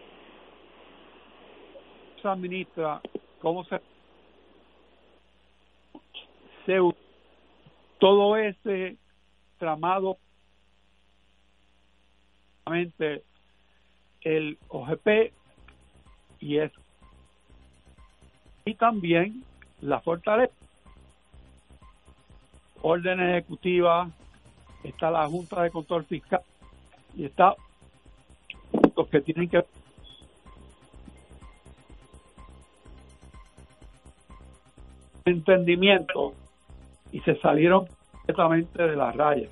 se 2.21 2.27
administra, 2.27 3.01
cómo 3.39 3.63
se, 3.65 3.81
se 6.65 6.79
todo 7.99 8.37
ese 8.37 8.97
tramado 9.57 10.17
el 14.21 14.57
OGP 14.67 15.31
y 16.39 16.57
es 16.57 16.71
y 18.65 18.75
también 18.75 19.43
la 19.81 20.01
fortaleza. 20.01 20.53
Orden 22.81 23.21
ejecutiva 23.21 24.09
está 24.83 25.09
la 25.09 25.25
Junta 25.27 25.63
de 25.63 25.71
Control 25.71 26.03
Fiscal 26.03 26.41
y 27.15 27.25
está 27.25 27.55
que 29.05 29.21
tienen 29.21 29.49
que 29.49 29.63
entendimiento 35.25 36.33
y 37.11 37.19
se 37.21 37.35
salieron 37.39 37.85
completamente 38.11 38.83
de 38.83 38.95
la 38.95 39.11
raya. 39.11 39.49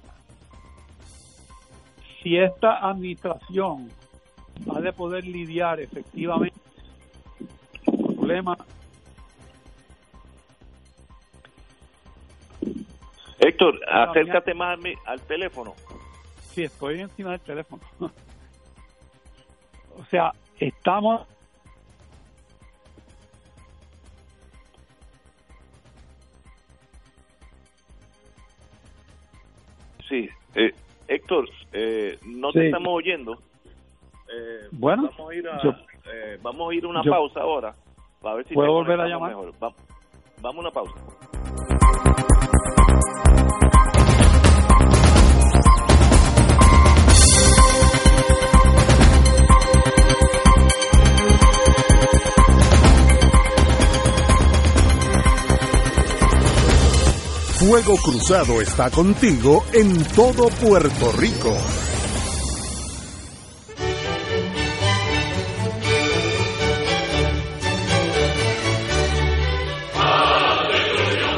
Si 2.22 2.38
esta 2.38 2.88
administración 2.88 3.90
ha 4.74 4.80
de 4.80 4.92
poder 4.94 5.26
lidiar 5.26 5.80
efectivamente 5.80 6.60
con 7.86 8.00
el 8.00 8.16
problema 8.16 8.58
Héctor, 13.38 13.80
acércate 13.88 14.54
más 14.54 14.80
al 15.06 15.22
teléfono. 15.22 15.76
Sí, 16.54 16.64
estoy 16.64 17.02
encima 17.02 17.32
del 17.32 17.42
teléfono. 17.42 17.84
o 19.98 20.06
sea, 20.06 20.32
estamos 20.60 21.28
Sí, 30.08 30.30
eh, 30.54 30.74
Héctor, 31.08 31.50
eh, 31.72 32.18
no 32.26 32.52
te 32.52 32.66
estamos 32.68 32.90
oyendo. 32.94 33.40
Eh, 34.32 34.68
Bueno, 34.72 35.12
vamos 35.18 35.32
a 35.32 35.36
ir 35.36 35.48
a, 35.48 35.64
yo- 35.64 35.76
eh, 36.12 36.38
vamos 36.42 36.72
a 36.72 36.76
ir 36.76 36.84
a 36.86 36.88
una 36.88 37.02
yo- 37.04 37.12
pausa 37.12 37.42
ahora. 37.42 37.76
Para 38.22 38.36
ver 38.36 38.48
si 38.48 38.54
¿Puedo 38.54 38.72
volver 38.72 39.00
a 39.00 39.08
llamar? 39.08 39.30
mejor. 39.30 39.54
Va- 39.64 39.74
vamos 40.42 40.58
a 40.58 40.60
una 40.68 40.72
pausa. 40.72 40.94
Fuego 57.68 57.96
Cruzado 57.98 58.62
está 58.62 58.92
contigo 58.92 59.66
en 59.74 60.04
todo 60.16 60.50
Puerto 60.50 61.12
Rico. 61.14 61.52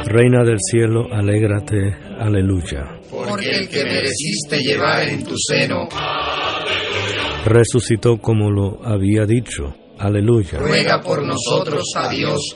Reina 0.05 0.43
del 0.43 0.57
cielo, 0.59 1.05
alégrate, 1.13 1.95
aleluya. 2.19 2.99
porque 3.09 3.49
el 3.49 3.69
que 3.69 3.84
mereciste 3.84 4.57
llevar 4.59 5.07
en 5.07 5.23
tu 5.23 5.36
seno, 5.38 5.88
Resucitó 7.45 8.17
como 8.17 8.49
lo 8.51 8.86
había 8.86 9.25
dicho, 9.25 9.73
aleluya. 9.99 10.59
ruega 10.59 11.01
por 11.01 11.25
nosotros 11.25 11.84
a 11.95 12.09
Dios, 12.09 12.55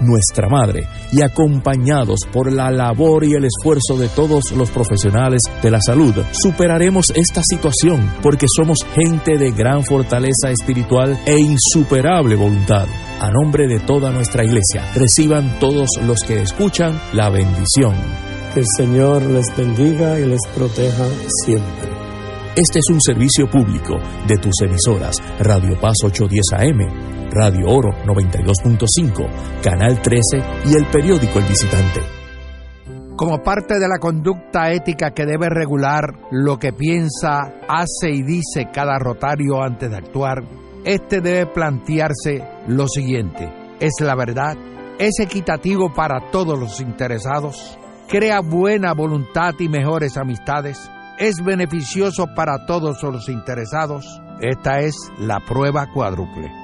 nuestra 0.00 0.48
Madre, 0.48 0.86
y 1.12 1.22
acompañados 1.22 2.20
por 2.32 2.52
la 2.52 2.70
labor 2.70 3.24
y 3.24 3.34
el 3.34 3.44
esfuerzo 3.44 3.96
de 3.96 4.08
todos 4.08 4.52
los 4.52 4.70
profesionales 4.70 5.42
de 5.62 5.70
la 5.70 5.80
salud, 5.80 6.14
superaremos 6.32 7.12
esta 7.14 7.42
situación 7.42 8.12
porque 8.22 8.46
somos 8.54 8.78
gente 8.94 9.38
de 9.38 9.52
gran 9.52 9.84
fortaleza 9.84 10.50
espiritual 10.50 11.18
e 11.26 11.38
insuperable 11.38 12.36
voluntad. 12.36 12.86
A 13.20 13.30
nombre 13.30 13.66
de 13.66 13.80
toda 13.80 14.10
nuestra 14.10 14.44
iglesia, 14.44 14.92
reciban 14.94 15.58
todos 15.60 15.88
los 16.06 16.20
que 16.20 16.42
escuchan 16.42 17.00
la 17.12 17.30
bendición. 17.30 17.94
Que 18.52 18.60
el 18.60 18.66
Señor 18.76 19.22
les 19.22 19.46
bendiga 19.56 20.20
y 20.20 20.26
les 20.26 20.40
proteja 20.54 21.06
siempre. 21.44 22.03
Este 22.56 22.78
es 22.78 22.84
un 22.88 23.00
servicio 23.00 23.50
público 23.50 23.98
de 24.28 24.36
tus 24.36 24.54
emisoras 24.62 25.16
Radio 25.40 25.76
Paz 25.80 25.96
810 26.04 26.52
AM, 26.52 27.30
Radio 27.32 27.66
Oro 27.66 27.90
92.5, 28.06 29.60
Canal 29.60 30.00
13 30.00 30.20
y 30.66 30.76
el 30.76 30.86
periódico 30.86 31.40
El 31.40 31.46
Visitante. 31.46 32.00
Como 33.16 33.42
parte 33.42 33.80
de 33.80 33.88
la 33.88 33.98
conducta 33.98 34.70
ética 34.70 35.10
que 35.10 35.26
debe 35.26 35.48
regular 35.50 36.04
lo 36.30 36.56
que 36.56 36.72
piensa, 36.72 37.54
hace 37.68 38.10
y 38.10 38.22
dice 38.22 38.68
cada 38.72 39.00
rotario 39.00 39.60
antes 39.60 39.90
de 39.90 39.96
actuar, 39.96 40.44
este 40.84 41.20
debe 41.20 41.46
plantearse 41.46 42.40
lo 42.68 42.86
siguiente: 42.86 43.52
¿es 43.80 43.94
la 44.00 44.14
verdad? 44.14 44.56
¿Es 45.00 45.18
equitativo 45.18 45.92
para 45.92 46.30
todos 46.30 46.56
los 46.56 46.80
interesados? 46.80 47.76
¿Crea 48.08 48.38
buena 48.42 48.94
voluntad 48.94 49.54
y 49.58 49.68
mejores 49.68 50.16
amistades? 50.16 50.88
¿Es 51.18 51.36
beneficioso 51.44 52.26
para 52.34 52.66
todos 52.66 53.02
los 53.04 53.28
interesados? 53.28 54.20
Esta 54.40 54.80
es 54.80 54.96
la 55.18 55.38
prueba 55.38 55.86
cuádruple. 55.94 56.63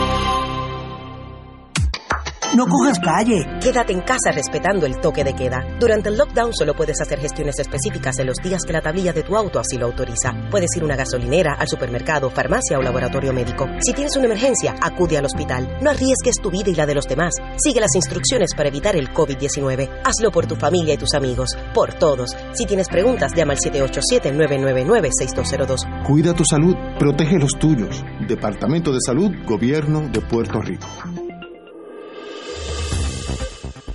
No 2.53 2.67
cojas 2.67 2.99
calle. 2.99 3.47
Quédate 3.61 3.93
en 3.93 4.01
casa 4.01 4.29
respetando 4.33 4.85
el 4.85 4.99
toque 4.99 5.23
de 5.23 5.33
queda. 5.33 5.63
Durante 5.79 6.09
el 6.09 6.17
lockdown 6.17 6.53
solo 6.53 6.73
puedes 6.73 6.99
hacer 6.99 7.17
gestiones 7.19 7.57
específicas 7.59 8.19
en 8.19 8.27
los 8.27 8.35
días 8.43 8.63
que 8.67 8.73
la 8.73 8.81
tablilla 8.81 9.13
de 9.13 9.23
tu 9.23 9.37
auto 9.37 9.57
así 9.57 9.77
lo 9.77 9.85
autoriza. 9.85 10.33
Puedes 10.51 10.75
ir 10.75 10.81
a 10.81 10.85
una 10.85 10.97
gasolinera, 10.97 11.55
al 11.57 11.69
supermercado, 11.69 12.29
farmacia 12.29 12.77
o 12.77 12.81
laboratorio 12.81 13.31
médico. 13.31 13.67
Si 13.79 13.93
tienes 13.93 14.17
una 14.17 14.25
emergencia, 14.25 14.75
acude 14.81 15.17
al 15.17 15.23
hospital. 15.23 15.77
No 15.81 15.91
arriesgues 15.91 16.41
tu 16.41 16.51
vida 16.51 16.71
y 16.71 16.75
la 16.75 16.85
de 16.85 16.95
los 16.95 17.05
demás. 17.05 17.35
Sigue 17.55 17.79
las 17.79 17.95
instrucciones 17.95 18.53
para 18.53 18.67
evitar 18.67 18.97
el 18.97 19.13
COVID-19. 19.13 20.01
Hazlo 20.03 20.29
por 20.29 20.45
tu 20.45 20.57
familia 20.57 20.95
y 20.95 20.97
tus 20.97 21.13
amigos. 21.13 21.51
Por 21.73 21.93
todos. 21.93 22.35
Si 22.51 22.65
tienes 22.65 22.89
preguntas, 22.89 23.31
llama 23.33 23.53
al 23.53 23.59
787-999-6202. 23.59 26.03
Cuida 26.05 26.33
tu 26.33 26.43
salud, 26.43 26.75
protege 26.99 27.39
los 27.39 27.57
tuyos. 27.57 28.03
Departamento 28.27 28.91
de 28.91 28.99
Salud, 28.99 29.31
Gobierno 29.45 30.09
de 30.09 30.19
Puerto 30.19 30.59
Rico. 30.59 30.89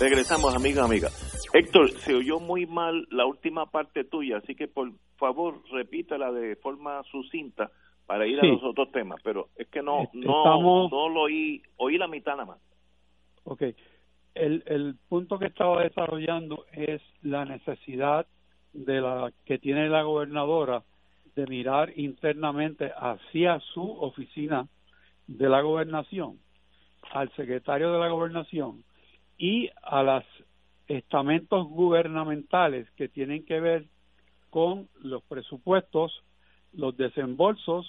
Regresamos, 0.00 0.56
amigos, 0.56 0.82
amigas. 0.82 1.50
Héctor, 1.52 1.90
se 1.90 2.14
oyó 2.14 2.40
muy 2.40 2.64
mal 2.64 3.06
la 3.10 3.26
última 3.26 3.66
parte 3.66 4.02
tuya, 4.04 4.38
así 4.38 4.54
que 4.54 4.66
por 4.66 4.90
favor 5.18 5.60
repítela 5.70 6.32
de 6.32 6.56
forma 6.56 7.02
sucinta 7.10 7.70
para 8.06 8.26
ir 8.26 8.40
a 8.40 8.46
los 8.46 8.64
otros 8.64 8.90
temas, 8.92 9.20
pero 9.22 9.48
es 9.56 9.68
que 9.68 9.82
no 9.82 10.08
no 10.14 10.88
no 10.88 11.08
lo 11.10 11.20
oí, 11.20 11.62
oí 11.76 11.98
la 11.98 12.08
mitad 12.08 12.32
nada 12.32 12.46
más. 12.46 12.58
Ok, 13.44 13.62
el, 14.34 14.62
el 14.64 14.96
punto 15.06 15.38
que 15.38 15.46
estaba 15.46 15.82
desarrollando 15.82 16.64
es 16.72 17.02
la 17.20 17.44
necesidad 17.44 18.26
de 18.72 19.02
la 19.02 19.30
que 19.44 19.58
tiene 19.58 19.90
la 19.90 20.02
gobernadora 20.02 20.82
de 21.36 21.46
mirar 21.46 21.92
internamente 21.98 22.90
hacia 22.96 23.60
su 23.74 23.82
oficina 23.82 24.66
de 25.26 25.48
la 25.50 25.60
gobernación, 25.60 26.38
al 27.12 27.30
secretario 27.36 27.92
de 27.92 27.98
la 27.98 28.08
gobernación 28.08 28.82
y 29.40 29.70
a 29.82 30.02
los 30.02 30.24
estamentos 30.86 31.66
gubernamentales 31.66 32.90
que 32.90 33.08
tienen 33.08 33.46
que 33.46 33.58
ver 33.58 33.86
con 34.50 34.86
los 35.02 35.22
presupuestos, 35.22 36.12
los 36.74 36.94
desembolsos 36.98 37.86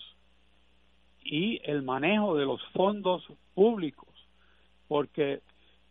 y 1.21 1.59
el 1.69 1.81
manejo 1.81 2.37
de 2.37 2.45
los 2.45 2.63
fondos 2.69 3.21
públicos, 3.53 4.07
porque 4.87 5.41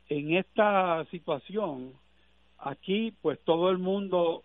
en 0.09 0.35
esta 0.35 1.05
situación 1.11 1.93
aquí 2.59 3.13
pues 3.21 3.39
todo 3.45 3.69
el 3.69 3.77
mundo 3.77 4.43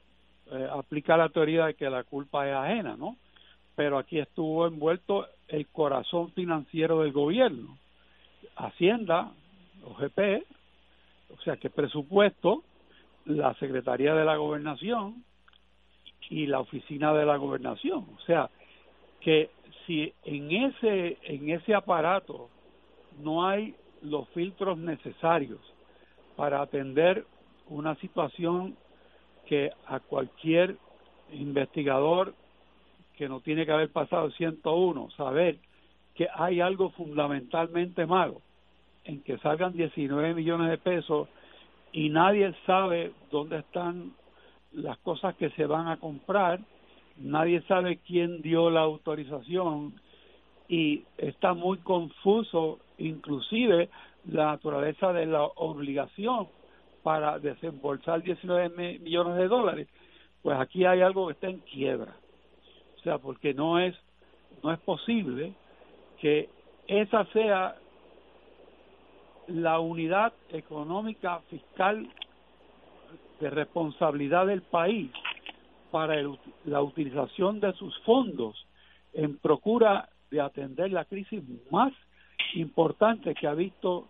eh, 0.52 0.68
aplica 0.70 1.16
la 1.16 1.30
teoría 1.30 1.68
de 1.68 1.76
que 1.76 1.90
la 1.90 2.04
culpa 2.04 2.46
es 2.46 2.56
ajena, 2.56 2.98
¿no? 2.98 3.16
Pero 3.78 3.98
aquí 3.98 4.20
estuvo 4.20 4.68
envuelto 4.68 5.28
el 5.48 5.66
corazón 5.68 6.34
financiero 6.34 7.04
del 7.04 7.14
gobierno, 7.14 7.78
Hacienda, 8.58 9.32
OGP, 9.86 10.55
o 11.30 11.42
sea 11.42 11.58
que 11.58 11.70
presupuesto, 11.70 12.64
la 13.26 13.54
Secretaría 13.56 14.14
de 14.14 14.26
la 14.26 14.36
Gobernación 14.38 15.24
y 16.30 16.46
la 16.48 16.60
Oficina 16.60 17.14
de 17.14 17.26
la 17.26 17.38
Gobernación, 17.38 18.06
o 18.16 18.20
sea 18.26 18.50
que 19.22 19.50
si 19.86 20.14
en 20.24 20.52
ese 20.52 21.18
en 21.24 21.50
ese 21.50 21.74
aparato 21.74 22.50
no 23.20 23.48
hay 23.48 23.76
los 24.02 24.28
filtros 24.30 24.78
necesarios 24.78 25.60
para 26.36 26.62
atender 26.62 27.26
una 27.70 27.96
situación 27.96 28.76
que 29.48 29.72
a 29.88 30.00
cualquier 30.00 30.78
investigador 31.32 32.36
que 33.18 33.30
no 33.30 33.40
tiene 33.40 33.66
que 33.66 33.72
haber 33.72 33.92
pasado 33.92 34.30
101 34.32 35.10
saber 35.12 35.58
que 36.14 36.28
hay 36.34 36.62
algo 36.62 36.92
fundamentalmente 36.92 38.06
malo 38.06 38.42
en 39.06 39.22
que 39.22 39.38
salgan 39.38 39.74
19 39.74 40.34
millones 40.34 40.70
de 40.70 40.78
pesos 40.78 41.30
y 41.92 42.10
nadie 42.10 42.54
sabe 42.66 43.14
dónde 43.32 43.60
están 43.60 44.14
las 44.74 44.98
cosas 45.00 45.36
que 45.36 45.50
se 45.52 45.66
van 45.66 45.88
a 45.88 45.98
comprar, 45.98 46.60
nadie 47.18 47.62
sabe 47.62 47.98
quién 48.06 48.42
dio 48.42 48.70
la 48.70 48.82
autorización 48.82 49.94
y 50.68 51.04
está 51.18 51.54
muy 51.54 51.78
confuso 51.78 52.80
inclusive 52.98 53.90
la 54.28 54.48
naturaleza 54.48 55.14
de 55.14 55.28
la 55.28 55.44
obligación 55.44 56.48
para 57.04 57.38
desembolsar 57.40 58.24
19 58.24 59.00
millones 59.00 59.36
de 59.38 59.48
dólares, 59.48 59.88
pues 60.42 60.60
aquí 60.60 60.86
hay 60.86 61.02
algo 61.02 61.28
que 61.28 61.34
está 61.34 61.48
en 61.48 61.60
quiebra. 61.60 62.16
O 62.98 63.00
sea, 63.02 63.20
porque 63.20 63.54
no 63.54 63.80
es 63.80 63.96
no 64.64 64.72
es 64.72 64.80
posible 64.80 65.54
que 66.20 66.50
esa 66.88 67.26
sea 67.26 67.76
la 69.48 69.80
unidad 69.80 70.34
económica 70.50 71.40
fiscal 71.50 72.08
de 73.40 73.50
responsabilidad 73.50 74.48
del 74.48 74.62
país 74.62 75.12
para 75.92 76.16
la 76.66 76.82
utilización 76.82 77.60
de 77.60 77.74
sus 77.74 77.98
fondos 78.00 78.66
en 79.14 79.38
procura 79.38 80.10
de 80.32 80.42
atender 80.42 80.92
la 80.92 81.06
crisis 81.06 81.44
más 81.72 81.94
importante 82.56 83.34
que 83.34 83.48
ha 83.48 83.54
visto 83.54 84.08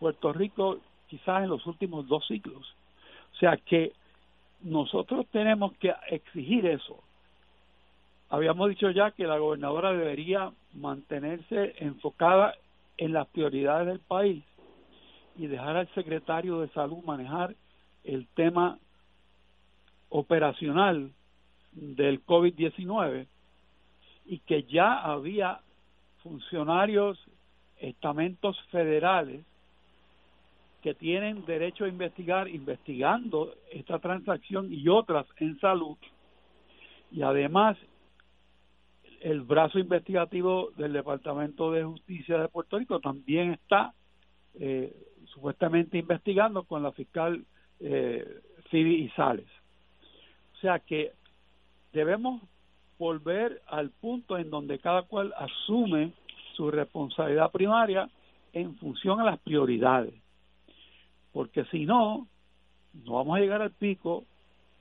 Puerto 0.00 0.32
Rico 0.32 0.78
quizás 1.08 1.42
en 1.42 1.50
los 1.50 1.64
últimos 1.66 2.06
dos 2.08 2.26
siglos. 2.26 2.74
O 3.34 3.36
sea 3.36 3.56
que 3.56 3.92
nosotros 4.62 5.26
tenemos 5.30 5.72
que 5.74 5.94
exigir 6.10 6.66
eso. 6.66 7.02
Habíamos 8.30 8.68
dicho 8.68 8.90
ya 8.90 9.10
que 9.12 9.26
la 9.26 9.38
gobernadora 9.38 9.92
debería 9.92 10.50
mantenerse 10.74 11.74
enfocada 11.78 12.54
en 12.96 13.12
las 13.12 13.26
prioridades 13.28 13.86
del 13.86 14.00
país 14.00 14.44
y 15.38 15.46
dejar 15.46 15.76
al 15.76 15.88
secretario 15.94 16.60
de 16.60 16.68
salud 16.70 17.02
manejar 17.04 17.54
el 18.04 18.26
tema 18.34 18.78
operacional 20.10 21.12
del 21.72 22.24
COVID-19 22.26 23.26
y 24.26 24.38
que 24.40 24.64
ya 24.64 24.98
había 24.98 25.60
funcionarios, 26.22 27.18
estamentos 27.78 28.60
federales 28.70 29.44
que 30.82 30.94
tienen 30.94 31.44
derecho 31.46 31.84
a 31.84 31.88
investigar 31.88 32.48
investigando 32.48 33.54
esta 33.70 34.00
transacción 34.00 34.72
y 34.72 34.88
otras 34.88 35.26
en 35.36 35.58
salud. 35.60 35.96
Y 37.12 37.22
además 37.22 37.76
el 39.20 39.42
brazo 39.42 39.78
investigativo 39.78 40.70
del 40.76 40.92
Departamento 40.92 41.70
de 41.70 41.84
Justicia 41.84 42.38
de 42.38 42.48
Puerto 42.48 42.78
Rico 42.78 43.00
también 43.00 43.52
está 43.52 43.94
eh, 44.58 44.92
supuestamente 45.32 45.98
investigando 45.98 46.64
con 46.64 46.82
la 46.82 46.92
fiscal 46.92 47.44
eh, 47.80 48.40
Phoebe 48.70 49.10
Sales. 49.14 49.48
O 50.54 50.60
sea 50.60 50.78
que 50.80 51.12
debemos 51.92 52.42
volver 52.98 53.62
al 53.66 53.90
punto 53.90 54.36
en 54.38 54.50
donde 54.50 54.78
cada 54.78 55.02
cual 55.02 55.32
asume 55.36 56.12
su 56.54 56.70
responsabilidad 56.70 57.52
primaria 57.52 58.08
en 58.52 58.76
función 58.76 59.20
a 59.20 59.24
las 59.24 59.38
prioridades 59.38 60.14
porque 61.38 61.64
si 61.66 61.86
no, 61.86 62.26
no 63.04 63.12
vamos 63.12 63.36
a 63.36 63.40
llegar 63.40 63.62
al 63.62 63.70
pico, 63.70 64.24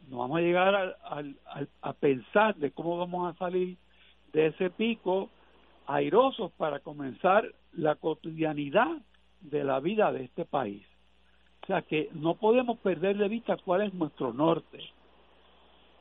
no 0.10 0.18
vamos 0.18 0.40
a 0.40 0.42
llegar 0.42 0.98
al, 1.04 1.38
a 1.82 1.94
pensar 1.94 2.56
de 2.56 2.72
cómo 2.72 2.98
vamos 2.98 3.32
a 3.32 3.38
salir 3.38 3.78
de 4.34 4.48
ese 4.48 4.70
pico 4.70 5.30
airosos 5.86 6.52
para 6.54 6.80
comenzar 6.80 7.46
la 7.74 7.96
cotidianidad 7.96 8.98
de 9.42 9.64
la 9.64 9.80
vida 9.80 10.12
de 10.12 10.24
este 10.26 10.46
país. 10.46 10.86
O 11.64 11.68
sea 11.68 11.82
que 11.82 12.10
no 12.14 12.36
podemos 12.36 12.78
perder 12.80 13.18
de 13.18 13.28
vista 13.28 13.58
cuál 13.58 13.82
es 13.82 13.94
nuestro 13.94 14.34
norte, 14.34 14.80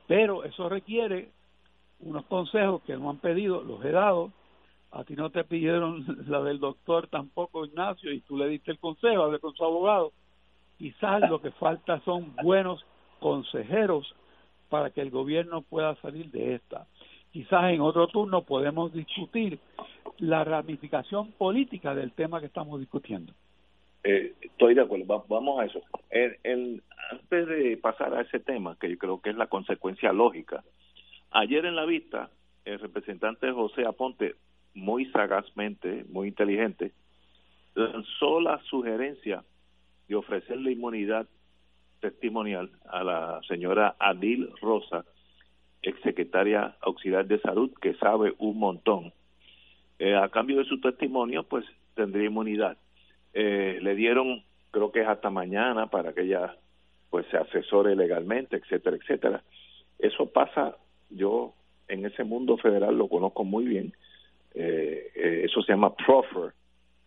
pero 0.06 0.44
eso 0.44 0.68
requiere 0.68 1.30
unos 2.00 2.24
consejos 2.26 2.82
que 2.82 2.96
nos 2.96 3.10
han 3.10 3.18
pedido, 3.18 3.62
los 3.62 3.84
he 3.84 3.90
dado, 3.90 4.30
a 4.92 5.04
ti 5.04 5.14
no 5.16 5.30
te 5.30 5.44
pidieron 5.44 6.04
la 6.28 6.42
del 6.42 6.60
doctor 6.60 7.08
tampoco 7.08 7.64
Ignacio 7.64 8.12
y 8.12 8.20
tú 8.20 8.36
le 8.36 8.48
diste 8.48 8.70
el 8.70 8.78
consejo, 8.78 9.22
hablé 9.22 9.38
con 9.40 9.54
su 9.54 9.64
abogado, 9.64 10.12
Quizás 10.78 11.28
lo 11.30 11.40
que 11.40 11.50
falta 11.52 12.00
son 12.00 12.34
buenos 12.42 12.84
consejeros 13.20 14.14
para 14.68 14.90
que 14.90 15.00
el 15.00 15.10
gobierno 15.10 15.62
pueda 15.62 15.94
salir 16.02 16.30
de 16.30 16.54
esta. 16.54 16.86
Quizás 17.36 17.70
en 17.70 17.82
otro 17.82 18.06
turno 18.06 18.46
podemos 18.46 18.94
discutir 18.94 19.58
la 20.20 20.42
ramificación 20.42 21.32
política 21.32 21.94
del 21.94 22.12
tema 22.12 22.40
que 22.40 22.46
estamos 22.46 22.80
discutiendo. 22.80 23.34
Eh, 24.04 24.32
estoy 24.40 24.72
de 24.72 24.80
acuerdo, 24.80 25.22
vamos 25.28 25.60
a 25.60 25.66
eso. 25.66 25.82
antes 27.12 27.46
de 27.46 27.76
pasar 27.76 28.14
a 28.14 28.22
ese 28.22 28.40
tema, 28.40 28.78
que 28.80 28.88
yo 28.88 28.96
creo 28.96 29.20
que 29.20 29.28
es 29.28 29.36
la 29.36 29.48
consecuencia 29.48 30.14
lógica, 30.14 30.64
ayer 31.30 31.66
en 31.66 31.76
la 31.76 31.84
vista, 31.84 32.30
el 32.64 32.78
representante 32.78 33.52
José 33.52 33.84
Aponte, 33.84 34.36
muy 34.72 35.04
sagazmente, 35.10 36.06
muy 36.08 36.28
inteligente, 36.28 36.92
lanzó 37.74 38.40
la 38.40 38.62
sugerencia 38.62 39.44
de 40.08 40.14
ofrecerle 40.14 40.72
inmunidad 40.72 41.26
testimonial 42.00 42.70
a 42.88 43.04
la 43.04 43.40
señora 43.46 43.94
Adil 43.98 44.48
Rosa, 44.62 45.04
exsecretaria 45.86 46.76
auxiliar 46.80 47.26
de 47.26 47.40
salud, 47.40 47.70
que 47.80 47.94
sabe 47.94 48.34
un 48.38 48.58
montón. 48.58 49.12
Eh, 49.98 50.14
a 50.14 50.28
cambio 50.28 50.58
de 50.58 50.64
su 50.64 50.80
testimonio, 50.80 51.44
pues 51.44 51.64
tendría 51.94 52.26
inmunidad. 52.26 52.76
Eh, 53.32 53.78
le 53.80 53.94
dieron, 53.94 54.42
creo 54.70 54.90
que 54.90 55.00
es 55.00 55.08
hasta 55.08 55.30
mañana, 55.30 55.86
para 55.86 56.12
que 56.12 56.22
ella 56.22 56.56
pues 57.10 57.26
se 57.30 57.36
asesore 57.36 57.94
legalmente, 57.94 58.56
etcétera, 58.56 58.96
etcétera. 58.96 59.42
Eso 59.98 60.26
pasa, 60.26 60.76
yo 61.08 61.54
en 61.88 62.04
ese 62.04 62.24
mundo 62.24 62.56
federal 62.58 62.98
lo 62.98 63.08
conozco 63.08 63.44
muy 63.44 63.64
bien, 63.64 63.94
eh, 64.54 65.42
eso 65.44 65.62
se 65.62 65.72
llama 65.72 65.94
proffer. 65.94 66.52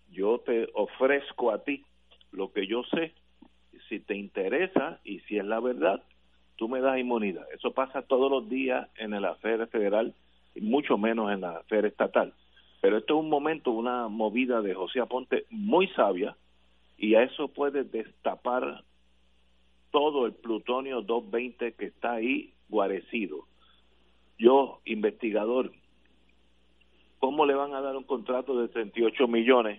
Yo 0.09 0.39
te 0.39 0.69
ofrezco 0.73 1.51
a 1.51 1.63
ti 1.63 1.83
lo 2.31 2.51
que 2.51 2.65
yo 2.65 2.83
sé, 2.83 3.13
si 3.89 3.99
te 3.99 4.15
interesa 4.15 4.99
y 5.03 5.19
si 5.21 5.37
es 5.37 5.45
la 5.45 5.59
verdad, 5.59 6.01
tú 6.59 6.67
me 6.67 6.81
das 6.81 6.99
inmunidad. 6.99 7.47
Eso 7.53 7.71
pasa 7.71 8.01
todos 8.01 8.29
los 8.29 8.49
días 8.49 8.89
en 8.97 9.13
el 9.13 9.23
afer 9.23 9.65
federal 9.67 10.13
y 10.53 10.59
mucho 10.59 10.97
menos 10.97 11.31
en 11.31 11.39
la 11.39 11.51
afer 11.51 11.85
estatal. 11.85 12.33
Pero 12.81 12.97
esto 12.97 13.13
es 13.13 13.19
un 13.21 13.29
momento, 13.29 13.71
una 13.71 14.09
movida 14.09 14.61
de 14.61 14.75
José 14.75 14.99
Aponte 14.99 15.45
muy 15.49 15.87
sabia 15.87 16.35
y 16.97 17.15
a 17.15 17.23
eso 17.23 17.47
puede 17.47 17.85
destapar 17.85 18.83
todo 19.91 20.25
el 20.25 20.33
plutonio 20.33 21.01
220 21.01 21.75
que 21.75 21.85
está 21.85 22.13
ahí 22.15 22.53
guarecido. 22.67 23.45
Yo, 24.37 24.81
investigador, 24.83 25.71
¿cómo 27.19 27.45
le 27.45 27.55
van 27.55 27.73
a 27.73 27.79
dar 27.79 27.95
un 27.95 28.03
contrato 28.03 28.59
de 28.59 28.67
38 28.67 29.29
millones 29.29 29.77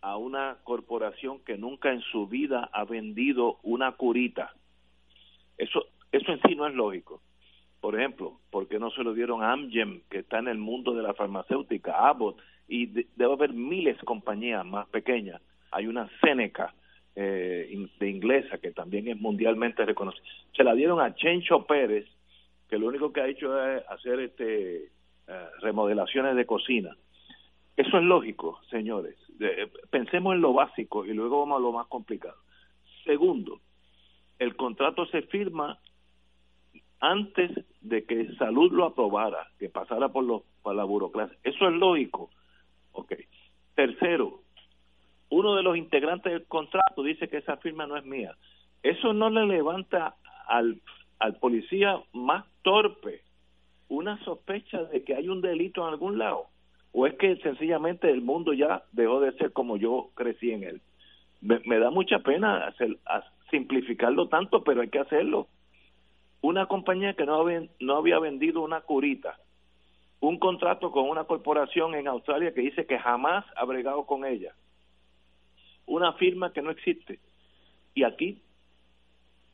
a 0.00 0.16
una 0.16 0.58
corporación 0.64 1.38
que 1.44 1.56
nunca 1.56 1.92
en 1.92 2.00
su 2.00 2.26
vida 2.26 2.68
ha 2.72 2.84
vendido 2.84 3.58
una 3.62 3.92
curita? 3.92 4.55
Eso, 5.58 5.86
eso 6.12 6.32
en 6.32 6.40
sí 6.42 6.54
no 6.54 6.66
es 6.66 6.74
lógico. 6.74 7.22
Por 7.80 7.94
ejemplo, 7.98 8.40
¿por 8.50 8.66
qué 8.68 8.78
no 8.78 8.90
se 8.90 9.02
lo 9.02 9.14
dieron 9.14 9.42
a 9.42 9.52
Amgen, 9.52 10.02
que 10.10 10.18
está 10.18 10.38
en 10.38 10.48
el 10.48 10.58
mundo 10.58 10.94
de 10.94 11.02
la 11.02 11.14
farmacéutica, 11.14 12.08
Abbott? 12.08 12.38
Y 12.68 12.86
debe 12.86 13.32
haber 13.32 13.52
miles 13.52 13.98
de 13.98 14.04
compañías 14.04 14.64
más 14.66 14.88
pequeñas. 14.88 15.40
Hay 15.70 15.86
una 15.86 16.08
Seneca 16.20 16.74
eh, 17.14 17.88
de 18.00 18.10
inglesa 18.10 18.58
que 18.58 18.72
también 18.72 19.08
es 19.08 19.20
mundialmente 19.20 19.84
reconocida. 19.84 20.24
Se 20.56 20.64
la 20.64 20.74
dieron 20.74 21.00
a 21.00 21.14
Chencho 21.14 21.64
Pérez, 21.64 22.06
que 22.68 22.78
lo 22.78 22.88
único 22.88 23.12
que 23.12 23.20
ha 23.20 23.28
hecho 23.28 23.56
es 23.70 23.84
hacer 23.88 24.20
este 24.20 24.86
eh, 25.28 25.46
remodelaciones 25.60 26.34
de 26.34 26.44
cocina. 26.44 26.96
Eso 27.76 27.98
es 27.98 28.04
lógico, 28.04 28.60
señores. 28.70 29.16
pensemos 29.90 30.34
en 30.34 30.40
lo 30.40 30.54
básico 30.54 31.04
y 31.04 31.12
luego 31.12 31.40
vamos 31.40 31.58
a 31.58 31.62
lo 31.62 31.72
más 31.72 31.86
complicado. 31.86 32.36
Segundo, 33.04 33.60
el 34.38 34.56
contrato 34.56 35.06
se 35.06 35.22
firma 35.22 35.78
antes 37.00 37.50
de 37.80 38.04
que 38.04 38.34
salud 38.36 38.72
lo 38.72 38.84
aprobara, 38.84 39.48
que 39.58 39.68
pasara 39.68 40.08
por, 40.08 40.24
los, 40.24 40.42
por 40.62 40.74
la 40.74 40.84
burocracia. 40.84 41.36
Eso 41.44 41.68
es 41.68 41.74
lógico. 41.74 42.30
Ok. 42.92 43.12
Tercero, 43.74 44.40
uno 45.28 45.54
de 45.54 45.62
los 45.62 45.76
integrantes 45.76 46.32
del 46.32 46.46
contrato 46.46 47.02
dice 47.02 47.28
que 47.28 47.38
esa 47.38 47.56
firma 47.58 47.86
no 47.86 47.96
es 47.96 48.04
mía. 48.04 48.34
Eso 48.82 49.12
no 49.12 49.28
le 49.30 49.46
levanta 49.46 50.16
al, 50.46 50.80
al 51.18 51.36
policía 51.36 52.00
más 52.12 52.44
torpe 52.62 53.22
una 53.88 54.22
sospecha 54.24 54.84
de 54.84 55.04
que 55.04 55.14
hay 55.14 55.28
un 55.28 55.40
delito 55.40 55.82
en 55.82 55.92
algún 55.92 56.18
lado. 56.18 56.46
O 56.92 57.06
es 57.06 57.14
que 57.14 57.36
sencillamente 57.36 58.10
el 58.10 58.22
mundo 58.22 58.52
ya 58.52 58.82
dejó 58.92 59.20
de 59.20 59.32
ser 59.32 59.52
como 59.52 59.76
yo 59.76 60.10
crecí 60.14 60.50
en 60.50 60.64
él. 60.64 60.80
Me, 61.40 61.78
da 61.78 61.90
mucha 61.90 62.20
pena 62.20 62.66
hacer, 62.66 62.96
simplificarlo 63.50 64.28
tanto, 64.28 64.62
pero 64.64 64.82
hay 64.82 64.88
que 64.88 64.98
hacerlo. 64.98 65.48
Una 66.40 66.66
compañía 66.66 67.14
que 67.14 67.26
no 67.26 67.36
había, 67.36 67.62
no 67.80 67.96
había 67.96 68.18
vendido 68.18 68.62
una 68.62 68.80
curita, 68.80 69.38
un 70.20 70.38
contrato 70.38 70.90
con 70.90 71.08
una 71.08 71.24
corporación 71.24 71.94
en 71.94 72.08
Australia 72.08 72.52
que 72.52 72.60
dice 72.60 72.86
que 72.86 72.98
jamás 72.98 73.44
ha 73.56 73.64
bregado 73.64 74.06
con 74.06 74.24
ella, 74.24 74.54
una 75.86 76.12
firma 76.14 76.52
que 76.52 76.62
no 76.62 76.70
existe. 76.70 77.20
Y 77.94 78.04
aquí 78.04 78.42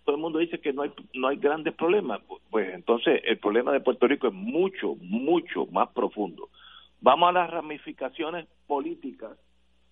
todo 0.05 0.17
el 0.17 0.23
mundo 0.23 0.39
dice 0.39 0.61
que 0.61 0.73
no 0.73 0.83
hay 0.83 0.93
no 1.15 1.29
hay 1.29 1.37
grandes 1.37 1.75
problemas. 1.75 2.21
Pues 2.51 2.75
entonces 2.75 3.21
el 3.25 3.39
problema 3.39 3.73
de 3.73 3.81
Puerto 3.81 4.07
Rico 4.07 4.29
es 4.29 4.35
mucho, 4.35 4.97
mucho 4.97 5.67
más 5.67 5.89
profundo. 5.91 6.49
Vamos 7.01 7.29
a 7.29 7.33
las 7.33 7.51
ramificaciones 7.51 8.47
políticas 8.67 9.39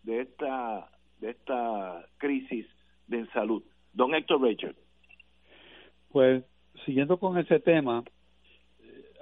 de 0.02 0.22
esta 0.22 0.88
de 1.20 1.30
esta 1.30 2.06
crisis 2.18 2.66
de 3.06 3.26
salud. 3.28 3.62
Don 3.92 4.14
Héctor 4.14 4.42
Richard. 4.42 4.76
Pues 6.10 6.44
siguiendo 6.84 7.18
con 7.18 7.38
ese 7.38 7.60
tema, 7.60 8.02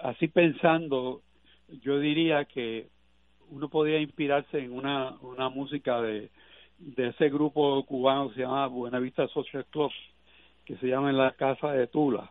así 0.02 0.28
pensando, 0.28 1.22
yo 1.82 1.98
diría 1.98 2.44
que 2.44 2.88
uno 3.50 3.68
podría 3.68 4.00
inspirarse 4.00 4.58
en 4.58 4.72
una, 4.72 5.16
una 5.20 5.48
música 5.48 6.00
de, 6.00 6.30
de 6.78 7.08
ese 7.08 7.28
grupo 7.28 7.84
cubano 7.84 8.28
que 8.28 8.36
se 8.36 8.40
llama 8.42 8.66
Buenavista 8.66 9.26
Social 9.28 9.64
Club, 9.66 9.90
que 10.64 10.76
se 10.76 10.86
llama 10.86 11.12
la 11.12 11.32
Casa 11.32 11.72
de 11.72 11.86
Tula, 11.86 12.30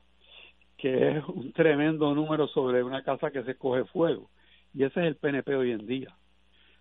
que 0.78 1.18
es 1.18 1.24
un 1.28 1.52
tremendo 1.54 2.14
número 2.14 2.48
sobre 2.48 2.84
una 2.84 3.04
casa 3.04 3.32
que 3.32 3.44
se 3.44 3.56
coge 3.56 3.84
fuego. 3.86 4.30
Y 4.74 4.84
ese 4.84 5.02
es 5.02 5.08
el 5.08 5.16
PNP 5.16 5.56
hoy 5.56 5.72
en 5.72 5.88
día. 5.88 6.16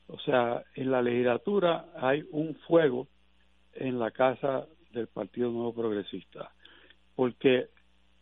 O 0.09 0.19
sea, 0.21 0.63
en 0.75 0.91
la 0.91 1.03
legislatura 1.03 1.87
hay 1.97 2.25
un 2.31 2.55
fuego 2.67 3.09
en 3.75 3.99
la 3.99 4.11
casa 4.11 4.67
del 4.97 5.09
Partido 5.09 5.51
Nuevo 5.51 5.75
Progresista. 5.75 6.53
Porque 7.15 7.69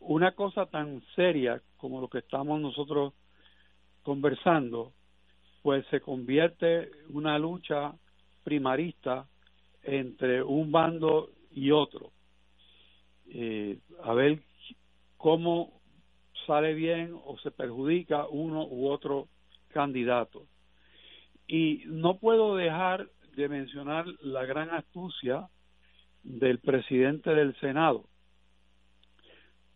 una 0.00 0.32
cosa 0.32 0.66
tan 0.66 1.02
seria 1.14 1.62
como 1.76 2.00
lo 2.00 2.08
que 2.08 2.18
estamos 2.18 2.60
nosotros 2.60 3.14
conversando, 4.02 4.92
pues 5.62 5.86
se 5.86 6.00
convierte 6.00 6.82
en 6.82 7.16
una 7.16 7.38
lucha 7.38 7.94
primarista 8.42 9.26
entre 9.82 10.42
un 10.42 10.70
bando 10.70 11.30
y 11.50 11.70
otro. 11.70 12.12
Eh, 13.26 13.78
a 14.02 14.12
ver 14.12 14.42
cómo 15.16 15.80
sale 16.46 16.74
bien 16.74 17.18
o 17.24 17.38
se 17.38 17.50
perjudica 17.50 18.26
uno 18.28 18.66
u 18.66 18.88
otro 18.88 19.28
candidato. 19.68 20.46
Y 21.46 21.84
no 21.86 22.18
puedo 22.18 22.56
dejar 22.56 23.08
de 23.36 23.48
mencionar 23.48 24.06
la 24.20 24.44
gran 24.44 24.70
astucia 24.70 25.48
del 26.24 26.58
presidente 26.58 27.34
del 27.34 27.54
Senado, 27.60 28.04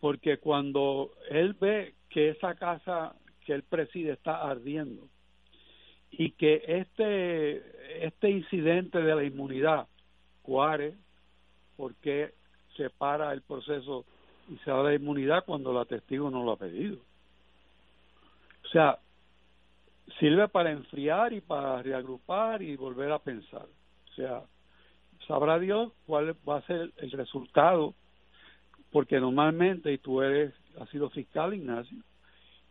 porque 0.00 0.38
cuando 0.38 1.12
él 1.30 1.54
ve 1.54 1.94
que 2.08 2.30
esa 2.30 2.54
casa 2.54 3.14
que 3.44 3.52
él 3.52 3.62
preside 3.62 4.12
está 4.12 4.42
ardiendo 4.48 5.08
y 6.10 6.32
que 6.32 6.62
este 6.66 8.06
este 8.06 8.30
incidente 8.30 9.00
de 9.00 9.14
la 9.14 9.24
inmunidad 9.24 9.86
cuare 10.42 10.94
porque 11.76 12.34
se 12.76 12.90
para 12.90 13.32
el 13.32 13.42
proceso 13.42 14.04
y 14.48 14.56
se 14.58 14.70
da 14.70 14.82
la 14.82 14.94
inmunidad 14.94 15.44
cuando 15.44 15.72
la 15.72 15.84
testigo 15.84 16.30
no 16.30 16.42
lo 16.44 16.52
ha 16.52 16.56
pedido. 16.56 16.98
O 18.64 18.68
sea, 18.68 18.98
sirve 20.18 20.48
para 20.48 20.70
enfriar 20.70 21.32
y 21.32 21.40
para 21.40 21.82
reagrupar 21.82 22.62
y 22.62 22.76
volver 22.76 23.12
a 23.12 23.18
pensar. 23.18 23.66
O 24.10 24.14
sea, 24.14 24.42
sabrá 25.28 25.58
Dios 25.58 25.92
cuál 26.06 26.34
va 26.48 26.56
a 26.56 26.66
ser 26.66 26.90
el 26.96 27.10
resultado, 27.12 27.94
porque 28.90 29.20
normalmente, 29.20 29.92
y 29.92 29.98
tú 29.98 30.22
eres, 30.22 30.54
has 30.80 30.88
sido 30.88 31.10
fiscal, 31.10 31.54
Ignacio, 31.54 31.98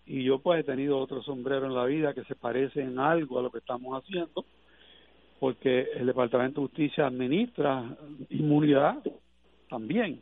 y 0.05 0.23
yo 0.23 0.39
pues 0.39 0.61
he 0.61 0.63
tenido 0.63 0.97
otro 0.97 1.21
sombrero 1.21 1.67
en 1.67 1.75
la 1.75 1.85
vida 1.85 2.13
que 2.13 2.23
se 2.23 2.35
parece 2.35 2.81
en 2.81 2.97
algo 2.97 3.39
a 3.39 3.43
lo 3.43 3.51
que 3.51 3.59
estamos 3.59 4.03
haciendo, 4.03 4.45
porque 5.39 5.91
el 5.95 6.07
Departamento 6.07 6.61
de 6.61 6.67
Justicia 6.67 7.05
administra 7.05 7.95
inmunidad 8.31 9.03
también. 9.69 10.21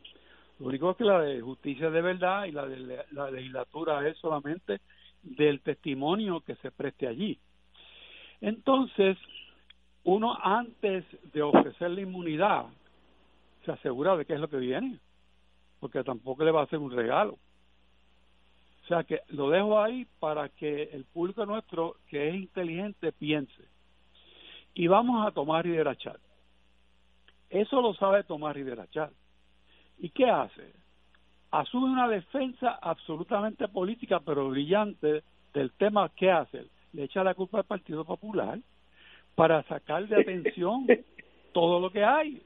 Lo 0.58 0.66
único 0.66 0.90
es 0.90 0.96
que 0.96 1.04
la 1.04 1.20
de 1.20 1.40
justicia 1.40 1.90
de 1.90 2.02
verdad 2.02 2.44
y 2.44 2.52
la 2.52 2.66
de 2.66 3.04
la 3.12 3.30
legislatura 3.30 4.06
es 4.06 4.18
solamente 4.18 4.80
del 5.22 5.60
testimonio 5.60 6.40
que 6.40 6.56
se 6.56 6.70
preste 6.70 7.06
allí. 7.06 7.38
Entonces, 8.40 9.16
uno 10.06 10.38
antes 10.40 11.04
de 11.32 11.42
ofrecer 11.42 11.90
la 11.90 12.00
inmunidad 12.00 12.66
se 13.64 13.72
asegura 13.72 14.16
de 14.16 14.24
qué 14.24 14.34
es 14.34 14.40
lo 14.40 14.48
que 14.48 14.58
viene, 14.58 15.00
porque 15.80 16.04
tampoco 16.04 16.44
le 16.44 16.52
va 16.52 16.60
a 16.60 16.64
hacer 16.64 16.78
un 16.78 16.92
regalo. 16.92 17.38
O 18.84 18.86
sea 18.86 19.02
que 19.02 19.22
lo 19.30 19.50
dejo 19.50 19.82
ahí 19.82 20.06
para 20.20 20.48
que 20.48 20.84
el 20.84 21.04
público 21.06 21.44
nuestro, 21.44 21.96
que 22.08 22.28
es 22.28 22.36
inteligente, 22.36 23.10
piense. 23.10 23.64
Y 24.74 24.86
vamos 24.86 25.26
a 25.26 25.32
tomar 25.32 25.66
y 25.66 25.70
derachar. 25.70 26.20
Eso 27.50 27.82
lo 27.82 27.92
sabe 27.94 28.22
tomar 28.22 28.56
y 28.58 28.62
derachar. 28.62 29.10
¿Y 29.98 30.10
qué 30.10 30.30
hace? 30.30 30.72
asume 31.50 31.86
una 31.86 32.08
defensa 32.08 32.78
absolutamente 32.80 33.66
política, 33.68 34.20
pero 34.20 34.50
brillante, 34.50 35.24
del 35.52 35.72
tema 35.72 36.10
que 36.10 36.30
hace. 36.30 36.66
Le 36.92 37.04
echa 37.04 37.24
la 37.24 37.34
culpa 37.34 37.58
al 37.58 37.64
Partido 37.64 38.04
Popular 38.04 38.60
para 39.36 39.62
sacar 39.64 40.08
de 40.08 40.16
atención 40.20 40.86
todo 41.52 41.78
lo 41.78 41.90
que 41.90 42.02
hay. 42.02 42.42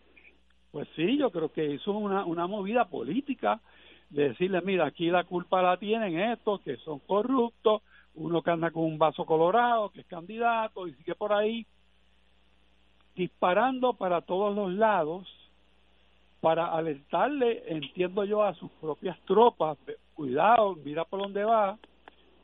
Pues 0.70 0.86
sí, 0.94 1.16
yo 1.16 1.30
creo 1.30 1.50
que 1.50 1.64
hizo 1.64 1.92
una, 1.92 2.26
una 2.26 2.46
movida 2.46 2.84
política 2.84 3.60
de 4.10 4.30
decirle, 4.30 4.60
mira, 4.60 4.86
aquí 4.86 5.10
la 5.10 5.24
culpa 5.24 5.62
la 5.62 5.78
tienen 5.78 6.18
estos 6.18 6.60
que 6.60 6.76
son 6.78 6.98
corruptos, 6.98 7.82
uno 8.14 8.42
que 8.42 8.50
anda 8.50 8.70
con 8.70 8.84
un 8.84 8.98
vaso 8.98 9.24
colorado, 9.24 9.88
que 9.90 10.00
es 10.00 10.06
candidato, 10.06 10.86
y 10.86 10.92
sigue 10.94 11.14
por 11.14 11.32
ahí 11.32 11.66
disparando 13.14 13.94
para 13.94 14.20
todos 14.20 14.54
los 14.54 14.72
lados 14.72 15.26
para 16.40 16.72
alertarle, 16.72 17.64
entiendo 17.66 18.24
yo, 18.24 18.42
a 18.42 18.54
sus 18.54 18.70
propias 18.80 19.18
tropas, 19.26 19.76
cuidado, 20.14 20.74
mira 20.84 21.04
por 21.04 21.20
dónde 21.20 21.44
va, 21.44 21.78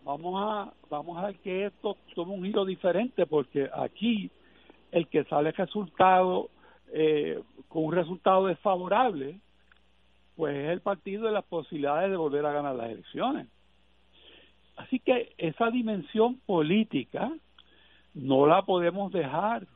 vamos 0.06 0.40
a, 0.40 0.72
vamos 0.88 1.18
a 1.18 1.32
que 1.32 1.66
esto 1.66 1.96
tome 2.14 2.32
un 2.32 2.44
giro 2.44 2.64
diferente, 2.64 3.26
porque 3.26 3.68
aquí 3.74 4.30
el 4.92 5.08
que 5.08 5.24
sale 5.24 5.50
resultado, 5.50 6.48
eh, 6.92 7.42
con 7.68 7.86
un 7.86 7.92
resultado 7.92 8.46
desfavorable, 8.46 9.40
pues 10.36 10.56
es 10.56 10.70
el 10.70 10.80
partido 10.80 11.26
de 11.26 11.32
las 11.32 11.44
posibilidades 11.44 12.10
de 12.10 12.16
volver 12.16 12.46
a 12.46 12.52
ganar 12.52 12.76
las 12.76 12.90
elecciones. 12.90 13.48
Así 14.76 15.00
que 15.00 15.32
esa 15.38 15.70
dimensión 15.70 16.36
política 16.46 17.32
no 18.14 18.46
la 18.46 18.62
podemos 18.62 19.10
dejar 19.10 19.66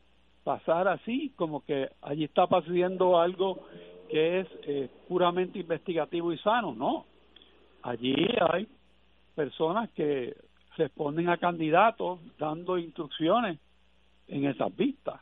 pasar 0.45 0.87
así, 0.87 1.33
como 1.35 1.65
que 1.65 1.89
allí 2.03 2.25
está 2.25 2.47
pasando 2.47 3.19
algo 3.19 3.67
que 4.09 4.41
es 4.41 4.47
eh, 4.63 4.89
puramente 5.09 5.59
investigativo 5.59 6.33
y 6.33 6.39
sano, 6.39 6.73
no. 6.73 7.07
Allí 7.83 8.15
hay 8.53 8.69
personas 9.31 9.91
que 9.91 10.37
responden 10.77 11.29
a 11.29 11.39
candidatos 11.39 12.21
dando 12.39 12.79
instrucciones 12.79 13.59
en 14.29 14.47
esas 14.47 14.75
vistas. 14.77 15.21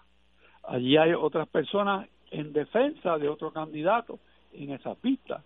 Allí 0.63 0.97
hay 0.97 1.13
otras 1.13 1.49
personas 1.49 2.09
en 2.31 2.53
defensa 2.53 3.19
de 3.19 3.29
otro 3.29 3.53
candidato 3.53 4.19
en 4.53 4.73
esas 4.73 5.01
vistas. 5.01 5.43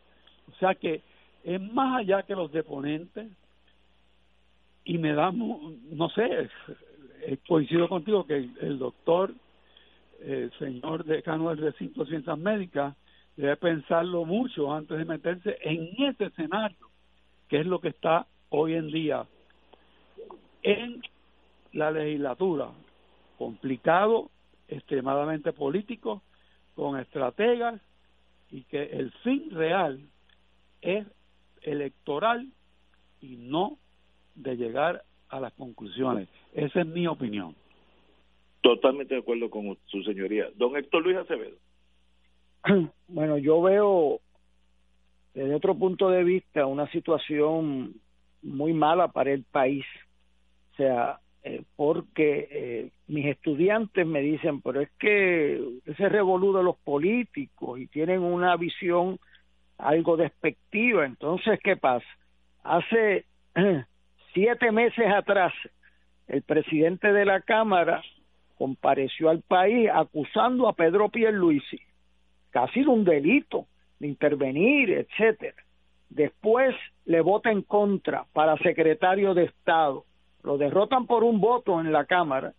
O 0.50 0.54
sea 0.58 0.74
que 0.74 1.02
es 1.44 1.60
más 1.60 2.00
allá 2.00 2.22
que 2.22 2.34
los 2.34 2.50
deponentes 2.52 3.30
y 4.84 4.98
me 4.98 5.12
da, 5.12 5.32
no 5.32 6.08
sé, 6.10 6.48
coincido 7.46 7.88
contigo 7.88 8.26
que 8.26 8.48
el 8.60 8.78
doctor, 8.78 9.32
el 10.20 10.52
señor 10.58 11.04
decano 11.04 11.50
del 11.50 11.58
recinto 11.58 12.04
de 12.04 12.10
ciencias 12.10 12.38
médicas, 12.38 12.96
debe 13.36 13.56
pensarlo 13.56 14.24
mucho 14.24 14.72
antes 14.72 14.98
de 14.98 15.04
meterse 15.04 15.56
en 15.62 15.88
ese 16.04 16.24
escenario, 16.26 16.88
que 17.48 17.60
es 17.60 17.66
lo 17.66 17.80
que 17.80 17.88
está 17.88 18.26
hoy 18.52 18.74
en 18.74 18.88
día 18.88 19.26
en 20.62 21.02
la 21.72 21.90
legislatura, 21.90 22.70
complicado, 23.38 24.30
extremadamente 24.68 25.52
político, 25.52 26.22
con 26.74 26.98
estrategas 27.00 27.80
y 28.50 28.64
que 28.64 28.82
el 28.82 29.10
fin 29.24 29.50
real 29.50 30.00
es 30.82 31.06
electoral 31.62 32.46
y 33.20 33.36
no 33.36 33.78
de 34.34 34.56
llegar 34.56 35.02
a 35.28 35.40
las 35.40 35.52
conclusiones. 35.54 36.28
Esa 36.52 36.82
es 36.82 36.86
mi 36.86 37.06
opinión. 37.06 37.54
Totalmente 38.60 39.14
de 39.14 39.20
acuerdo 39.20 39.48
con 39.48 39.76
su 39.86 40.02
señoría. 40.02 40.48
Don 40.56 40.76
Héctor 40.76 41.02
Luis 41.02 41.16
Acevedo. 41.16 41.56
Bueno, 43.08 43.36
yo 43.36 43.60
veo 43.60 44.20
desde 45.34 45.54
otro 45.54 45.74
punto 45.74 46.08
de 46.08 46.24
vista 46.24 46.64
una 46.64 46.90
situación 46.90 47.94
muy 48.42 48.72
mala 48.72 49.08
para 49.08 49.32
el 49.32 49.44
país. 49.44 49.84
O 50.72 50.76
sea, 50.76 51.20
eh, 51.44 51.62
porque 51.76 52.48
eh, 52.50 52.90
mis 53.08 53.26
estudiantes 53.26 54.06
me 54.06 54.20
dicen, 54.20 54.60
pero 54.60 54.80
es 54.80 54.90
que 54.98 55.60
ese 55.86 56.08
revolú 56.08 56.52
los 56.62 56.76
políticos 56.78 57.80
y 57.80 57.86
tienen 57.88 58.22
una 58.22 58.56
visión 58.56 59.18
algo 59.78 60.16
despectiva. 60.16 61.04
Entonces, 61.04 61.58
¿qué 61.62 61.76
pasa? 61.76 62.06
Hace 62.62 63.26
siete 64.34 64.70
meses 64.70 65.06
atrás, 65.12 65.52
el 66.28 66.42
presidente 66.42 67.12
de 67.12 67.24
la 67.24 67.40
Cámara 67.40 68.02
compareció 68.56 69.28
al 69.28 69.42
país 69.42 69.90
acusando 69.92 70.68
a 70.68 70.74
Pedro 70.74 71.08
Pierluisi, 71.08 71.80
casi 72.50 72.82
de 72.82 72.88
un 72.88 73.04
delito, 73.04 73.66
de 73.98 74.06
intervenir, 74.06 74.90
etcétera. 74.90 75.61
Después 76.14 76.74
le 77.06 77.22
vota 77.22 77.50
en 77.50 77.62
contra 77.62 78.26
para 78.34 78.58
secretario 78.58 79.32
de 79.32 79.44
Estado 79.44 80.04
lo 80.42 80.58
derrotan 80.58 81.06
por 81.06 81.24
un 81.24 81.40
voto 81.40 81.80
en 81.80 81.90
la 81.90 82.04
Cámara 82.04 82.52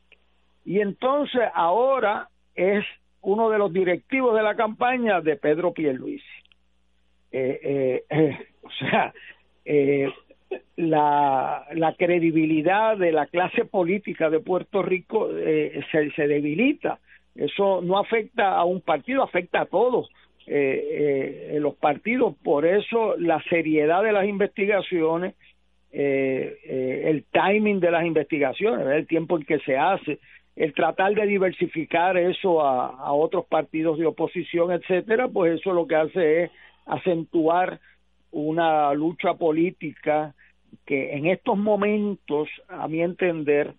y 0.65 0.79
entonces 0.79 1.41
ahora 1.53 2.29
es 2.55 2.83
uno 3.21 3.49
de 3.51 3.59
los 3.59 3.71
directivos 3.71 4.35
de 4.35 4.41
la 4.41 4.55
campaña 4.55 5.21
de 5.21 5.35
Pedro 5.35 5.71
Pierluisi. 5.71 6.23
Eh, 7.31 7.59
eh, 7.63 8.03
eh, 8.09 8.47
o 8.63 8.69
sea, 8.71 9.13
eh, 9.65 10.11
la, 10.77 11.67
la 11.73 11.93
credibilidad 11.93 12.97
de 12.97 13.11
la 13.11 13.27
clase 13.27 13.65
política 13.65 14.29
de 14.29 14.39
Puerto 14.39 14.81
Rico 14.81 15.29
eh, 15.31 15.83
se, 15.91 16.09
se 16.11 16.27
debilita. 16.27 16.99
Eso 17.35 17.81
no 17.81 17.99
afecta 17.99 18.55
a 18.55 18.63
un 18.63 18.81
partido, 18.81 19.21
afecta 19.21 19.61
a 19.61 19.65
todos 19.65 20.09
eh, 20.47 21.57
los 21.59 21.75
partidos. 21.75 22.35
Por 22.43 22.65
eso 22.65 23.15
la 23.17 23.41
seriedad 23.49 24.03
de 24.03 24.11
las 24.11 24.25
investigaciones 24.25 25.35
eh, 25.95 26.57
eh, 26.63 27.03
el 27.05 27.23
timing 27.25 27.79
de 27.79 27.91
las 27.91 28.03
investigaciones, 28.03 28.87
el 28.87 29.05
tiempo 29.05 29.37
en 29.37 29.45
que 29.45 29.59
se 29.59 29.77
hace, 29.77 30.17
el 30.55 30.73
tratar 30.73 31.13
de 31.13 31.27
diversificar 31.27 32.17
eso 32.17 32.65
a, 32.65 32.87
a 32.87 33.13
otros 33.13 33.45
partidos 33.45 33.99
de 33.99 34.07
oposición, 34.07 34.71
etcétera, 34.71 35.27
pues 35.27 35.59
eso 35.59 35.71
lo 35.71 35.85
que 35.85 35.95
hace 35.95 36.43
es 36.43 36.51
acentuar 36.87 37.79
una 38.31 38.91
lucha 38.95 39.35
política 39.35 40.33
que 40.83 41.13
en 41.13 41.27
estos 41.27 41.59
momentos, 41.59 42.49
a 42.67 42.87
mi 42.87 43.03
entender, 43.03 43.75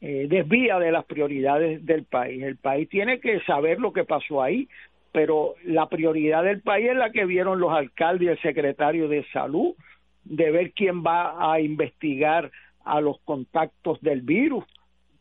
eh, 0.00 0.26
desvía 0.28 0.78
de 0.78 0.92
las 0.92 1.04
prioridades 1.04 1.84
del 1.86 2.04
país. 2.04 2.42
El 2.42 2.56
país 2.56 2.88
tiene 2.88 3.18
que 3.18 3.40
saber 3.40 3.80
lo 3.80 3.92
que 3.92 4.04
pasó 4.04 4.42
ahí, 4.42 4.68
pero 5.16 5.54
la 5.64 5.88
prioridad 5.88 6.44
del 6.44 6.60
país 6.60 6.90
es 6.90 6.96
la 6.96 7.08
que 7.08 7.24
vieron 7.24 7.58
los 7.58 7.72
alcaldes 7.72 8.26
y 8.26 8.30
el 8.32 8.42
secretario 8.42 9.08
de 9.08 9.24
salud, 9.32 9.74
de 10.24 10.50
ver 10.50 10.72
quién 10.72 11.02
va 11.02 11.54
a 11.54 11.58
investigar 11.58 12.50
a 12.84 13.00
los 13.00 13.18
contactos 13.20 13.98
del 14.02 14.20
virus, 14.20 14.62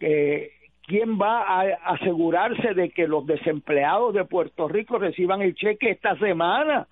eh, 0.02 0.52
quién 0.86 1.18
va 1.18 1.44
a 1.44 1.62
asegurarse 1.94 2.74
de 2.74 2.90
que 2.90 3.08
los 3.08 3.26
desempleados 3.26 4.14
de 4.14 4.26
Puerto 4.26 4.68
Rico 4.68 5.00
reciban 5.00 5.42
el 5.42 5.56
cheque 5.56 5.92
esta 5.92 6.18
semana, 6.18 6.90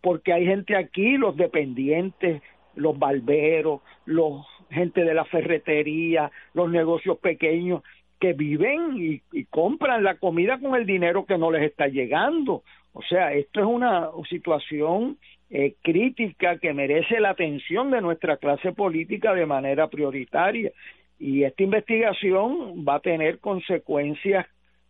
porque 0.00 0.32
hay 0.32 0.44
gente 0.44 0.74
aquí, 0.74 1.18
los 1.18 1.36
dependientes, 1.36 2.42
los 2.74 2.98
barberos, 2.98 3.80
los 4.06 4.44
gente 4.70 5.04
de 5.04 5.14
la 5.14 5.24
ferretería, 5.24 6.32
los 6.54 6.68
negocios 6.68 7.16
pequeños 7.18 7.84
que 8.20 8.34
viven 8.34 8.96
y, 8.98 9.44
compran 9.46 10.04
la 10.04 10.16
comida 10.16 10.60
con 10.60 10.74
el 10.74 10.86
dinero 10.86 11.24
que 11.24 11.38
no 11.38 11.50
les 11.50 11.62
está 11.62 11.88
llegando. 11.88 12.62
O 12.92 13.02
sea, 13.02 13.32
esto 13.32 13.60
es 13.60 13.66
una 13.66 14.10
situación 14.28 15.16
eh, 15.48 15.74
crítica 15.82 16.58
que 16.58 16.74
merece 16.74 17.18
la 17.18 17.30
atención 17.30 17.90
de 17.90 18.02
nuestra 18.02 18.36
clase 18.36 18.72
política 18.72 19.34
de 19.34 19.46
manera 19.46 19.88
prioritaria. 19.88 20.70
Y 21.18 21.44
esta 21.44 21.62
investigación 21.62 22.84
va 22.86 22.96
a 22.96 23.00
tener 23.00 23.38
consecuencias, 23.40 24.46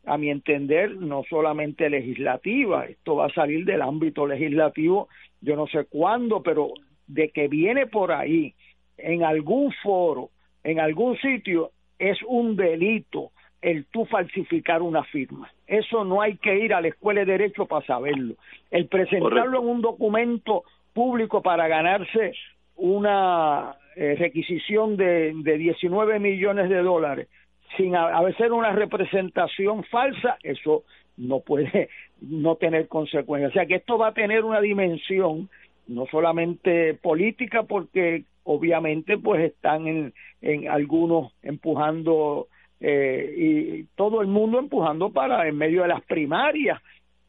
a 0.06 0.16
mi 0.16 0.30
entender, 0.30 0.96
no 0.96 1.22
solamente 1.28 1.90
legislativas, 1.90 2.88
esto 2.88 3.16
va 3.16 3.26
a 3.26 3.34
salir 3.34 3.66
del 3.66 3.82
ámbito 3.82 4.26
legislativo, 4.26 5.08
yo 5.42 5.56
no 5.56 5.66
sé 5.66 5.84
cuándo, 5.84 6.42
pero 6.42 6.70
de 7.06 7.28
que 7.28 7.48
viene 7.48 7.86
por 7.86 8.10
ahí, 8.10 8.54
en 8.96 9.24
algún 9.24 9.72
foro, 9.82 10.30
en 10.64 10.80
algún 10.80 11.18
sitio, 11.18 11.72
es 12.00 12.18
un 12.26 12.56
delito 12.56 13.30
el 13.62 13.84
tú 13.86 14.06
falsificar 14.06 14.80
una 14.80 15.04
firma. 15.04 15.50
Eso 15.66 16.04
no 16.04 16.22
hay 16.22 16.38
que 16.38 16.58
ir 16.58 16.72
a 16.72 16.80
la 16.80 16.88
escuela 16.88 17.20
de 17.20 17.32
derecho 17.32 17.66
para 17.66 17.86
saberlo. 17.86 18.34
El 18.70 18.88
presentarlo 18.88 19.60
en 19.60 19.68
un 19.68 19.82
documento 19.82 20.64
público 20.94 21.42
para 21.42 21.68
ganarse 21.68 22.32
una 22.76 23.76
eh, 23.96 24.16
requisición 24.18 24.96
de, 24.96 25.32
de 25.34 25.58
19 25.58 26.18
millones 26.18 26.70
de 26.70 26.82
dólares 26.82 27.28
sin 27.76 27.94
hacer 27.94 28.52
una 28.52 28.72
representación 28.72 29.84
falsa, 29.84 30.38
eso 30.42 30.84
no 31.16 31.40
puede 31.40 31.88
no 32.20 32.56
tener 32.56 32.88
consecuencias. 32.88 33.50
O 33.50 33.54
sea 33.54 33.66
que 33.66 33.76
esto 33.76 33.98
va 33.98 34.08
a 34.08 34.14
tener 34.14 34.44
una 34.44 34.60
dimensión 34.60 35.48
no 35.86 36.06
solamente 36.06 36.94
política, 36.94 37.64
porque 37.64 38.24
obviamente 38.44 39.18
pues 39.18 39.42
están 39.52 39.86
en, 39.86 40.14
en 40.40 40.68
algunos 40.68 41.32
empujando 41.42 42.48
eh, 42.80 43.34
y 43.36 43.84
todo 43.96 44.22
el 44.22 44.28
mundo 44.28 44.58
empujando 44.58 45.10
para 45.10 45.46
en 45.46 45.56
medio 45.56 45.82
de 45.82 45.88
las 45.88 46.02
primarias 46.02 46.80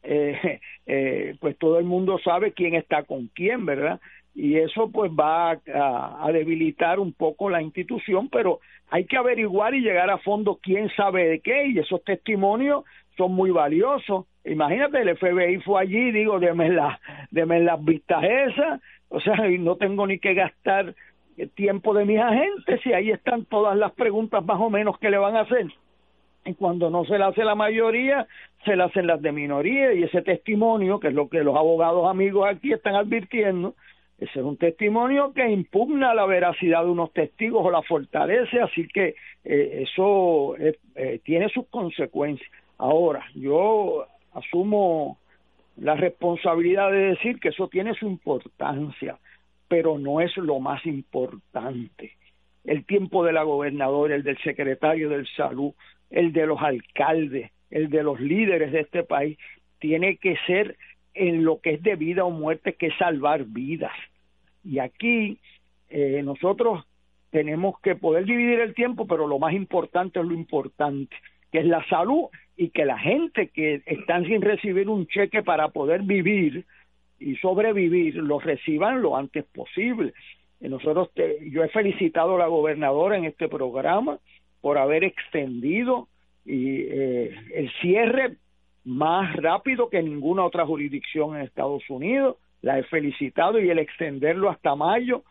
eh, 0.02 0.60
eh, 0.86 1.36
pues 1.40 1.56
todo 1.58 1.78
el 1.78 1.84
mundo 1.84 2.18
sabe 2.24 2.52
quién 2.52 2.74
está 2.74 3.04
con 3.04 3.28
quién 3.28 3.66
verdad 3.66 4.00
y 4.34 4.56
eso 4.56 4.90
pues 4.90 5.12
va 5.12 5.50
a, 5.50 6.26
a, 6.26 6.32
debilitar 6.32 6.98
un 6.98 7.12
poco 7.12 7.50
la 7.50 7.60
institución 7.60 8.30
pero 8.30 8.60
hay 8.88 9.04
que 9.04 9.18
averiguar 9.18 9.74
y 9.74 9.82
llegar 9.82 10.08
a 10.10 10.18
fondo 10.18 10.58
quién 10.62 10.88
sabe 10.96 11.28
de 11.28 11.40
qué 11.40 11.66
y 11.66 11.78
esos 11.78 12.02
testimonios 12.02 12.84
son 13.16 13.32
muy 13.32 13.50
valiosos. 13.50 14.26
Imagínate 14.44 15.00
el 15.00 15.16
FBI 15.16 15.60
fue 15.60 15.82
allí 15.82 16.10
digo 16.10 16.40
deme 16.40 16.68
las 16.70 16.98
las 17.30 17.84
vistas 17.84 18.24
esas 18.24 18.80
o 19.12 19.20
sea 19.20 19.36
no 19.58 19.76
tengo 19.76 20.06
ni 20.06 20.18
que 20.18 20.34
gastar 20.34 20.94
tiempo 21.54 21.94
de 21.94 22.04
mis 22.04 22.18
agentes 22.18 22.84
y 22.84 22.92
ahí 22.92 23.10
están 23.10 23.44
todas 23.44 23.76
las 23.76 23.92
preguntas 23.92 24.44
más 24.44 24.60
o 24.60 24.70
menos 24.70 24.98
que 24.98 25.10
le 25.10 25.18
van 25.18 25.36
a 25.36 25.40
hacer. 25.40 25.66
Y 26.44 26.54
cuando 26.54 26.90
no 26.90 27.04
se 27.04 27.18
le 27.18 27.24
hace 27.24 27.44
la 27.44 27.54
mayoría, 27.54 28.26
se 28.64 28.74
le 28.76 28.82
hacen 28.82 29.06
las 29.06 29.22
de 29.22 29.32
minoría 29.32 29.92
y 29.92 30.02
ese 30.02 30.22
testimonio, 30.22 30.98
que 30.98 31.08
es 31.08 31.14
lo 31.14 31.28
que 31.28 31.44
los 31.44 31.56
abogados 31.56 32.08
amigos 32.08 32.48
aquí 32.48 32.72
están 32.72 32.96
advirtiendo, 32.96 33.74
ese 34.18 34.38
es 34.38 34.44
un 34.44 34.56
testimonio 34.56 35.32
que 35.32 35.48
impugna 35.48 36.14
la 36.14 36.26
veracidad 36.26 36.84
de 36.84 36.90
unos 36.90 37.12
testigos 37.12 37.64
o 37.64 37.70
la 37.70 37.82
fortalece, 37.82 38.60
así 38.60 38.86
que 38.86 39.14
eh, 39.44 39.84
eso 39.84 40.56
eh, 40.58 40.78
eh, 40.94 41.20
tiene 41.24 41.48
sus 41.48 41.66
consecuencias. 41.68 42.48
Ahora, 42.78 43.24
yo 43.34 44.06
asumo 44.32 45.18
la 45.76 45.94
responsabilidad 45.94 46.90
de 46.90 47.10
decir 47.10 47.40
que 47.40 47.48
eso 47.48 47.68
tiene 47.68 47.94
su 47.94 48.06
importancia 48.06 49.18
pero 49.72 49.98
no 49.98 50.20
es 50.20 50.36
lo 50.36 50.60
más 50.60 50.84
importante. 50.84 52.12
El 52.62 52.84
tiempo 52.84 53.24
de 53.24 53.32
la 53.32 53.42
gobernadora, 53.42 54.14
el 54.14 54.22
del 54.22 54.36
secretario 54.42 55.08
de 55.08 55.24
salud, 55.34 55.72
el 56.10 56.34
de 56.34 56.44
los 56.44 56.60
alcaldes, 56.60 57.50
el 57.70 57.88
de 57.88 58.02
los 58.02 58.20
líderes 58.20 58.70
de 58.70 58.80
este 58.80 59.02
país, 59.02 59.38
tiene 59.78 60.18
que 60.18 60.36
ser 60.46 60.76
en 61.14 61.42
lo 61.42 61.62
que 61.62 61.70
es 61.70 61.82
de 61.82 61.96
vida 61.96 62.22
o 62.22 62.30
muerte, 62.30 62.74
que 62.74 62.88
es 62.88 62.98
salvar 62.98 63.44
vidas. 63.46 63.94
Y 64.62 64.78
aquí 64.78 65.38
eh, 65.88 66.20
nosotros 66.22 66.84
tenemos 67.30 67.80
que 67.80 67.96
poder 67.96 68.26
dividir 68.26 68.60
el 68.60 68.74
tiempo, 68.74 69.06
pero 69.06 69.26
lo 69.26 69.38
más 69.38 69.54
importante 69.54 70.20
es 70.20 70.26
lo 70.26 70.34
importante, 70.34 71.16
que 71.50 71.60
es 71.60 71.64
la 71.64 71.82
salud 71.88 72.26
y 72.56 72.70
que 72.70 72.84
la 72.84 72.98
gente 72.98 73.48
que 73.48 73.82
están 73.86 74.24
sin 74.26 74.42
recibir 74.42 74.88
un 74.88 75.06
cheque 75.06 75.42
para 75.42 75.68
poder 75.68 76.02
vivir 76.02 76.64
y 77.18 77.36
sobrevivir, 77.36 78.16
lo 78.16 78.40
reciban 78.40 79.00
lo 79.00 79.16
antes 79.16 79.44
posible. 79.44 80.12
Nosotros, 80.60 81.10
yo 81.50 81.64
he 81.64 81.68
felicitado 81.68 82.36
a 82.36 82.38
la 82.38 82.46
gobernadora 82.46 83.16
en 83.16 83.24
este 83.24 83.48
programa 83.48 84.18
por 84.60 84.78
haber 84.78 85.04
extendido 85.04 86.08
y 86.44 86.82
eh, 86.82 87.34
el 87.54 87.70
cierre 87.80 88.36
más 88.84 89.34
rápido 89.36 89.88
que 89.88 90.02
ninguna 90.02 90.44
otra 90.44 90.66
jurisdicción 90.66 91.36
en 91.36 91.42
Estados 91.42 91.82
Unidos. 91.88 92.36
La 92.62 92.78
he 92.78 92.84
felicitado 92.84 93.60
y 93.60 93.70
el 93.70 93.78
extenderlo 93.78 94.50
hasta 94.50 94.74
mayo, 94.76 95.24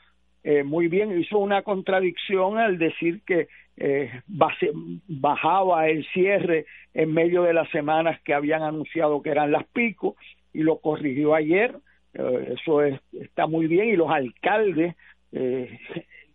eh, 0.43 0.63
muy 0.63 0.87
bien, 0.87 1.17
hizo 1.19 1.37
una 1.37 1.61
contradicción 1.61 2.57
al 2.57 2.77
decir 2.77 3.21
que 3.25 3.47
eh, 3.77 4.11
bajaba 5.07 5.87
el 5.87 6.05
cierre 6.07 6.65
en 6.93 7.13
medio 7.13 7.43
de 7.43 7.53
las 7.53 7.69
semanas 7.69 8.19
que 8.21 8.33
habían 8.33 8.63
anunciado 8.63 9.21
que 9.21 9.29
eran 9.29 9.51
las 9.51 9.65
picos 9.67 10.15
y 10.53 10.63
lo 10.63 10.79
corrigió 10.79 11.33
ayer. 11.33 11.75
Eh, 12.13 12.55
eso 12.59 12.83
está 12.83 13.47
muy 13.47 13.67
bien 13.67 13.89
y 13.89 13.95
los 13.95 14.09
alcaldes 14.09 14.95
eh, 15.31 15.79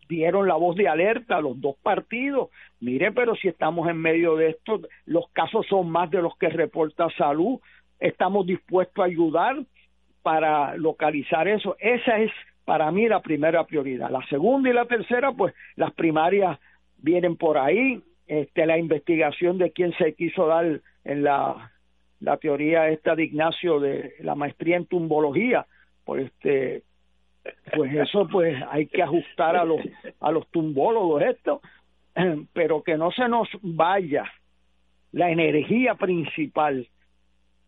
dieron 0.08 0.48
la 0.48 0.54
voz 0.54 0.76
de 0.76 0.88
alerta 0.88 1.36
a 1.36 1.40
los 1.40 1.60
dos 1.60 1.76
partidos. 1.82 2.48
Mire, 2.80 3.12
pero 3.12 3.34
si 3.36 3.48
estamos 3.48 3.88
en 3.88 3.98
medio 3.98 4.36
de 4.36 4.50
esto, 4.50 4.80
los 5.04 5.28
casos 5.30 5.66
son 5.68 5.90
más 5.90 6.10
de 6.10 6.22
los 6.22 6.36
que 6.38 6.48
reporta 6.48 7.08
salud. 7.16 7.60
Estamos 7.98 8.46
dispuestos 8.46 9.02
a 9.02 9.06
ayudar 9.06 9.56
para 10.22 10.76
localizar 10.76 11.48
eso. 11.48 11.76
Esa 11.78 12.18
es 12.18 12.32
para 12.64 12.90
mí 12.90 13.08
la 13.08 13.20
primera 13.20 13.64
prioridad. 13.64 14.10
La 14.10 14.26
segunda 14.26 14.68
y 14.68 14.72
la 14.72 14.86
tercera, 14.86 15.32
pues 15.32 15.54
las 15.76 15.92
primarias 15.92 16.58
vienen 16.98 17.36
por 17.36 17.58
ahí. 17.58 18.02
Este, 18.26 18.66
la 18.66 18.76
investigación 18.78 19.58
de 19.58 19.70
quién 19.70 19.92
se 19.98 20.14
quiso 20.14 20.48
dar 20.48 20.80
en 21.04 21.22
la, 21.22 21.72
la 22.20 22.36
teoría 22.38 22.88
esta 22.88 23.14
de 23.14 23.24
Ignacio 23.24 23.78
de 23.78 24.14
la 24.20 24.34
maestría 24.34 24.76
en 24.76 24.86
tumbología, 24.86 25.66
pues 26.04 26.26
este 26.26 26.82
pues 27.74 27.94
eso 27.94 28.26
pues 28.26 28.60
hay 28.70 28.86
que 28.86 29.02
ajustar 29.02 29.56
a 29.56 29.64
los 29.64 29.80
a 30.20 30.32
los 30.32 30.48
tumbólogos 30.48 31.22
esto 31.22 31.60
pero 32.52 32.82
que 32.82 32.96
no 32.96 33.12
se 33.12 33.28
nos 33.28 33.48
vaya 33.62 34.24
la 35.12 35.30
energía 35.30 35.94
principal 35.94 36.88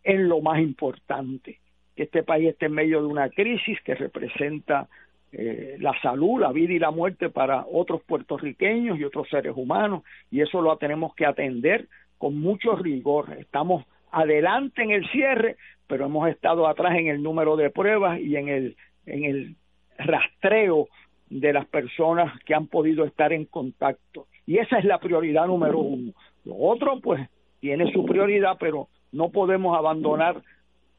en 0.03 0.29
lo 0.29 0.41
más 0.41 0.61
importante 0.61 1.61
que 1.95 2.05
este 2.05 2.23
país 2.23 2.49
esté 2.51 2.67
en 2.67 2.73
medio 2.73 3.01
de 3.01 3.07
una 3.07 3.29
crisis 3.29 3.81
que 3.83 3.95
representa 3.95 4.89
eh, 5.33 5.77
la 5.81 5.93
salud, 6.01 6.41
la 6.41 6.53
vida 6.53 6.73
y 6.73 6.79
la 6.79 6.91
muerte 6.91 7.29
para 7.29 7.67
otros 7.71 8.03
puertorriqueños 8.05 8.99
y 8.99 9.05
otros 9.05 9.29
seres 9.29 9.53
humanos 9.57 10.03
y 10.31 10.41
eso 10.41 10.63
lo 10.63 10.77
tenemos 10.77 11.15
que 11.15 11.27
atender 11.27 11.89
con 12.17 12.39
mucho 12.41 12.77
rigor. 12.77 13.37
Estamos 13.39 13.85
adelante 14.11 14.83
en 14.83 14.91
el 14.91 15.09
cierre, 15.11 15.57
pero 15.87 16.07
hemos 16.07 16.29
estado 16.29 16.67
atrás 16.67 16.97
en 16.99 17.09
el 17.09 17.23
número 17.23 17.57
de 17.57 17.71
pruebas 17.71 18.21
y 18.21 18.37
en 18.37 18.49
el 18.49 18.77
en 19.07 19.25
el 19.25 19.57
rastreo 19.99 20.89
de 21.31 21.53
las 21.53 21.67
personas 21.67 22.33
que 22.45 22.55
han 22.55 22.67
podido 22.67 23.05
estar 23.05 23.33
en 23.33 23.45
contacto. 23.45 24.27
Y 24.47 24.59
esa 24.59 24.79
es 24.79 24.85
la 24.85 24.99
prioridad 24.99 25.47
número 25.47 25.79
uno. 25.79 26.13
Lo 26.45 26.57
otro, 26.57 27.01
pues, 27.01 27.29
tiene 27.61 27.93
su 27.93 28.05
prioridad, 28.05 28.57
pero 28.59 28.89
no 29.13 29.31
podemos 29.31 29.77
abandonar 29.77 30.43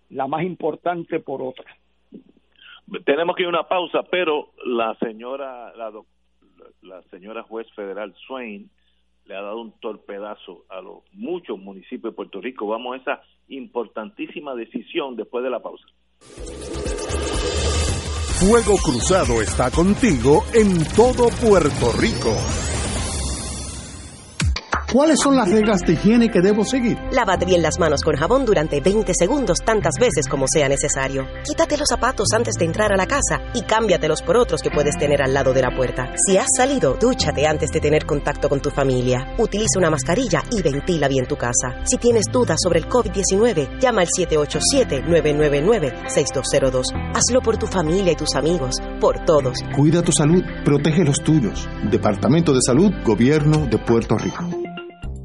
la 0.09 0.27
más 0.27 0.43
importante 0.43 1.19
por 1.19 1.41
otra. 1.41 1.65
Tenemos 3.05 3.35
que 3.35 3.43
ir 3.43 3.47
a 3.47 3.49
una 3.49 3.67
pausa, 3.67 4.03
pero 4.09 4.51
la 4.65 4.95
señora, 4.95 5.73
la, 6.81 7.01
señora 7.11 7.43
juez 7.43 7.67
federal 7.75 8.13
Swain 8.25 8.69
le 9.25 9.35
ha 9.35 9.41
dado 9.41 9.61
un 9.61 9.79
torpedazo 9.79 10.65
a 10.69 10.81
los 10.81 11.03
muchos 11.13 11.59
municipios 11.59 12.13
de 12.13 12.15
Puerto 12.15 12.41
Rico. 12.41 12.67
Vamos 12.67 12.95
a 12.95 12.97
esa 13.01 13.21
importantísima 13.47 14.55
decisión 14.55 15.15
después 15.15 15.43
de 15.43 15.49
la 15.49 15.59
pausa. 15.59 15.85
Fuego 18.39 18.75
Cruzado 18.83 19.41
está 19.41 19.69
contigo 19.69 20.43
en 20.53 20.83
todo 20.95 21.27
Puerto 21.41 21.91
Rico. 21.99 22.68
¿Cuáles 24.91 25.19
son 25.23 25.35
las 25.35 25.51
reglas 25.51 25.81
de 25.81 25.93
higiene 25.93 26.31
que 26.31 26.41
debo 26.41 26.65
seguir? 26.65 26.97
Lávate 27.11 27.45
bien 27.45 27.61
las 27.61 27.77
manos 27.79 28.01
con 28.01 28.15
jabón 28.15 28.43
durante 28.43 28.81
20 28.81 29.13
segundos 29.13 29.59
tantas 29.63 29.99
veces 29.99 30.27
como 30.27 30.47
sea 30.47 30.67
necesario. 30.67 31.27
Quítate 31.43 31.77
los 31.77 31.87
zapatos 31.87 32.29
antes 32.35 32.55
de 32.55 32.65
entrar 32.65 32.91
a 32.91 32.97
la 32.97 33.05
casa 33.05 33.39
y 33.53 33.61
cámbiatelos 33.61 34.23
por 34.23 34.35
otros 34.35 34.63
que 34.63 34.71
puedes 34.71 34.97
tener 34.97 35.21
al 35.21 35.31
lado 35.31 35.53
de 35.53 35.61
la 35.61 35.75
puerta. 35.75 36.11
Si 36.25 36.37
has 36.37 36.47
salido, 36.57 36.97
dúchate 36.99 37.45
antes 37.45 37.69
de 37.69 37.81
tener 37.81 38.07
contacto 38.07 38.49
con 38.49 38.61
tu 38.61 38.71
familia. 38.71 39.35
Utiliza 39.37 39.77
una 39.77 39.91
mascarilla 39.91 40.41
y 40.49 40.63
ventila 40.63 41.07
bien 41.07 41.27
tu 41.27 41.35
casa. 41.35 41.75
Si 41.83 41.97
tienes 41.97 42.25
dudas 42.31 42.57
sobre 42.59 42.79
el 42.79 42.89
COVID-19, 42.89 43.77
llama 43.79 44.01
al 44.01 44.07
787-999-6202. 44.07 46.85
Hazlo 47.13 47.41
por 47.41 47.57
tu 47.57 47.67
familia 47.67 48.13
y 48.13 48.15
tus 48.15 48.33
amigos, 48.33 48.77
por 48.99 49.23
todos. 49.23 49.59
Cuida 49.75 50.01
tu 50.01 50.11
salud, 50.11 50.43
protege 50.65 51.05
los 51.05 51.21
tuyos. 51.21 51.69
Departamento 51.91 52.53
de 52.53 52.61
Salud, 52.65 52.91
Gobierno 53.05 53.67
de 53.67 53.77
Puerto 53.77 54.17
Rico. 54.17 54.49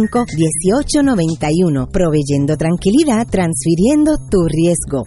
1891 0.00 1.88
proveyendo 1.92 2.56
tranquilidad, 2.56 3.28
transfiriendo 3.28 4.16
tu 4.30 4.48
riesgo. 4.48 5.04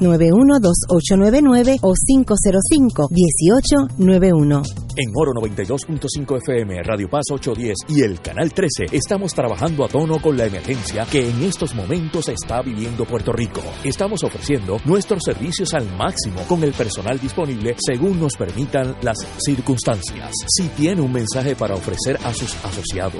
787-691-2899 0.00 1.78
o 1.82 1.92
505-1891. 1.94 4.62
En 4.96 5.12
Oro 5.14 5.32
92.5 5.32 6.38
FM, 6.38 6.82
Radio 6.82 7.08
Paz 7.08 7.26
810 7.30 7.76
y 7.88 8.02
el 8.02 8.20
Canal 8.20 8.52
13 8.52 8.86
estamos 8.92 9.34
trabajando 9.34 9.84
a 9.84 9.88
tono 9.88 10.20
con 10.20 10.36
la 10.36 10.46
emergencia 10.46 11.06
que 11.10 11.28
en 11.28 11.42
estos 11.42 11.74
momentos 11.74 12.28
está 12.28 12.60
viviendo 12.60 13.04
Puerto 13.04 13.32
Rico. 13.32 13.62
Estamos 13.84 14.24
ofreciendo 14.24 14.78
nuestros 14.84 15.22
servicios 15.24 15.72
al 15.74 15.86
máximo 15.96 16.42
con 16.48 16.64
el 16.64 16.72
personal 16.72 17.18
disponible 17.18 17.76
según 17.78 18.20
nos 18.20 18.34
permitan 18.34 18.96
las 19.02 19.18
circunstancias. 19.38 20.32
Si 20.48 20.68
tiene 20.68 21.00
un 21.00 21.12
mensaje 21.12 21.54
para 21.54 21.74
ofrecer 21.74 22.18
a 22.24 22.34
sus 22.34 22.54
asociados, 22.64 23.19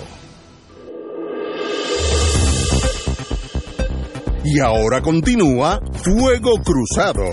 Y 4.43 4.59
ahora 4.59 5.01
continúa 5.01 5.79
Fuego 6.03 6.53
Cruzado. 6.65 7.23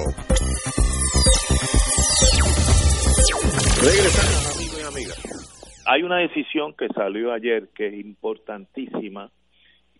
Regresamos, 3.81 4.57
amigos 4.57 4.79
y 4.79 4.87
amigas. 4.87 5.85
Hay 5.87 6.03
una 6.03 6.19
decisión 6.19 6.75
que 6.75 6.89
salió 6.89 7.33
ayer 7.33 7.69
que 7.75 7.87
es 7.87 7.95
importantísima. 7.95 9.31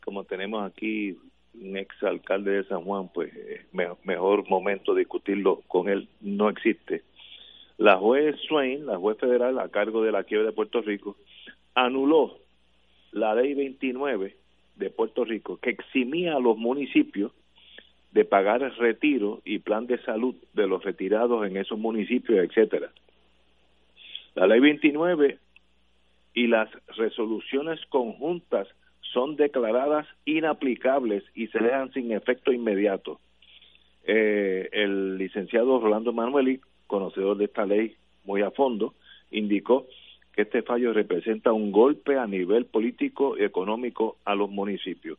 Como 0.05 0.25
tenemos 0.25 0.71
aquí 0.71 1.17
un 1.55 1.77
ex 1.77 1.95
alcalde 2.03 2.51
de 2.53 2.65
San 2.65 2.85
Juan, 2.85 3.09
pues 3.09 3.33
mejor 3.73 4.49
momento 4.49 4.95
discutirlo 4.95 5.63
con 5.67 5.89
él 5.89 6.09
no 6.21 6.51
existe. 6.51 7.05
La 7.79 7.97
juez 7.97 8.37
Swain, 8.49 8.87
la 8.87 8.99
juez 8.99 9.19
federal 9.19 9.59
a 9.59 9.69
cargo 9.69 10.03
de 10.03 10.13
la 10.13 10.25
quiebra 10.25 10.49
de 10.49 10.53
Puerto 10.53 10.83
Rico, 10.83 11.17
anuló 11.75 12.39
la 13.19 13.35
ley 13.35 13.55
29 13.55 14.37
de 14.77 14.91
Puerto 14.91 15.25
Rico 15.25 15.59
que 15.59 15.71
eximía 15.71 16.37
a 16.37 16.41
los 16.41 16.57
municipios 16.57 17.33
de 18.13 18.25
pagar 18.25 18.63
el 18.63 18.75
retiro 18.77 19.43
y 19.45 19.59
plan 19.59 19.87
de 19.87 19.99
salud 20.03 20.35
de 20.55 20.67
los 20.67 20.83
retirados 20.83 21.47
en 21.47 21.57
esos 21.57 21.79
municipios, 21.79 22.39
etcétera. 22.39 22.91
La 24.35 24.47
ley 24.47 24.61
29 24.61 25.39
y 26.35 26.47
las 26.47 26.71
resoluciones 26.97 27.85
conjuntas 27.87 28.69
son 29.13 29.37
declaradas 29.37 30.07
inaplicables 30.25 31.25
y 31.35 31.49
se 31.49 31.59
dejan 31.59 31.93
sin 31.93 32.13
efecto 32.13 32.53
inmediato. 32.53 33.21
Eh, 34.05 34.69
el 34.73 35.19
licenciado 35.19 35.81
Rolando 35.81 36.13
Manueli, 36.13 36.61
conocedor 36.87 37.37
de 37.37 37.47
esta 37.47 37.67
ley 37.67 37.97
muy 38.25 38.43
a 38.43 38.51
fondo, 38.51 38.95
indicó 39.31 39.87
que 40.39 40.43
este 40.43 40.63
fallo 40.63 40.93
representa 40.93 41.53
un 41.53 41.73
golpe 41.73 42.17
a 42.17 42.25
nivel 42.29 42.67
político 42.67 43.37
y 43.37 43.43
económico 43.43 44.19
a 44.25 44.37
los 44.37 44.49
municipios. 44.49 45.19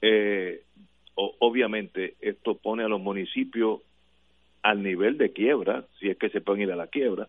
Eh, 0.00 0.62
obviamente, 1.14 2.14
esto 2.22 2.54
pone 2.54 2.82
a 2.82 2.88
los 2.88 2.98
municipios 2.98 3.82
al 4.62 4.82
nivel 4.82 5.18
de 5.18 5.34
quiebra, 5.34 5.84
si 6.00 6.08
es 6.08 6.16
que 6.16 6.30
se 6.30 6.40
pueden 6.40 6.62
ir 6.62 6.72
a 6.72 6.76
la 6.76 6.86
quiebra, 6.86 7.28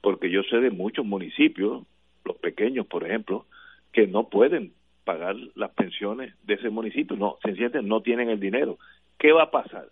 porque 0.00 0.32
yo 0.32 0.42
sé 0.42 0.56
de 0.56 0.72
muchos 0.72 1.06
municipios, 1.06 1.84
los 2.24 2.36
pequeños, 2.38 2.88
por 2.88 3.06
ejemplo, 3.06 3.46
que 3.92 4.08
no 4.08 4.28
pueden 4.28 4.72
pagar 5.04 5.36
las 5.54 5.70
pensiones 5.70 6.34
de 6.42 6.54
ese 6.54 6.70
municipio, 6.70 7.16
no, 7.16 7.38
sencillamente 7.40 7.82
no 7.82 8.00
tienen 8.00 8.30
el 8.30 8.40
dinero. 8.40 8.78
¿Qué 9.16 9.30
va 9.30 9.44
a 9.44 9.50
pasar? 9.52 9.90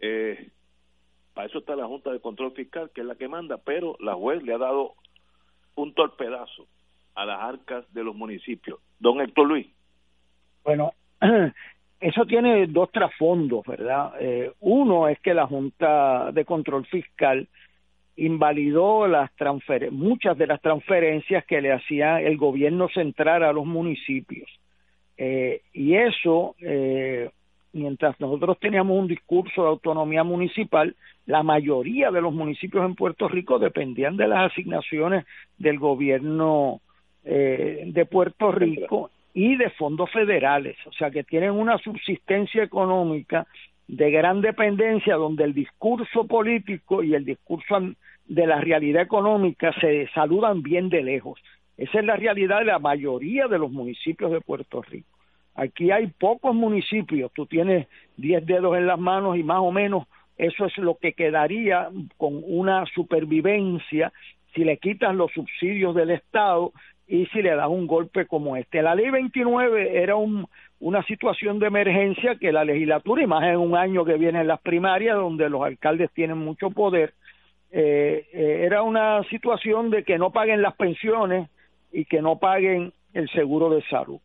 Eh, 0.00 0.48
para 1.34 1.48
eso 1.48 1.58
está 1.58 1.76
la 1.76 1.86
Junta 1.86 2.10
de 2.10 2.20
Control 2.20 2.52
Fiscal, 2.52 2.88
que 2.94 3.02
es 3.02 3.06
la 3.06 3.16
que 3.16 3.28
manda, 3.28 3.58
pero 3.58 3.94
la 4.00 4.14
juez 4.14 4.42
le 4.42 4.54
ha 4.54 4.58
dado 4.58 4.94
un 5.78 5.94
torpedazo 5.94 6.66
a 7.14 7.24
las 7.24 7.40
arcas 7.40 7.84
de 7.92 8.04
los 8.04 8.14
municipios. 8.14 8.80
Don 8.98 9.20
Héctor 9.20 9.46
Luis. 9.46 9.66
Bueno, 10.64 10.92
eso 12.00 12.26
tiene 12.26 12.66
dos 12.66 12.90
trasfondos, 12.92 13.64
¿verdad? 13.66 14.12
Eh, 14.20 14.52
uno 14.60 15.08
es 15.08 15.18
que 15.20 15.34
la 15.34 15.46
Junta 15.46 16.30
de 16.32 16.44
Control 16.44 16.86
Fiscal 16.86 17.48
invalidó 18.16 19.06
las 19.06 19.30
muchas 19.90 20.36
de 20.36 20.46
las 20.48 20.60
transferencias 20.60 21.44
que 21.44 21.60
le 21.60 21.72
hacía 21.72 22.20
el 22.20 22.36
gobierno 22.36 22.88
central 22.88 23.44
a 23.44 23.52
los 23.52 23.64
municipios. 23.64 24.50
Eh, 25.16 25.62
y 25.72 25.94
eso, 25.94 26.56
eh, 26.60 27.30
mientras 27.72 28.18
nosotros 28.20 28.58
teníamos 28.58 28.98
un 28.98 29.08
discurso 29.08 29.62
de 29.62 29.68
autonomía 29.68 30.24
municipal, 30.24 30.94
la 31.26 31.42
mayoría 31.42 32.10
de 32.10 32.20
los 32.20 32.32
municipios 32.32 32.84
en 32.84 32.94
Puerto 32.94 33.28
Rico 33.28 33.58
dependían 33.58 34.16
de 34.16 34.28
las 34.28 34.52
asignaciones 34.52 35.26
del 35.58 35.78
gobierno 35.78 36.80
eh, 37.24 37.84
de 37.86 38.06
Puerto 38.06 38.52
Rico 38.52 39.10
y 39.34 39.56
de 39.56 39.70
fondos 39.70 40.10
federales, 40.10 40.76
o 40.86 40.92
sea 40.92 41.10
que 41.10 41.24
tienen 41.24 41.50
una 41.50 41.78
subsistencia 41.78 42.62
económica 42.62 43.46
de 43.86 44.10
gran 44.10 44.40
dependencia 44.40 45.16
donde 45.16 45.44
el 45.44 45.54
discurso 45.54 46.26
político 46.26 47.02
y 47.02 47.14
el 47.14 47.24
discurso 47.24 47.80
de 48.26 48.46
la 48.46 48.60
realidad 48.60 49.02
económica 49.02 49.72
se 49.80 50.08
saludan 50.08 50.62
bien 50.62 50.88
de 50.88 51.02
lejos. 51.02 51.40
Esa 51.76 52.00
es 52.00 52.04
la 52.04 52.16
realidad 52.16 52.58
de 52.58 52.66
la 52.66 52.78
mayoría 52.78 53.46
de 53.46 53.58
los 53.58 53.70
municipios 53.70 54.30
de 54.30 54.40
Puerto 54.40 54.82
Rico. 54.82 55.17
Aquí 55.58 55.90
hay 55.90 56.06
pocos 56.06 56.54
municipios, 56.54 57.32
tú 57.34 57.44
tienes 57.46 57.88
10 58.16 58.46
dedos 58.46 58.76
en 58.76 58.86
las 58.86 58.98
manos 58.98 59.36
y 59.36 59.42
más 59.42 59.58
o 59.58 59.72
menos 59.72 60.04
eso 60.36 60.66
es 60.66 60.78
lo 60.78 60.94
que 60.94 61.14
quedaría 61.14 61.88
con 62.16 62.40
una 62.46 62.86
supervivencia 62.94 64.12
si 64.54 64.62
le 64.62 64.76
quitas 64.76 65.16
los 65.16 65.32
subsidios 65.32 65.96
del 65.96 66.10
Estado 66.10 66.72
y 67.08 67.26
si 67.26 67.42
le 67.42 67.56
das 67.56 67.66
un 67.66 67.88
golpe 67.88 68.26
como 68.26 68.56
este. 68.56 68.82
La 68.82 68.94
ley 68.94 69.10
29 69.10 70.00
era 70.00 70.14
un, 70.14 70.46
una 70.78 71.02
situación 71.02 71.58
de 71.58 71.66
emergencia 71.66 72.36
que 72.36 72.52
la 72.52 72.64
legislatura, 72.64 73.24
y 73.24 73.26
más 73.26 73.42
en 73.42 73.56
un 73.56 73.76
año 73.76 74.04
que 74.04 74.14
vienen 74.14 74.46
las 74.46 74.60
primarias, 74.60 75.16
donde 75.16 75.50
los 75.50 75.62
alcaldes 75.64 76.12
tienen 76.12 76.38
mucho 76.38 76.70
poder, 76.70 77.14
eh, 77.72 78.28
eh, 78.32 78.60
era 78.64 78.82
una 78.82 79.24
situación 79.24 79.90
de 79.90 80.04
que 80.04 80.18
no 80.18 80.30
paguen 80.30 80.62
las 80.62 80.76
pensiones 80.76 81.50
y 81.90 82.04
que 82.04 82.22
no 82.22 82.38
paguen 82.38 82.92
el 83.12 83.28
seguro 83.30 83.70
de 83.70 83.82
salud. 83.90 84.20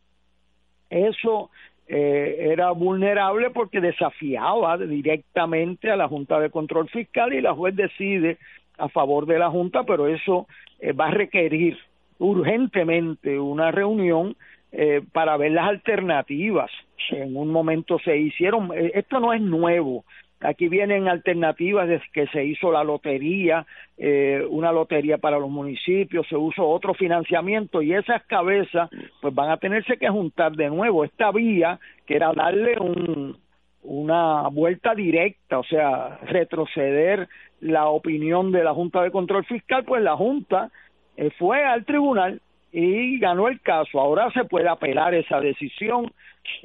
Eso 0.90 1.50
eh, 1.88 2.48
era 2.52 2.70
vulnerable 2.72 3.50
porque 3.50 3.80
desafiaba 3.80 4.78
directamente 4.78 5.90
a 5.90 5.96
la 5.96 6.08
Junta 6.08 6.40
de 6.40 6.50
Control 6.50 6.88
Fiscal 6.88 7.32
y 7.32 7.40
la 7.40 7.54
juez 7.54 7.74
decide 7.76 8.38
a 8.78 8.88
favor 8.88 9.26
de 9.26 9.38
la 9.38 9.50
Junta, 9.50 9.84
pero 9.84 10.08
eso 10.08 10.46
va 10.98 11.06
a 11.06 11.10
requerir 11.10 11.78
urgentemente 12.18 13.38
una 13.38 13.70
reunión 13.70 14.36
eh, 14.76 15.02
para 15.12 15.36
ver 15.36 15.52
las 15.52 15.68
alternativas. 15.68 16.68
En 17.10 17.36
un 17.36 17.50
momento 17.50 17.98
se 18.00 18.16
hicieron, 18.16 18.72
eh, 18.74 18.90
esto 18.94 19.20
no 19.20 19.32
es 19.32 19.40
nuevo, 19.40 20.04
aquí 20.44 20.68
vienen 20.68 21.08
alternativas 21.08 21.88
desde 21.88 22.04
que 22.12 22.26
se 22.28 22.44
hizo 22.44 22.70
la 22.70 22.84
lotería, 22.84 23.66
eh, 23.96 24.44
una 24.48 24.72
lotería 24.72 25.18
para 25.18 25.38
los 25.38 25.50
municipios, 25.50 26.26
se 26.28 26.36
usó 26.36 26.68
otro 26.68 26.94
financiamiento 26.94 27.82
y 27.82 27.94
esas 27.94 28.22
cabezas 28.24 28.90
pues 29.20 29.34
van 29.34 29.50
a 29.50 29.56
tenerse 29.56 29.96
que 29.96 30.08
juntar 30.08 30.52
de 30.52 30.68
nuevo. 30.68 31.04
Esta 31.04 31.32
vía, 31.32 31.78
que 32.06 32.16
era 32.16 32.32
darle 32.32 32.78
un, 32.78 33.36
una 33.82 34.48
vuelta 34.48 34.94
directa, 34.94 35.58
o 35.58 35.64
sea, 35.64 36.18
retroceder 36.22 37.28
la 37.60 37.86
opinión 37.86 38.52
de 38.52 38.64
la 38.64 38.74
Junta 38.74 39.02
de 39.02 39.10
Control 39.10 39.44
Fiscal, 39.44 39.84
pues 39.84 40.02
la 40.02 40.16
Junta 40.16 40.70
fue 41.38 41.64
al 41.64 41.84
tribunal 41.84 42.40
y 42.76 43.20
ganó 43.20 43.46
el 43.46 43.60
caso. 43.60 44.00
Ahora 44.00 44.32
se 44.32 44.44
puede 44.44 44.68
apelar 44.68 45.14
esa 45.14 45.40
decisión, 45.40 46.12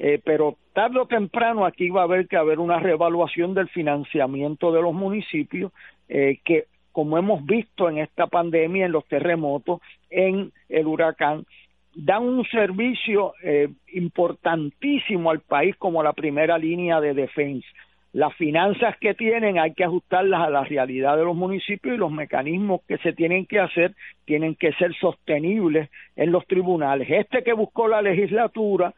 eh, 0.00 0.20
pero 0.24 0.56
tarde 0.72 0.98
o 0.98 1.06
temprano 1.06 1.64
aquí 1.64 1.88
va 1.88 2.00
a 2.00 2.04
haber 2.04 2.26
que 2.26 2.36
haber 2.36 2.58
una 2.58 2.80
reevaluación 2.80 3.54
del 3.54 3.68
financiamiento 3.68 4.72
de 4.72 4.82
los 4.82 4.92
municipios 4.92 5.72
eh, 6.08 6.40
que 6.44 6.64
como 6.90 7.16
hemos 7.16 7.46
visto 7.46 7.88
en 7.88 7.98
esta 7.98 8.26
pandemia, 8.26 8.86
en 8.86 8.92
los 8.92 9.06
terremotos, 9.06 9.80
en 10.10 10.50
el 10.68 10.86
huracán, 10.88 11.46
dan 11.94 12.24
un 12.24 12.44
servicio 12.46 13.34
eh, 13.44 13.68
importantísimo 13.92 15.30
al 15.30 15.38
país 15.38 15.76
como 15.76 16.02
la 16.02 16.12
primera 16.12 16.58
línea 16.58 17.00
de 17.00 17.14
defensa 17.14 17.68
las 18.12 18.34
finanzas 18.34 18.96
que 18.98 19.14
tienen 19.14 19.58
hay 19.58 19.72
que 19.72 19.84
ajustarlas 19.84 20.40
a 20.40 20.50
la 20.50 20.64
realidad 20.64 21.16
de 21.16 21.24
los 21.24 21.36
municipios 21.36 21.94
y 21.94 21.98
los 21.98 22.10
mecanismos 22.10 22.80
que 22.88 22.98
se 22.98 23.12
tienen 23.12 23.46
que 23.46 23.60
hacer 23.60 23.94
tienen 24.24 24.56
que 24.56 24.72
ser 24.72 24.92
sostenibles 24.96 25.90
en 26.16 26.32
los 26.32 26.44
tribunales. 26.46 27.08
Este 27.08 27.44
que 27.44 27.52
buscó 27.52 27.86
la 27.86 28.02
legislatura 28.02 28.94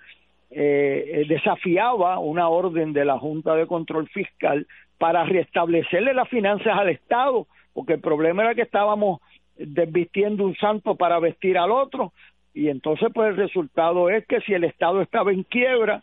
eh, 0.51 1.05
eh, 1.07 1.25
desafiaba 1.29 2.19
una 2.19 2.49
orden 2.49 2.93
de 2.93 3.05
la 3.05 3.19
Junta 3.19 3.55
de 3.55 3.67
Control 3.67 4.09
Fiscal 4.09 4.67
para 4.99 5.25
restablecerle 5.25 6.15
las 6.15 6.29
finanzas 6.29 6.79
al 6.79 6.89
Estado, 6.89 7.47
porque 7.75 7.95
el 7.95 8.01
problema 8.01 8.43
era 8.43 8.55
que 8.55 8.63
estábamos 8.63 9.21
desvistiendo 9.57 10.45
un 10.45 10.55
santo 10.57 10.95
para 10.95 11.19
vestir 11.19 11.59
al 11.59 11.71
otro, 11.71 12.13
y 12.55 12.69
entonces 12.69 13.09
pues 13.15 13.31
el 13.31 13.37
resultado 13.37 14.11
es 14.11 14.27
que 14.27 14.41
si 14.43 14.53
el 14.53 14.65
Estado 14.65 15.01
estaba 15.01 15.33
en 15.33 15.43
quiebra, 15.43 16.03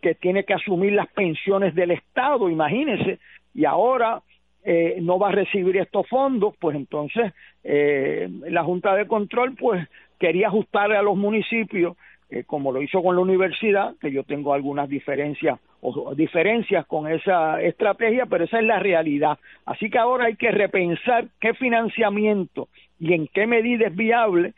que 0.00 0.14
tiene 0.14 0.44
que 0.44 0.54
asumir 0.54 0.92
las 0.92 1.08
pensiones 1.08 1.74
del 1.74 1.90
Estado, 1.90 2.48
imagínense, 2.48 3.18
y 3.54 3.64
ahora 3.64 4.22
eh, 4.64 4.98
no 5.00 5.18
va 5.18 5.28
a 5.28 5.32
recibir 5.32 5.76
estos 5.76 6.06
fondos, 6.08 6.54
pues 6.58 6.76
entonces 6.76 7.32
eh, 7.64 8.28
la 8.48 8.64
Junta 8.64 8.94
de 8.94 9.06
Control 9.06 9.54
pues 9.54 9.88
quería 10.18 10.48
ajustarle 10.48 10.96
a 10.96 11.02
los 11.02 11.16
municipios, 11.16 11.96
eh, 12.28 12.44
como 12.44 12.72
lo 12.72 12.82
hizo 12.82 13.02
con 13.02 13.16
la 13.16 13.22
universidad, 13.22 13.94
que 14.00 14.12
yo 14.12 14.24
tengo 14.24 14.52
algunas 14.52 14.88
diferencias 14.88 15.58
o 15.80 16.14
diferencias 16.14 16.84
con 16.86 17.10
esa 17.10 17.62
estrategia, 17.62 18.26
pero 18.26 18.44
esa 18.44 18.58
es 18.58 18.64
la 18.64 18.80
realidad. 18.80 19.38
Así 19.64 19.88
que 19.88 19.98
ahora 19.98 20.26
hay 20.26 20.34
que 20.34 20.50
repensar 20.50 21.28
qué 21.40 21.54
financiamiento 21.54 22.68
y 22.98 23.14
en 23.14 23.28
qué 23.28 23.46
medida 23.46 23.86
es 23.86 23.94
viable. 23.94 24.54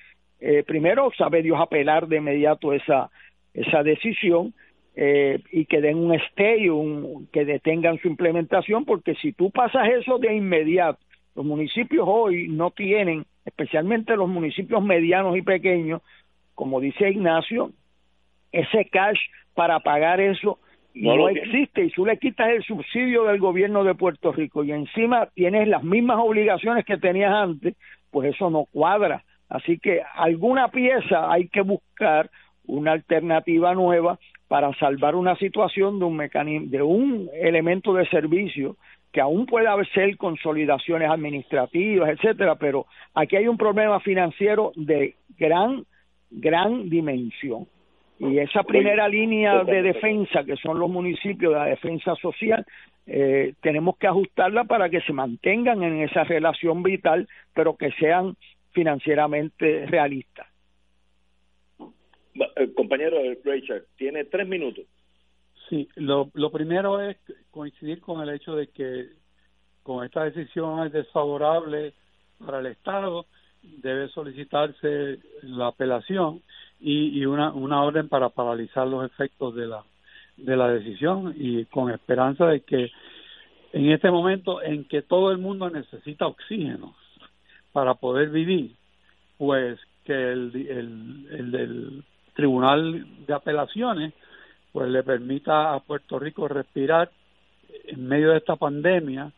primero, 0.66 1.10
sabe 1.16 1.42
Dios 1.42 1.60
apelar 1.60 2.08
de 2.08 2.16
inmediato 2.16 2.72
esa, 2.72 3.10
esa 3.52 3.82
decisión 3.82 4.54
eh, 4.96 5.40
y 5.52 5.66
que 5.66 5.80
den 5.80 5.98
un 5.98 6.14
stay, 6.14 6.68
un, 6.68 7.28
que 7.32 7.44
detengan 7.44 7.98
su 7.98 8.08
implementación, 8.08 8.84
porque 8.84 9.14
si 9.16 9.32
tú 9.32 9.50
pasas 9.50 9.88
eso 9.88 10.18
de 10.18 10.34
inmediato, 10.34 10.98
los 11.34 11.46
municipios 11.46 12.04
hoy 12.08 12.48
no 12.48 12.70
tienen, 12.70 13.24
especialmente 13.44 14.16
los 14.16 14.28
municipios 14.28 14.82
medianos 14.82 15.36
y 15.36 15.42
pequeños, 15.42 16.02
como 16.54 16.80
dice 16.80 17.10
Ignacio, 17.10 17.70
ese 18.52 18.86
cash 18.86 19.18
para 19.54 19.80
pagar 19.80 20.20
eso 20.20 20.58
no, 20.94 21.28
existe 21.28 21.84
y 21.84 21.90
tú 21.90 22.04
le 22.04 22.18
quitas 22.18 22.48
el 22.50 22.62
subsidio 22.64 23.24
del 23.24 23.38
gobierno 23.38 23.84
de 23.84 23.94
Puerto 23.94 24.32
Rico 24.32 24.64
y 24.64 24.72
encima 24.72 25.26
tienes 25.34 25.68
las 25.68 25.84
mismas 25.84 26.18
obligaciones 26.18 26.84
que 26.84 26.96
tenías 26.96 27.32
antes, 27.32 27.76
pues 28.10 28.34
eso 28.34 28.50
no 28.50 28.64
cuadra. 28.64 29.24
Así 29.48 29.78
que 29.78 30.02
alguna 30.14 30.68
pieza 30.68 31.30
hay 31.30 31.48
que 31.48 31.62
buscar 31.62 32.30
una 32.66 32.92
alternativa 32.92 33.74
nueva 33.74 34.18
para 34.50 34.74
salvar 34.80 35.14
una 35.14 35.36
situación 35.36 36.00
de 36.00 36.06
un 36.06 36.16
mecanismo, 36.16 36.66
de 36.70 36.82
un 36.82 37.30
elemento 37.32 37.94
de 37.94 38.04
servicio 38.08 38.74
que 39.12 39.20
aún 39.20 39.46
puede 39.46 39.68
ser 39.94 40.16
consolidaciones 40.16 41.08
administrativas, 41.08 42.10
etcétera, 42.10 42.56
pero 42.56 42.86
aquí 43.14 43.36
hay 43.36 43.46
un 43.46 43.56
problema 43.56 44.00
financiero 44.00 44.72
de 44.74 45.14
gran, 45.38 45.84
gran 46.32 46.90
dimensión. 46.90 47.68
Y 48.18 48.38
esa 48.38 48.64
primera 48.64 49.06
línea 49.06 49.62
de 49.62 49.82
defensa, 49.82 50.42
que 50.42 50.56
son 50.56 50.80
los 50.80 50.90
municipios 50.90 51.52
de 51.52 51.58
la 51.60 51.66
defensa 51.66 52.16
social, 52.16 52.66
eh, 53.06 53.54
tenemos 53.60 53.98
que 53.98 54.08
ajustarla 54.08 54.64
para 54.64 54.90
que 54.90 55.00
se 55.02 55.12
mantengan 55.12 55.84
en 55.84 56.02
esa 56.02 56.24
relación 56.24 56.82
vital, 56.82 57.28
pero 57.54 57.76
que 57.76 57.92
sean 57.92 58.34
financieramente 58.72 59.86
realistas. 59.86 60.49
Eh, 62.34 62.72
compañero 62.74 63.18
Richard, 63.44 63.84
tiene 63.96 64.24
tres 64.24 64.46
minutos. 64.46 64.84
Sí, 65.68 65.88
lo, 65.96 66.30
lo 66.34 66.50
primero 66.50 67.00
es 67.00 67.16
coincidir 67.50 68.00
con 68.00 68.20
el 68.22 68.34
hecho 68.34 68.54
de 68.56 68.68
que 68.68 69.08
con 69.82 70.04
esta 70.04 70.24
decisión 70.24 70.86
es 70.86 70.92
desfavorable 70.92 71.94
para 72.44 72.60
el 72.60 72.66
Estado, 72.66 73.26
debe 73.62 74.08
solicitarse 74.08 75.18
la 75.42 75.68
apelación 75.68 76.42
y, 76.80 77.18
y 77.18 77.26
una, 77.26 77.52
una 77.52 77.82
orden 77.82 78.08
para 78.08 78.30
paralizar 78.30 78.86
los 78.86 79.04
efectos 79.04 79.54
de 79.54 79.66
la 79.66 79.84
de 80.36 80.56
la 80.56 80.68
decisión 80.68 81.34
y 81.36 81.66
con 81.66 81.90
esperanza 81.90 82.46
de 82.46 82.60
que 82.62 82.90
en 83.72 83.90
este 83.90 84.10
momento 84.10 84.62
en 84.62 84.84
que 84.84 85.02
todo 85.02 85.30
el 85.30 85.38
mundo 85.38 85.68
necesita 85.68 86.26
oxígeno 86.26 86.94
para 87.72 87.94
poder 87.94 88.30
vivir, 88.30 88.74
pues 89.36 89.78
que 90.04 90.12
el, 90.14 90.50
el, 90.54 91.28
el 91.30 91.50
del 91.50 92.04
Tribunal 92.40 93.06
de 93.26 93.34
Apelaciones 93.34 94.14
pues 94.72 94.88
le 94.88 95.02
permita 95.02 95.74
a 95.74 95.80
Puerto 95.80 96.18
Rico 96.18 96.48
respirar 96.48 97.10
en 97.84 98.08
medio 98.08 98.30
de 98.30 98.38
esta 98.38 98.56
pandemia 98.56 99.30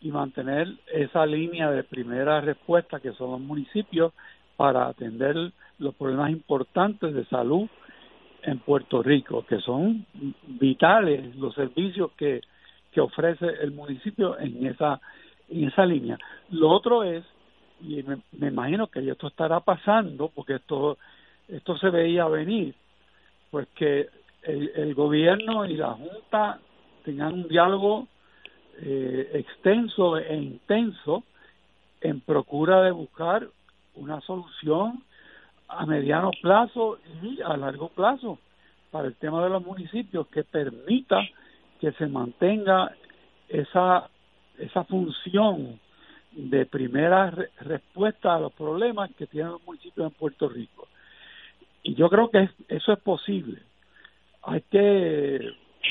y 0.00 0.12
mantener 0.12 0.68
esa 0.92 1.26
línea 1.26 1.72
de 1.72 1.82
primera 1.82 2.40
respuesta 2.40 3.00
que 3.00 3.12
son 3.14 3.32
los 3.32 3.40
municipios 3.40 4.12
para 4.56 4.86
atender 4.86 5.34
los 5.80 5.94
problemas 5.96 6.30
importantes 6.30 7.12
de 7.12 7.24
salud 7.24 7.68
en 8.44 8.60
Puerto 8.60 9.02
Rico, 9.02 9.44
que 9.46 9.58
son 9.58 10.06
vitales 10.46 11.34
los 11.34 11.56
servicios 11.56 12.12
que, 12.16 12.40
que 12.92 13.00
ofrece 13.00 13.46
el 13.62 13.72
municipio 13.72 14.38
en 14.38 14.64
esa, 14.64 15.00
en 15.48 15.64
esa 15.64 15.84
línea. 15.84 16.18
Lo 16.50 16.70
otro 16.70 17.02
es, 17.02 17.24
y 17.80 18.00
me, 18.04 18.18
me 18.30 18.46
imagino 18.46 18.86
que 18.86 19.00
esto 19.10 19.26
estará 19.26 19.58
pasando, 19.58 20.30
porque 20.32 20.54
esto, 20.54 20.98
esto 21.48 21.76
se 21.78 21.90
veía 21.90 22.26
venir, 22.26 22.74
pues 23.50 23.68
que 23.74 24.08
el, 24.42 24.70
el 24.74 24.94
gobierno 24.94 25.64
y 25.66 25.76
la 25.76 25.92
Junta 25.92 26.60
tengan 27.04 27.34
un 27.34 27.48
diálogo 27.48 28.08
eh, 28.78 29.30
extenso 29.34 30.18
e 30.18 30.34
intenso 30.34 31.22
en 32.00 32.20
procura 32.20 32.82
de 32.82 32.90
buscar 32.90 33.46
una 33.94 34.20
solución 34.22 35.04
a 35.68 35.86
mediano 35.86 36.30
plazo 36.42 36.98
y 37.22 37.40
a 37.40 37.56
largo 37.56 37.88
plazo 37.88 38.38
para 38.90 39.08
el 39.08 39.14
tema 39.14 39.42
de 39.44 39.50
los 39.50 39.64
municipios 39.64 40.26
que 40.28 40.44
permita 40.44 41.20
que 41.80 41.92
se 41.92 42.06
mantenga 42.06 42.92
esa 43.48 44.08
esa 44.58 44.84
función 44.84 45.80
de 46.32 46.66
primera 46.66 47.30
respuesta 47.60 48.34
a 48.34 48.40
los 48.40 48.52
problemas 48.52 49.10
que 49.16 49.26
tienen 49.26 49.52
los 49.52 49.64
municipios 49.64 50.06
en 50.06 50.18
Puerto 50.18 50.48
Rico. 50.48 50.88
Y 51.84 51.94
yo 51.94 52.08
creo 52.08 52.30
que 52.30 52.48
eso 52.68 52.92
es 52.92 52.98
posible. 53.00 53.60
Hay 54.42 54.62
que 54.62 55.38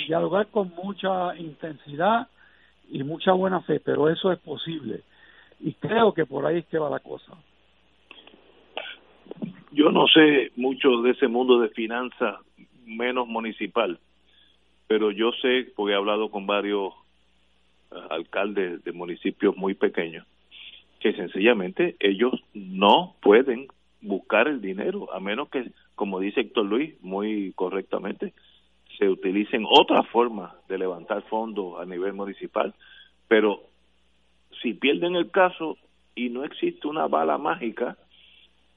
dialogar 0.07 0.48
con 0.48 0.74
mucha 0.76 1.38
intensidad 1.38 2.28
y 2.90 3.03
mucha 3.03 3.32
buena 3.32 3.61
fe, 3.61 3.80
pero 3.80 4.10
eso 4.10 4.32
es 4.32 4.40
posible. 4.40 5.02
Y 5.60 5.74
creo 5.76 6.14
que 6.14 6.26
por 6.26 6.45
ahí 6.45 6.57
es 6.57 6.65
que 6.65 6.80
va 6.80 6.90
la 6.90 6.99
cosa. 6.99 7.34
Yo 9.72 9.91
no 9.91 10.07
sé 10.07 10.52
mucho 10.56 11.02
de 11.03 11.11
ese 11.11 11.28
mundo 11.28 11.60
de 11.60 11.70
finanzas, 11.70 12.38
menos 12.86 13.28
municipal, 13.28 13.99
pero 14.88 15.11
yo 15.11 15.32
sé, 15.41 15.72
porque 15.76 15.94
he 15.94 15.95
hablado 15.95 16.30
con 16.30 16.48
varios 16.48 16.94
eh, 17.91 17.95
alcaldes 18.10 18.84
de 18.84 18.91
municipios 18.91 19.56
muy 19.56 19.76
pequeños, 19.76 20.26
que 20.99 21.14
sencillamente 21.14 21.95
ellos 21.99 22.34
no 22.53 23.15
pueden 23.22 23.68
buscar 24.02 24.48
el 24.48 24.60
dinero, 24.61 25.11
a 25.14 25.20
menos 25.20 25.49
que, 25.49 25.72
como 25.95 26.20
dice 26.20 26.41
Héctor 26.41 26.65
Luis 26.65 26.95
muy 27.02 27.53
correctamente, 27.53 28.34
se 28.98 29.10
utilicen 29.10 29.65
otras 29.68 30.07
formas 30.07 30.53
de 30.68 30.78
levantar 30.78 31.24
fondos 31.24 31.80
a 31.80 31.86
nivel 31.86 32.14
municipal, 32.14 32.74
pero 33.28 33.61
si 34.61 34.74
pierden 34.74 35.15
el 35.15 35.32
caso 35.32 35.78
y 36.15 36.30
no 36.30 36.44
existe 36.44 36.88
una 36.88 37.07
bala 37.07 37.38
mágica, 37.38 37.98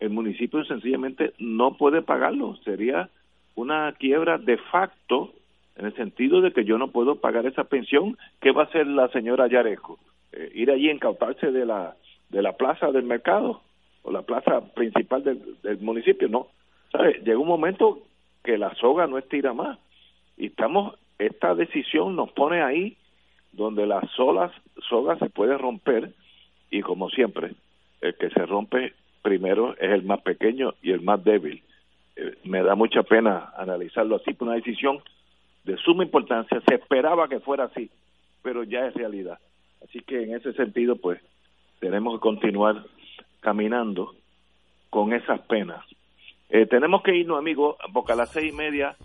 el 0.01 0.11
municipio 0.11 0.65
sencillamente 0.65 1.33
no 1.39 1.77
puede 1.77 2.03
pagarlo. 2.03 2.57
Sería 2.65 3.09
una 3.55 3.93
quiebra 3.93 4.39
de 4.39 4.59
facto 4.59 5.33
en 5.77 5.87
el 5.87 5.95
sentido 5.95 6.41
de 6.41 6.53
que 6.53 6.65
yo 6.65 6.79
no 6.79 6.89
puedo 6.89 7.17
pagar 7.17 7.47
esa 7.47 7.65
pensión. 7.65 8.17
¿Qué 8.41 8.53
va 8.53 8.63
a 8.63 8.67
hacer 8.67 8.87
la 8.87 9.09
señora 9.09 9.49
Yarejo? 9.49 9.99
Eh, 10.33 10.53
¿Ir 10.55 10.71
allí 10.71 10.89
a 10.89 10.95
incautarse 10.95 11.51
de 11.51 11.67
la, 11.67 11.97
de 12.31 12.43
la 12.43 12.57
plaza 12.57 12.91
del 12.91 13.05
mercado 13.05 13.63
o 14.03 14.11
la 14.11 14.23
plaza 14.23 14.61
principal 14.75 15.23
del, 15.25 15.61
del 15.63 15.79
municipio? 15.79 16.29
No. 16.29 16.49
Llega 17.25 17.39
un 17.39 17.49
momento 17.49 18.03
que 18.43 18.59
la 18.59 18.75
soga 18.77 19.07
no 19.07 19.19
estira 19.19 19.53
más. 19.53 19.79
Y 20.37 20.47
estamos 20.47 20.95
esta 21.19 21.55
decisión 21.55 22.15
nos 22.15 22.31
pone 22.33 22.63
ahí 22.63 22.97
donde 23.53 23.87
las 23.87 24.09
solas 24.11 24.53
sogas 24.89 25.19
se 25.19 25.31
puede 25.31 25.57
romper. 25.57 26.13
Y 26.71 26.83
como 26.83 27.09
siempre 27.11 27.55
el 28.01 28.15
que 28.17 28.31
se 28.31 28.45
rompe 28.47 28.95
primero 29.23 29.75
es 29.79 29.91
el 29.91 30.03
más 30.03 30.21
pequeño 30.21 30.75
y 30.83 30.93
el 30.93 31.01
más 31.01 31.23
débil. 31.25 31.63
Eh, 32.17 32.37
me 32.45 32.63
da 32.63 32.75
mucha 32.75 33.03
pena 33.03 33.53
analizarlo 33.57 34.17
así 34.17 34.37
una 34.41 34.55
decisión 34.55 35.01
de 35.65 35.77
suma 35.79 36.05
importancia 36.05 36.63
se 36.67 36.77
esperaba 36.77 37.29
que 37.29 37.41
fuera 37.41 37.65
así 37.65 37.91
pero 38.47 38.63
ya 38.63 38.87
es 38.87 38.95
realidad. 38.95 39.41
Así 39.83 39.99
que 40.03 40.23
en 40.23 40.37
ese 40.37 40.53
sentido 40.53 40.95
pues 40.95 41.21
tenemos 41.81 42.15
que 42.15 42.21
continuar 42.21 42.85
caminando 43.41 44.15
con 44.89 45.13
esas 45.13 45.41
penas 45.41 45.85
eh, 46.49 46.67
tenemos 46.67 47.03
que 47.03 47.17
irnos 47.17 47.39
amigos 47.39 47.77
porque 47.93 48.13
a 48.13 48.17
las 48.17 48.31
seis 48.31 48.53
y 48.53 48.57
media 48.57 48.97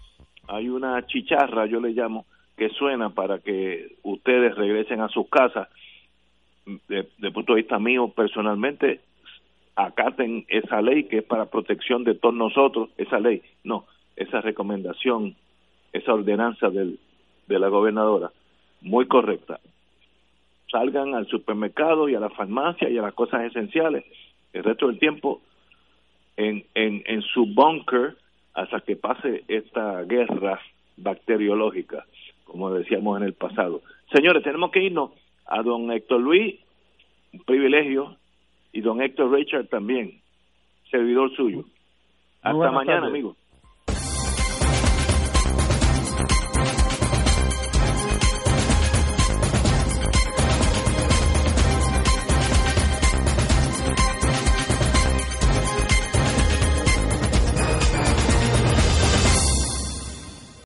hay 0.48 0.70
una 0.70 1.06
chicharra, 1.06 1.66
yo 1.66 1.80
le 1.80 1.92
llamo, 1.92 2.26
que 2.58 2.70
suena 2.70 3.10
para 3.10 3.40
que 3.40 3.96
ustedes 4.04 4.56
regresen 4.56 5.02
a 5.02 5.10
sus 5.10 5.30
casas. 5.30 5.68
De, 6.88 7.08
de 7.18 7.32
punto 7.32 7.54
de 7.54 7.62
vista 7.62 7.80
mío, 7.80 8.10
personalmente, 8.10 9.02
acaten 9.76 10.46
esa 10.48 10.82
ley 10.82 11.06
que 11.06 11.20
es 11.20 11.24
para 11.24 11.46
protección 11.48 12.04
de 12.04 12.16
todos 12.16 12.36
nosotros, 12.36 12.90
esa 12.98 13.20
ley, 13.20 13.42
no, 13.64 13.86
esa 14.16 14.42
recomendación, 14.42 15.36
esa 15.94 16.14
ordenanza 16.14 16.70
del, 16.70 17.00
de 17.48 17.60
la 17.60 17.68
gobernadora, 17.70 18.32
muy 18.82 19.08
correcta. 19.08 19.60
Salgan 20.72 21.16
al 21.16 21.28
supermercado 21.28 22.08
y 22.08 22.16
a 22.16 22.20
la 22.20 22.30
farmacia 22.30 22.90
y 22.90 22.98
a 22.98 23.02
las 23.02 23.14
cosas 23.14 23.44
esenciales. 23.44 24.06
El 24.54 24.64
resto 24.64 24.88
del 24.88 25.00
tiempo 25.00 25.42
en, 26.42 26.66
en, 26.74 27.04
en 27.06 27.22
su 27.22 27.46
bunker 27.46 28.18
hasta 28.54 28.82
que 28.82 28.96
pase 28.96 29.44
esta 29.48 30.04
guerra 30.04 30.60
bacteriológica, 30.98 32.06
como 32.46 32.72
decíamos 32.72 33.20
en 33.20 33.28
el 33.28 33.34
pasado. 33.34 33.82
Señores, 34.12 34.44
tenemos 34.44 34.72
que 34.72 34.84
irnos 34.84 35.12
a 35.46 35.62
don 35.62 35.92
Héctor 35.92 36.20
Luis, 36.20 36.56
un 37.34 37.42
privilegio, 37.42 38.16
y 38.74 38.82
don 38.82 39.02
Héctor 39.02 39.32
Richard 39.32 39.68
también, 39.68 40.20
servidor 40.90 41.34
suyo. 41.36 41.66
Hasta 42.42 42.72
mañana, 42.72 43.08
amigos. 43.08 43.38